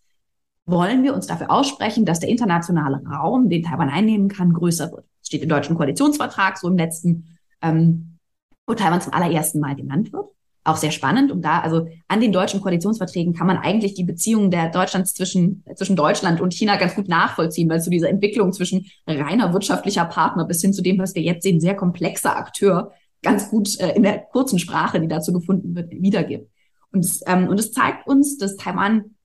wollen 0.65 1.03
wir 1.03 1.13
uns 1.13 1.27
dafür 1.27 1.51
aussprechen, 1.51 2.05
dass 2.05 2.19
der 2.19 2.29
internationale 2.29 2.99
Raum, 3.05 3.49
den 3.49 3.61
Taiwan 3.61 3.89
einnehmen 3.89 4.29
kann, 4.29 4.51
größer 4.51 4.91
wird. 4.91 5.05
Das 5.19 5.27
steht 5.27 5.43
im 5.43 5.49
deutschen 5.49 5.75
Koalitionsvertrag, 5.75 6.57
so 6.57 6.67
im 6.67 6.77
letzten, 6.77 7.37
ähm, 7.61 8.17
wo 8.65 8.73
Taiwan 8.73 8.99
zum 8.99 9.13
allerersten 9.13 9.59
Mal 9.59 9.75
genannt 9.75 10.11
wird. 10.11 10.25
Auch 10.63 10.77
sehr 10.77 10.91
spannend. 10.91 11.31
Und 11.31 11.43
da, 11.43 11.59
also 11.59 11.87
an 12.07 12.19
den 12.19 12.31
deutschen 12.31 12.59
Koalitionsverträgen 12.59 13.35
kann 13.35 13.45
man 13.45 13.57
eigentlich 13.57 13.93
die 13.93 14.03
Beziehungen 14.03 14.49
der 14.49 14.69
Deutschlands 14.69 15.13
zwischen, 15.13 15.63
zwischen 15.75 15.95
Deutschland 15.95 16.41
und 16.41 16.55
China 16.55 16.77
ganz 16.77 16.95
gut 16.95 17.07
nachvollziehen, 17.07 17.69
weil 17.69 17.81
zu 17.81 17.91
dieser 17.91 18.09
Entwicklung 18.09 18.53
zwischen 18.53 18.87
reiner 19.05 19.53
wirtschaftlicher 19.53 20.05
Partner 20.05 20.45
bis 20.45 20.61
hin 20.61 20.73
zu 20.73 20.81
dem, 20.81 20.97
was 20.97 21.13
wir 21.13 21.21
jetzt 21.21 21.43
sehen, 21.43 21.59
sehr 21.59 21.75
komplexer 21.75 22.35
Akteur 22.35 22.91
ganz 23.21 23.49
gut 23.49 23.79
äh, 23.79 23.95
in 23.95 24.03
der 24.03 24.19
kurzen 24.19 24.59
Sprache, 24.59 24.99
die 24.99 25.07
dazu 25.07 25.33
gefunden 25.33 25.75
wird, 25.75 25.91
wiedergibt. 25.91 26.49
Und 26.91 27.05
es, 27.05 27.21
ähm, 27.27 27.47
und 27.47 27.59
es 27.59 27.71
zeigt 27.71 28.07
uns, 28.07 28.37
dass 28.37 28.55
Taiwan 28.55 29.15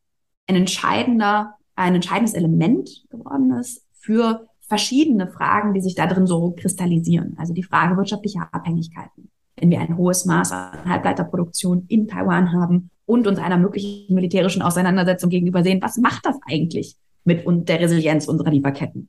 ein 0.46 0.56
entscheidender, 0.56 1.54
ein 1.76 1.94
entscheidendes 1.94 2.34
Element 2.34 3.04
geworden 3.10 3.52
ist 3.52 3.84
für 3.92 4.46
verschiedene 4.68 5.28
Fragen, 5.28 5.74
die 5.74 5.80
sich 5.80 5.94
da 5.94 6.06
drin 6.06 6.26
so 6.26 6.52
kristallisieren. 6.52 7.34
Also 7.38 7.52
die 7.52 7.62
Frage 7.62 7.96
wirtschaftlicher 7.96 8.48
Abhängigkeiten. 8.52 9.30
Wenn 9.56 9.70
wir 9.70 9.80
ein 9.80 9.96
hohes 9.96 10.24
Maß 10.24 10.52
an 10.52 10.84
Halbleiterproduktion 10.84 11.84
in 11.88 12.08
Taiwan 12.08 12.52
haben 12.52 12.90
und 13.06 13.26
uns 13.26 13.38
einer 13.38 13.56
möglichen 13.56 14.14
militärischen 14.14 14.62
Auseinandersetzung 14.62 15.30
gegenüber 15.30 15.62
sehen, 15.62 15.80
was 15.80 15.96
macht 15.96 16.26
das 16.26 16.38
eigentlich 16.46 16.96
mit 17.24 17.44
der 17.68 17.80
Resilienz 17.80 18.26
unserer 18.26 18.50
Lieferketten? 18.50 19.08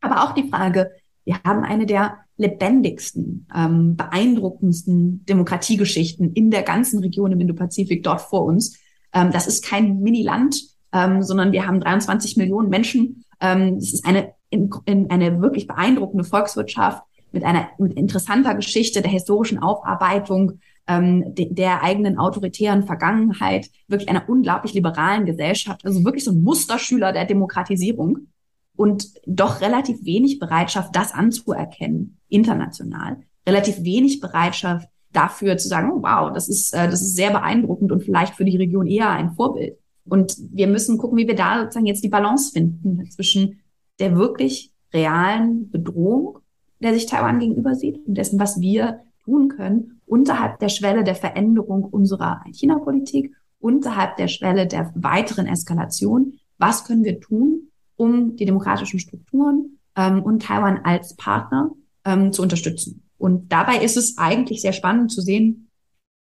Aber 0.00 0.24
auch 0.24 0.34
die 0.34 0.48
Frage, 0.48 0.90
wir 1.26 1.42
haben 1.44 1.64
eine 1.64 1.86
der 1.86 2.18
lebendigsten, 2.38 3.46
ähm, 3.54 3.96
beeindruckendsten 3.96 5.26
Demokratiegeschichten 5.26 6.32
in 6.32 6.50
der 6.50 6.62
ganzen 6.62 7.00
Region 7.00 7.32
im 7.32 7.40
Indo-Pazifik 7.40 8.02
dort 8.02 8.20
vor 8.20 8.44
uns. 8.44 8.78
Ähm, 9.12 9.32
das 9.32 9.46
ist 9.46 9.64
kein 9.64 10.00
Mini-Land, 10.00 10.62
ähm, 10.92 11.22
sondern 11.22 11.52
wir 11.52 11.66
haben 11.66 11.80
23 11.80 12.36
Millionen 12.36 12.68
Menschen. 12.68 13.24
Ähm, 13.40 13.74
das 13.80 13.92
ist 13.92 14.06
eine, 14.06 14.34
in, 14.50 14.70
in 14.84 15.10
eine 15.10 15.42
wirklich 15.42 15.66
beeindruckende 15.66 16.24
Volkswirtschaft 16.24 17.02
mit 17.32 17.42
einer 17.42 17.68
mit 17.78 17.94
interessanter 17.94 18.54
Geschichte 18.54 19.02
der 19.02 19.10
historischen 19.10 19.58
Aufarbeitung 19.58 20.60
ähm, 20.86 21.34
de, 21.34 21.52
der 21.52 21.82
eigenen 21.82 22.18
autoritären 22.18 22.84
Vergangenheit, 22.84 23.68
wirklich 23.88 24.08
einer 24.08 24.28
unglaublich 24.28 24.74
liberalen 24.74 25.26
Gesellschaft, 25.26 25.84
also 25.84 26.04
wirklich 26.04 26.24
so 26.24 26.30
ein 26.30 26.42
Musterschüler 26.42 27.12
der 27.12 27.24
Demokratisierung 27.24 28.28
und 28.76 29.08
doch 29.26 29.60
relativ 29.60 30.04
wenig 30.04 30.38
Bereitschaft, 30.38 30.94
das 30.94 31.12
anzuerkennen 31.12 32.18
international, 32.28 33.18
relativ 33.46 33.82
wenig 33.82 34.20
Bereitschaft 34.20 34.88
dafür 35.12 35.56
zu 35.56 35.68
sagen, 35.68 35.90
oh, 35.92 36.02
wow, 36.02 36.32
das 36.32 36.48
ist, 36.48 36.74
äh, 36.74 36.88
das 36.88 37.00
ist 37.00 37.16
sehr 37.16 37.30
beeindruckend 37.30 37.90
und 37.90 38.04
vielleicht 38.04 38.34
für 38.34 38.44
die 38.44 38.56
Region 38.56 38.86
eher 38.86 39.10
ein 39.10 39.32
Vorbild. 39.32 39.78
Und 40.04 40.36
wir 40.52 40.66
müssen 40.66 40.98
gucken, 40.98 41.18
wie 41.18 41.26
wir 41.26 41.34
da 41.34 41.60
sozusagen 41.60 41.86
jetzt 41.86 42.04
die 42.04 42.08
Balance 42.08 42.52
finden 42.52 43.10
zwischen 43.10 43.60
der 43.98 44.16
wirklich 44.16 44.72
realen 44.92 45.70
Bedrohung, 45.70 46.38
der 46.80 46.94
sich 46.94 47.06
Taiwan 47.06 47.38
gegenüber 47.38 47.74
sieht 47.74 48.06
und 48.06 48.16
dessen, 48.16 48.38
was 48.38 48.60
wir 48.60 49.00
tun 49.24 49.48
können, 49.48 50.00
unterhalb 50.06 50.58
der 50.60 50.68
Schwelle 50.68 51.02
der 51.02 51.14
Veränderung 51.14 51.84
unserer 51.84 52.42
China-Politik, 52.52 53.34
unterhalb 53.58 54.16
der 54.16 54.28
Schwelle 54.28 54.66
der 54.66 54.92
weiteren 54.94 55.46
Eskalation. 55.46 56.34
Was 56.58 56.84
können 56.84 57.04
wir 57.04 57.20
tun, 57.20 57.65
um 57.96 58.36
die 58.36 58.44
demokratischen 58.44 59.00
Strukturen 59.00 59.78
ähm, 59.96 60.22
und 60.22 60.42
Taiwan 60.42 60.84
als 60.84 61.16
Partner 61.16 61.70
ähm, 62.04 62.32
zu 62.32 62.42
unterstützen? 62.42 63.02
Und 63.18 63.50
dabei 63.50 63.82
ist 63.82 63.96
es 63.96 64.18
eigentlich 64.18 64.60
sehr 64.60 64.72
spannend 64.72 65.10
zu 65.10 65.20
sehen, 65.20 65.70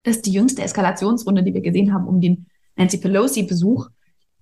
dass 0.04 0.22
die 0.22 0.32
jüngste 0.32 0.62
Eskalationsrunde, 0.62 1.44
die 1.44 1.54
wir 1.54 1.62
gesehen 1.62 1.94
haben, 1.94 2.08
um 2.08 2.20
den 2.20 2.48
Nancy 2.76 2.98
Pelosi-Besuch, 2.98 3.90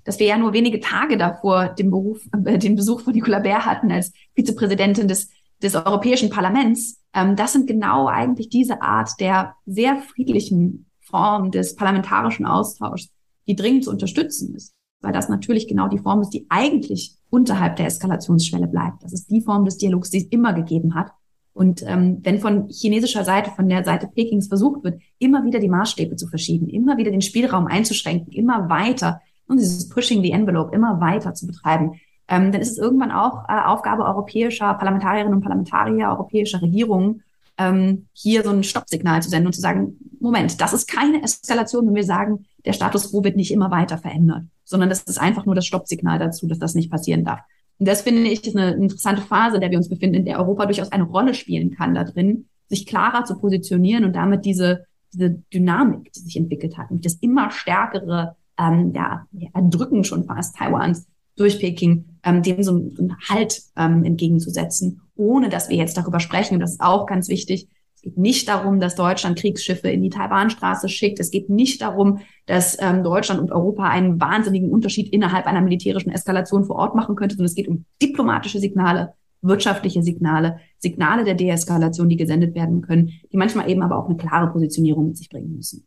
dass 0.03 0.19
wir 0.19 0.27
ja 0.27 0.37
nur 0.37 0.53
wenige 0.53 0.79
Tage 0.79 1.17
davor 1.17 1.69
den, 1.69 1.91
Beruf, 1.91 2.27
äh, 2.45 2.57
den 2.57 2.75
Besuch 2.75 3.01
von 3.01 3.13
Nicola 3.13 3.39
Baer 3.39 3.65
hatten 3.65 3.91
als 3.91 4.11
Vizepräsidentin 4.33 5.07
des, 5.07 5.29
des 5.61 5.75
Europäischen 5.75 6.29
Parlaments. 6.29 6.99
Ähm, 7.13 7.35
das 7.35 7.53
sind 7.53 7.67
genau 7.67 8.07
eigentlich 8.07 8.49
diese 8.49 8.81
Art 8.81 9.11
der 9.19 9.55
sehr 9.65 9.97
friedlichen 10.01 10.87
Form 10.99 11.51
des 11.51 11.75
parlamentarischen 11.75 12.45
Austauschs, 12.45 13.09
die 13.47 13.55
dringend 13.55 13.83
zu 13.83 13.91
unterstützen 13.91 14.55
ist, 14.55 14.73
weil 15.01 15.13
das 15.13 15.29
natürlich 15.29 15.67
genau 15.67 15.87
die 15.87 15.97
Form 15.97 16.21
ist, 16.21 16.29
die 16.29 16.45
eigentlich 16.49 17.15
unterhalb 17.29 17.75
der 17.75 17.87
Eskalationsschwelle 17.87 18.67
bleibt. 18.67 19.03
Das 19.03 19.13
ist 19.13 19.29
die 19.29 19.41
Form 19.41 19.65
des 19.65 19.77
Dialogs, 19.77 20.09
die 20.09 20.19
es 20.19 20.25
immer 20.25 20.53
gegeben 20.53 20.95
hat. 20.95 21.11
Und 21.53 21.83
ähm, 21.85 22.19
wenn 22.23 22.39
von 22.39 22.69
chinesischer 22.69 23.25
Seite, 23.25 23.51
von 23.51 23.67
der 23.67 23.83
Seite 23.83 24.07
Pekings 24.07 24.47
versucht 24.47 24.83
wird, 24.83 25.01
immer 25.19 25.43
wieder 25.43 25.59
die 25.59 25.69
Maßstäbe 25.69 26.15
zu 26.15 26.27
verschieben, 26.27 26.69
immer 26.69 26.97
wieder 26.97 27.11
den 27.11 27.21
Spielraum 27.21 27.67
einzuschränken, 27.67 28.31
immer 28.31 28.69
weiter 28.69 29.21
und 29.47 29.59
dieses 29.59 29.89
Pushing 29.89 30.21
the 30.21 30.31
Envelope 30.31 30.73
immer 30.73 31.01
weiter 31.01 31.33
zu 31.33 31.47
betreiben, 31.47 31.99
ähm, 32.29 32.53
dann 32.53 32.61
ist 32.61 32.71
es 32.71 32.77
irgendwann 32.77 33.11
auch 33.11 33.43
äh, 33.49 33.61
Aufgabe 33.65 34.05
europäischer 34.05 34.73
Parlamentarierinnen 34.75 35.33
und 35.33 35.41
Parlamentarier, 35.41 36.07
europäischer 36.09 36.61
Regierungen, 36.61 37.23
ähm, 37.57 38.07
hier 38.13 38.43
so 38.43 38.51
ein 38.51 38.63
Stoppsignal 38.63 39.21
zu 39.21 39.29
senden 39.29 39.47
und 39.47 39.53
zu 39.53 39.61
sagen, 39.61 39.97
Moment, 40.21 40.61
das 40.61 40.71
ist 40.71 40.89
keine 40.89 41.21
Eskalation, 41.21 41.87
wenn 41.87 41.95
wir 41.95 42.03
sagen, 42.03 42.45
der 42.65 42.73
Status 42.73 43.11
quo 43.11 43.23
wird 43.23 43.35
nicht 43.35 43.51
immer 43.51 43.71
weiter 43.71 43.97
verändert, 43.97 44.43
sondern 44.71 44.89
das 44.89 45.03
ist 45.03 45.19
einfach 45.19 45.45
nur 45.45 45.53
das 45.53 45.67
Stoppsignal 45.67 46.17
dazu, 46.17 46.47
dass 46.47 46.57
das 46.57 46.73
nicht 46.73 46.89
passieren 46.89 47.23
darf. 47.23 47.41
Und 47.77 47.87
das 47.87 48.01
finde 48.01 48.29
ich 48.29 48.45
ist 48.47 48.55
eine 48.55 48.73
interessante 48.73 49.21
Phase, 49.21 49.55
in 49.55 49.61
der 49.61 49.69
wir 49.69 49.77
uns 49.77 49.89
befinden, 49.89 50.15
in 50.15 50.25
der 50.25 50.39
Europa 50.39 50.65
durchaus 50.65 50.91
eine 50.91 51.03
Rolle 51.03 51.33
spielen 51.33 51.71
kann 51.71 51.93
da 51.93 52.03
drin, 52.03 52.45
sich 52.69 52.87
klarer 52.87 53.25
zu 53.25 53.37
positionieren 53.37 54.05
und 54.05 54.15
damit 54.15 54.45
diese, 54.45 54.85
diese 55.13 55.31
Dynamik, 55.53 56.11
die 56.13 56.19
sich 56.21 56.37
entwickelt 56.37 56.77
hat, 56.77 56.89
und 56.89 57.05
das 57.05 57.15
immer 57.15 57.51
stärkere 57.51 58.35
ähm, 58.57 58.93
ja, 58.95 59.27
Erdrücken 59.53 60.03
schon 60.03 60.23
fast 60.23 60.55
Taiwans 60.55 61.07
durch 61.35 61.59
Peking, 61.59 62.05
ähm, 62.23 62.41
dem 62.43 62.63
so, 62.63 62.71
so 62.89 63.01
einen 63.01 63.17
Halt 63.27 63.61
ähm, 63.75 64.03
entgegenzusetzen, 64.03 65.01
ohne 65.15 65.49
dass 65.49 65.69
wir 65.69 65.77
jetzt 65.77 65.97
darüber 65.97 66.19
sprechen. 66.19 66.55
Und 66.55 66.59
das 66.61 66.73
ist 66.73 66.81
auch 66.81 67.05
ganz 67.05 67.27
wichtig, 67.29 67.67
es 68.01 68.05
geht 68.05 68.17
nicht 68.17 68.47
darum, 68.47 68.79
dass 68.79 68.95
Deutschland 68.95 69.37
Kriegsschiffe 69.37 69.87
in 69.89 70.01
die 70.01 70.09
Taiwanstraße 70.09 70.89
schickt. 70.89 71.19
Es 71.19 71.29
geht 71.29 71.51
nicht 71.51 71.83
darum, 71.83 72.21
dass 72.47 72.75
ähm, 72.81 73.03
Deutschland 73.03 73.39
und 73.39 73.51
Europa 73.51 73.87
einen 73.87 74.19
wahnsinnigen 74.19 74.71
Unterschied 74.71 75.13
innerhalb 75.13 75.45
einer 75.45 75.61
militärischen 75.61 76.11
Eskalation 76.11 76.65
vor 76.65 76.77
Ort 76.77 76.95
machen 76.95 77.15
könnte, 77.15 77.35
sondern 77.35 77.49
es 77.49 77.55
geht 77.55 77.67
um 77.67 77.85
diplomatische 78.01 78.57
Signale, 78.57 79.13
wirtschaftliche 79.43 80.01
Signale, 80.01 80.59
Signale 80.79 81.25
der 81.25 81.35
Deeskalation, 81.35 82.09
die 82.09 82.17
gesendet 82.17 82.55
werden 82.55 82.81
können, 82.81 83.11
die 83.31 83.37
manchmal 83.37 83.69
eben 83.69 83.83
aber 83.83 83.99
auch 83.99 84.07
eine 84.07 84.17
klare 84.17 84.51
Positionierung 84.51 85.09
mit 85.09 85.17
sich 85.17 85.29
bringen 85.29 85.55
müssen. 85.55 85.85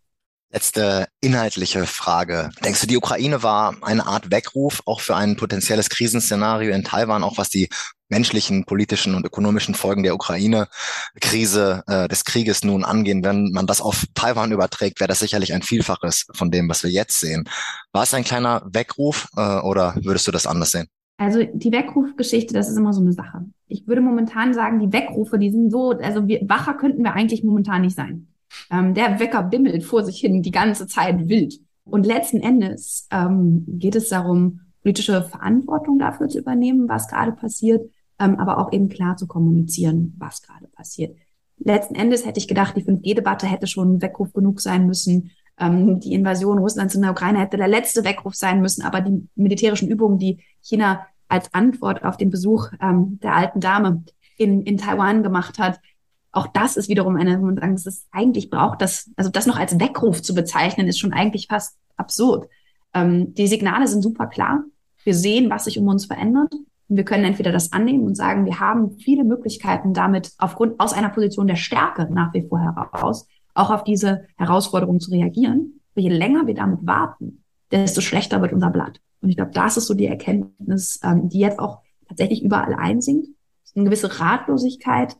Letzte 0.54 1.08
inhaltliche 1.20 1.84
Frage. 1.84 2.50
Denkst 2.64 2.82
du, 2.82 2.86
die 2.86 2.96
Ukraine 2.96 3.42
war 3.42 3.74
eine 3.80 4.06
Art 4.06 4.30
Weckruf 4.30 4.82
auch 4.86 5.00
für 5.00 5.16
ein 5.16 5.34
potenzielles 5.34 5.90
Krisenszenario 5.90 6.72
in 6.72 6.84
Taiwan, 6.84 7.24
auch 7.24 7.38
was 7.38 7.48
die 7.48 7.68
menschlichen, 8.08 8.64
politischen 8.64 9.16
und 9.16 9.26
ökonomischen 9.26 9.74
Folgen 9.74 10.04
der 10.04 10.14
Ukraine-Krise, 10.14 11.82
äh, 11.88 12.06
des 12.06 12.24
Krieges 12.24 12.62
nun 12.62 12.84
angehen? 12.84 13.24
Wenn 13.24 13.50
man 13.50 13.66
das 13.66 13.80
auf 13.80 14.04
Taiwan 14.14 14.52
überträgt, 14.52 15.00
wäre 15.00 15.08
das 15.08 15.18
sicherlich 15.18 15.52
ein 15.54 15.62
Vielfaches 15.62 16.26
von 16.32 16.52
dem, 16.52 16.68
was 16.68 16.84
wir 16.84 16.90
jetzt 16.90 17.18
sehen. 17.18 17.48
War 17.90 18.04
es 18.04 18.14
ein 18.14 18.22
kleiner 18.22 18.62
Weckruf 18.64 19.26
äh, 19.36 19.58
oder 19.58 19.96
würdest 20.04 20.28
du 20.28 20.30
das 20.30 20.46
anders 20.46 20.70
sehen? 20.70 20.86
Also 21.16 21.42
die 21.42 21.72
Weckrufgeschichte, 21.72 22.54
das 22.54 22.68
ist 22.68 22.76
immer 22.76 22.92
so 22.92 23.00
eine 23.00 23.12
Sache. 23.12 23.44
Ich 23.66 23.88
würde 23.88 24.02
momentan 24.02 24.54
sagen, 24.54 24.78
die 24.78 24.92
Weckrufe, 24.92 25.36
die 25.36 25.50
sind 25.50 25.72
so, 25.72 25.90
also 25.90 26.28
wir, 26.28 26.42
wacher 26.48 26.74
könnten 26.74 27.02
wir 27.02 27.14
eigentlich 27.14 27.42
momentan 27.42 27.82
nicht 27.82 27.96
sein. 27.96 28.28
Ähm, 28.70 28.94
der 28.94 29.18
Wecker 29.20 29.42
bimmelt 29.42 29.84
vor 29.84 30.04
sich 30.04 30.18
hin 30.18 30.42
die 30.42 30.50
ganze 30.50 30.86
Zeit 30.86 31.28
wild. 31.28 31.60
Und 31.84 32.06
letzten 32.06 32.40
Endes 32.40 33.08
ähm, 33.10 33.64
geht 33.66 33.94
es 33.94 34.08
darum, 34.08 34.60
politische 34.82 35.22
Verantwortung 35.22 35.98
dafür 35.98 36.28
zu 36.28 36.38
übernehmen, 36.38 36.88
was 36.88 37.08
gerade 37.08 37.32
passiert, 37.32 37.90
ähm, 38.18 38.36
aber 38.36 38.58
auch 38.58 38.72
eben 38.72 38.88
klar 38.88 39.16
zu 39.16 39.26
kommunizieren, 39.26 40.14
was 40.18 40.42
gerade 40.42 40.66
passiert. 40.68 41.16
Letzten 41.58 41.94
Endes 41.94 42.26
hätte 42.26 42.38
ich 42.38 42.48
gedacht, 42.48 42.76
die 42.76 42.84
5G-Debatte 42.84 43.46
hätte 43.46 43.66
schon 43.66 44.02
Weckruf 44.02 44.32
genug 44.32 44.60
sein 44.60 44.86
müssen. 44.86 45.30
Ähm, 45.58 46.00
die 46.00 46.12
Invasion 46.12 46.58
Russlands 46.58 46.94
in 46.94 47.02
der 47.02 47.12
Ukraine 47.12 47.40
hätte 47.40 47.56
der 47.56 47.68
letzte 47.68 48.04
Weckruf 48.04 48.34
sein 48.34 48.60
müssen, 48.60 48.82
aber 48.82 49.00
die 49.00 49.28
militärischen 49.34 49.88
Übungen, 49.88 50.18
die 50.18 50.38
China 50.60 51.06
als 51.28 51.52
Antwort 51.54 52.04
auf 52.04 52.16
den 52.16 52.30
Besuch 52.30 52.70
ähm, 52.80 53.18
der 53.22 53.34
alten 53.34 53.60
Dame 53.60 54.04
in, 54.36 54.62
in 54.62 54.76
Taiwan 54.76 55.22
gemacht 55.22 55.58
hat, 55.58 55.80
auch 56.34 56.46
das 56.48 56.76
ist 56.76 56.88
wiederum 56.88 57.16
eine, 57.16 57.40
wo 57.40 57.46
man 57.46 57.56
sagen, 57.56 57.74
das 57.74 57.86
ist 57.86 58.06
eigentlich 58.10 58.50
braucht 58.50 58.82
das, 58.82 59.10
also 59.16 59.30
das 59.30 59.46
noch 59.46 59.58
als 59.58 59.78
Weckruf 59.78 60.22
zu 60.22 60.34
bezeichnen, 60.34 60.88
ist 60.88 60.98
schon 60.98 61.12
eigentlich 61.12 61.46
fast 61.48 61.76
absurd. 61.96 62.48
Ähm, 62.92 63.34
die 63.34 63.46
Signale 63.46 63.86
sind 63.86 64.02
super 64.02 64.26
klar. 64.26 64.64
Wir 65.04 65.14
sehen, 65.14 65.50
was 65.50 65.64
sich 65.64 65.78
um 65.78 65.86
uns 65.88 66.06
verändert. 66.06 66.52
Und 66.88 66.96
wir 66.96 67.04
können 67.04 67.24
entweder 67.24 67.52
das 67.52 67.72
annehmen 67.72 68.04
und 68.04 68.14
sagen, 68.14 68.44
wir 68.44 68.60
haben 68.60 68.98
viele 68.98 69.24
Möglichkeiten 69.24 69.94
damit 69.94 70.32
aufgrund 70.38 70.78
aus 70.80 70.92
einer 70.92 71.08
Position 71.08 71.46
der 71.46 71.56
Stärke 71.56 72.08
nach 72.10 72.34
wie 72.34 72.46
vor 72.46 72.60
heraus 72.60 73.26
auch 73.54 73.70
auf 73.70 73.84
diese 73.84 74.26
Herausforderung 74.36 75.00
zu 75.00 75.10
reagieren. 75.10 75.80
Aber 75.94 76.02
je 76.02 76.10
länger 76.10 76.46
wir 76.46 76.54
damit 76.54 76.80
warten, 76.82 77.44
desto 77.70 78.00
schlechter 78.00 78.42
wird 78.42 78.52
unser 78.52 78.70
Blatt. 78.70 79.00
Und 79.20 79.30
ich 79.30 79.36
glaube, 79.36 79.52
das 79.52 79.76
ist 79.76 79.86
so 79.86 79.94
die 79.94 80.06
Erkenntnis, 80.06 81.00
ähm, 81.02 81.28
die 81.28 81.38
jetzt 81.38 81.58
auch 81.58 81.80
tatsächlich 82.08 82.42
überall 82.42 82.74
einsinkt. 82.74 83.28
Eine 83.74 83.86
gewisse 83.86 84.20
Ratlosigkeit, 84.20 85.16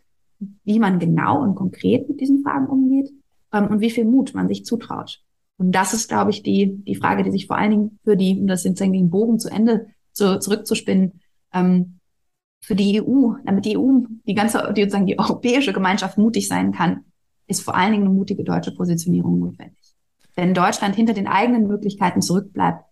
wie 0.65 0.79
man 0.79 0.99
genau 0.99 1.43
und 1.43 1.55
konkret 1.55 2.09
mit 2.09 2.21
diesen 2.21 2.43
Fragen 2.43 2.67
umgeht 2.67 3.11
ähm, 3.53 3.69
und 3.69 3.81
wie 3.81 3.91
viel 3.91 4.05
Mut 4.05 4.35
man 4.35 4.49
sich 4.49 4.65
zutraut. 4.65 5.23
Und 5.57 5.73
das 5.73 5.95
ist, 5.95 6.09
glaube 6.09 6.31
ich, 6.31 6.43
die, 6.43 6.83
die 6.85 6.97
Frage, 6.97 7.23
die 7.23 7.31
sich 7.31 7.47
vor 7.47 7.57
allen 7.57 7.71
Dingen 7.71 7.99
für 8.05 8.17
die, 8.17 8.39
um 8.39 8.47
das 8.47 8.63
sozusagen 8.63 8.93
den 8.93 9.11
Bogen 9.11 9.39
zu 9.39 9.49
Ende 9.51 9.87
zu, 10.13 10.39
zurückzuspinnen, 10.39 11.21
ähm, 11.53 12.01
für 12.65 12.75
die 12.75 13.03
EU, 13.03 13.35
damit 13.45 13.67
die 13.67 13.77
EU, 13.77 14.01
die 14.27 14.35
ganze, 14.35 14.73
die 14.75 14.83
sozusagen 14.83 15.07
die 15.07 15.19
europäische 15.19 15.73
Gemeinschaft 15.73 16.17
mutig 16.17 16.49
sein 16.49 16.73
kann, 16.73 17.05
ist 17.47 17.61
vor 17.61 17.75
allen 17.75 17.93
Dingen 17.93 18.07
eine 18.07 18.15
mutige 18.15 18.43
deutsche 18.43 18.73
Positionierung 18.73 19.39
notwendig. 19.39 19.95
Wenn 20.35 20.55
Deutschland 20.55 20.97
hinter 20.97 21.13
den 21.13 21.27
eigenen 21.27 21.67
Möglichkeiten 21.67 22.23
zurückbleibt, 22.23 22.85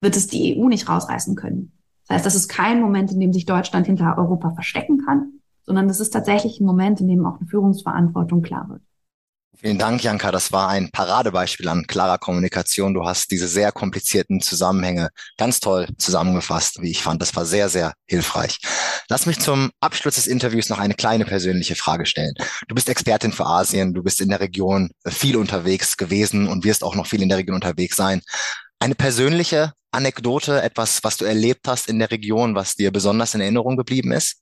wird 0.00 0.16
es 0.16 0.26
die 0.26 0.58
EU 0.58 0.68
nicht 0.68 0.88
rausreißen 0.88 1.36
können. 1.36 1.72
Das 2.06 2.16
heißt, 2.16 2.26
das 2.26 2.34
ist 2.34 2.48
kein 2.48 2.80
Moment, 2.80 3.12
in 3.12 3.20
dem 3.20 3.32
sich 3.32 3.46
Deutschland 3.46 3.86
hinter 3.86 4.18
Europa 4.18 4.50
verstecken 4.50 4.98
kann, 5.04 5.40
sondern 5.64 5.88
das 5.88 6.00
ist 6.00 6.10
tatsächlich 6.10 6.60
ein 6.60 6.66
Moment, 6.66 7.00
in 7.00 7.08
dem 7.08 7.24
auch 7.26 7.38
eine 7.38 7.48
Führungsverantwortung 7.48 8.42
klar 8.42 8.68
wird. 8.68 8.82
Vielen 9.58 9.78
Dank, 9.78 10.02
Janka. 10.02 10.32
Das 10.32 10.50
war 10.50 10.70
ein 10.70 10.90
Paradebeispiel 10.90 11.68
an 11.68 11.86
klarer 11.86 12.18
Kommunikation. 12.18 12.94
Du 12.94 13.04
hast 13.04 13.30
diese 13.30 13.46
sehr 13.46 13.70
komplizierten 13.70 14.40
Zusammenhänge 14.40 15.10
ganz 15.36 15.60
toll 15.60 15.86
zusammengefasst, 15.98 16.82
wie 16.82 16.90
ich 16.90 17.02
fand. 17.02 17.22
Das 17.22 17.36
war 17.36 17.44
sehr, 17.44 17.68
sehr 17.68 17.92
hilfreich. 18.06 18.58
Lass 19.08 19.26
mich 19.26 19.38
zum 19.38 19.70
Abschluss 19.78 20.16
des 20.16 20.26
Interviews 20.26 20.68
noch 20.68 20.80
eine 20.80 20.94
kleine 20.94 21.24
persönliche 21.24 21.76
Frage 21.76 22.06
stellen. 22.06 22.34
Du 22.66 22.74
bist 22.74 22.88
Expertin 22.88 23.30
für 23.30 23.46
Asien, 23.46 23.94
du 23.94 24.02
bist 24.02 24.20
in 24.20 24.30
der 24.30 24.40
Region 24.40 24.90
viel 25.06 25.36
unterwegs 25.36 25.96
gewesen 25.96 26.48
und 26.48 26.64
wirst 26.64 26.82
auch 26.82 26.96
noch 26.96 27.06
viel 27.06 27.22
in 27.22 27.28
der 27.28 27.38
Region 27.38 27.54
unterwegs 27.54 27.96
sein. 27.96 28.20
Eine 28.80 28.96
persönliche 28.96 29.74
Anekdote, 29.92 30.60
etwas, 30.62 31.04
was 31.04 31.18
du 31.18 31.24
erlebt 31.24 31.68
hast 31.68 31.88
in 31.88 32.00
der 32.00 32.10
Region, 32.10 32.56
was 32.56 32.74
dir 32.74 32.90
besonders 32.90 33.34
in 33.34 33.42
Erinnerung 33.42 33.76
geblieben 33.76 34.10
ist? 34.10 34.41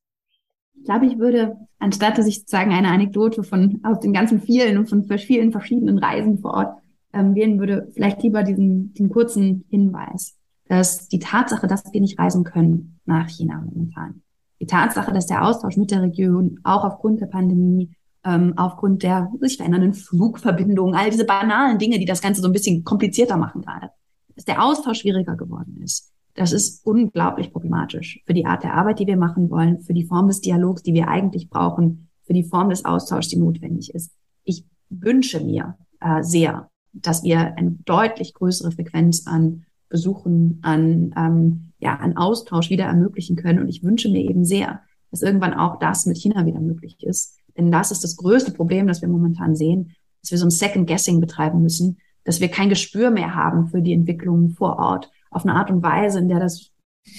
Ich 0.80 0.86
glaube, 0.86 1.06
ich 1.06 1.18
würde, 1.18 1.56
anstatt 1.78 2.16
dass 2.16 2.26
ich 2.26 2.38
sozusagen 2.40 2.72
eine 2.72 2.88
Anekdote 2.88 3.42
von 3.42 3.80
aus 3.82 4.00
den 4.00 4.14
ganzen 4.14 4.40
vielen 4.40 4.78
und 4.78 4.88
von 4.88 5.04
vielen 5.04 5.52
verschiedenen 5.52 5.98
Reisen 5.98 6.38
vor 6.38 6.54
Ort 6.54 6.78
ähm, 7.12 7.34
wählen 7.34 7.58
würde, 7.58 7.88
vielleicht 7.92 8.22
lieber 8.22 8.42
diesen, 8.42 8.94
den 8.94 9.10
kurzen 9.10 9.64
Hinweis, 9.68 10.38
dass 10.68 11.08
die 11.08 11.18
Tatsache, 11.18 11.66
dass 11.66 11.92
wir 11.92 12.00
nicht 12.00 12.18
reisen 12.18 12.44
können 12.44 12.98
nach 13.04 13.28
China 13.28 13.62
momentan, 13.62 14.22
die 14.58 14.66
Tatsache, 14.66 15.12
dass 15.12 15.26
der 15.26 15.44
Austausch 15.44 15.76
mit 15.76 15.90
der 15.90 16.02
Region 16.02 16.60
auch 16.62 16.84
aufgrund 16.84 17.20
der 17.20 17.26
Pandemie, 17.26 17.90
ähm, 18.24 18.54
aufgrund 18.56 19.02
der 19.02 19.30
sich 19.40 19.56
verändernden 19.58 19.92
Flugverbindungen, 19.92 20.94
all 20.94 21.10
diese 21.10 21.26
banalen 21.26 21.78
Dinge, 21.78 21.98
die 21.98 22.06
das 22.06 22.22
Ganze 22.22 22.40
so 22.40 22.48
ein 22.48 22.52
bisschen 22.52 22.84
komplizierter 22.84 23.36
machen 23.36 23.60
gerade, 23.60 23.90
dass 24.34 24.46
der 24.46 24.64
Austausch 24.64 25.00
schwieriger 25.00 25.36
geworden 25.36 25.78
ist, 25.82 26.10
das 26.34 26.52
ist 26.52 26.86
unglaublich 26.86 27.52
problematisch 27.52 28.22
für 28.26 28.34
die 28.34 28.46
Art 28.46 28.62
der 28.62 28.74
Arbeit, 28.74 28.98
die 28.98 29.06
wir 29.06 29.16
machen 29.16 29.50
wollen, 29.50 29.80
für 29.80 29.94
die 29.94 30.06
Form 30.06 30.28
des 30.28 30.40
Dialogs, 30.40 30.82
die 30.82 30.94
wir 30.94 31.08
eigentlich 31.08 31.50
brauchen, 31.50 32.08
für 32.22 32.32
die 32.32 32.44
Form 32.44 32.70
des 32.70 32.84
Austauschs, 32.84 33.28
die 33.28 33.36
notwendig 33.36 33.94
ist. 33.94 34.12
Ich 34.44 34.64
wünsche 34.88 35.40
mir 35.40 35.76
äh, 36.00 36.22
sehr, 36.22 36.70
dass 36.92 37.22
wir 37.24 37.56
eine 37.56 37.72
deutlich 37.84 38.34
größere 38.34 38.72
Frequenz 38.72 39.26
an 39.26 39.64
Besuchen, 39.88 40.60
an, 40.62 41.12
ähm, 41.16 41.72
ja, 41.80 41.96
an 41.96 42.16
Austausch 42.16 42.70
wieder 42.70 42.84
ermöglichen 42.84 43.36
können. 43.36 43.58
Und 43.58 43.68
ich 43.68 43.82
wünsche 43.82 44.08
mir 44.08 44.22
eben 44.22 44.44
sehr, 44.44 44.82
dass 45.10 45.22
irgendwann 45.22 45.54
auch 45.54 45.78
das 45.80 46.06
mit 46.06 46.16
China 46.16 46.46
wieder 46.46 46.60
möglich 46.60 46.96
ist. 47.02 47.36
Denn 47.56 47.72
das 47.72 47.90
ist 47.90 48.04
das 48.04 48.16
größte 48.16 48.52
Problem, 48.52 48.86
das 48.86 49.02
wir 49.02 49.08
momentan 49.08 49.56
sehen, 49.56 49.96
dass 50.22 50.30
wir 50.30 50.38
so 50.38 50.46
ein 50.46 50.50
Second 50.50 50.88
Guessing 50.88 51.20
betreiben 51.20 51.62
müssen, 51.62 51.98
dass 52.24 52.40
wir 52.40 52.48
kein 52.48 52.68
Gespür 52.68 53.10
mehr 53.10 53.34
haben 53.34 53.66
für 53.68 53.82
die 53.82 53.92
Entwicklungen 53.92 54.50
vor 54.50 54.78
Ort 54.78 55.10
auf 55.30 55.44
eine 55.44 55.54
Art 55.54 55.70
und 55.70 55.82
Weise, 55.82 56.18
in 56.18 56.28
der 56.28 56.40
das 56.40 56.70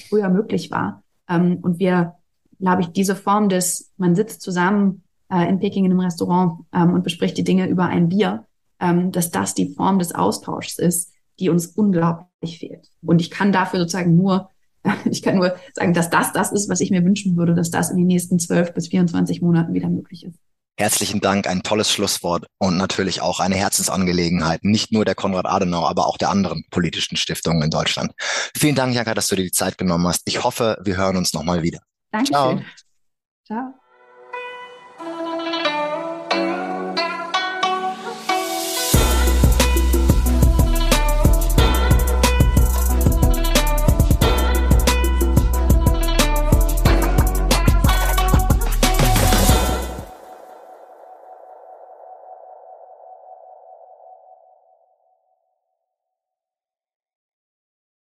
früher 0.08 0.30
möglich 0.30 0.72
war. 0.72 1.04
Ähm, 1.28 1.60
und 1.62 1.80
wir, 1.80 2.16
glaube 2.60 2.82
ich, 2.82 2.90
diese 2.90 3.16
Form 3.16 3.50
des, 3.50 3.92
man 3.98 4.16
sitzt 4.16 4.42
zusammen 4.42 5.04
äh, 5.30 5.48
in 5.50 5.60
Peking 5.60 5.86
in 5.86 5.92
einem 5.92 6.02
Restaurant 6.02 6.66
ähm, 6.74 6.94
und 6.94 7.04
bespricht 7.04 7.38
die 7.38 7.44
Dinge 7.44 7.68
über 7.68 7.86
ein 7.86 8.10
Bier, 8.10 8.46
ähm, 8.80 9.12
dass 9.12 9.32
das 9.32 9.54
die 9.54 9.74
Form 9.74 10.00
des 10.00 10.14
Austauschs 10.14 10.78
ist, 10.78 11.14
die 11.40 11.50
uns 11.50 11.68
unglaublich 11.68 12.60
fehlt. 12.60 12.90
Und 13.02 13.22
ich 13.22 13.32
kann 13.32 13.52
dafür 13.52 13.80
sozusagen 13.80 14.16
nur, 14.16 14.50
ich 15.06 15.22
kann 15.22 15.36
nur 15.36 15.56
sagen, 15.74 15.94
dass 15.94 16.10
das 16.10 16.34
das 16.34 16.52
ist, 16.52 16.70
was 16.70 16.82
ich 16.82 16.92
mir 16.92 17.04
wünschen 17.04 17.38
würde, 17.38 17.56
dass 17.56 17.72
das 17.72 17.90
in 17.90 17.98
den 17.98 18.08
nächsten 18.08 18.40
zwölf 18.40 18.74
bis 18.74 18.90
24 18.90 19.42
Monaten 19.42 19.74
wieder 19.74 19.90
möglich 19.90 20.26
ist. 20.26 20.40
Herzlichen 20.82 21.22
Dank, 21.22 21.46
ein 21.46 21.62
tolles 21.62 21.92
Schlusswort 21.92 22.48
und 22.58 22.76
natürlich 22.76 23.22
auch 23.22 23.40
eine 23.40 23.54
Herzensangelegenheit, 23.54 24.64
nicht 24.64 24.92
nur 24.92 25.06
der 25.06 25.14
Konrad 25.14 25.46
Adenauer, 25.46 25.88
aber 25.88 26.08
auch 26.08 26.18
der 26.18 26.30
anderen 26.30 26.66
politischen 26.72 27.18
Stiftungen 27.18 27.62
in 27.62 27.70
Deutschland. 27.70 28.14
Vielen 28.58 28.74
Dank, 28.74 28.96
Janka, 28.96 29.14
dass 29.14 29.28
du 29.28 29.36
dir 29.36 29.44
die 29.44 29.52
Zeit 29.52 29.78
genommen 29.78 30.08
hast. 30.08 30.24
Ich 30.26 30.44
hoffe, 30.44 30.80
wir 30.84 30.98
hören 30.98 31.18
uns 31.18 31.34
nochmal 31.34 31.62
wieder. 31.62 31.82
Dankeschön. 32.12 32.34
Ciao. 32.34 32.62
Ciao. 33.46 33.81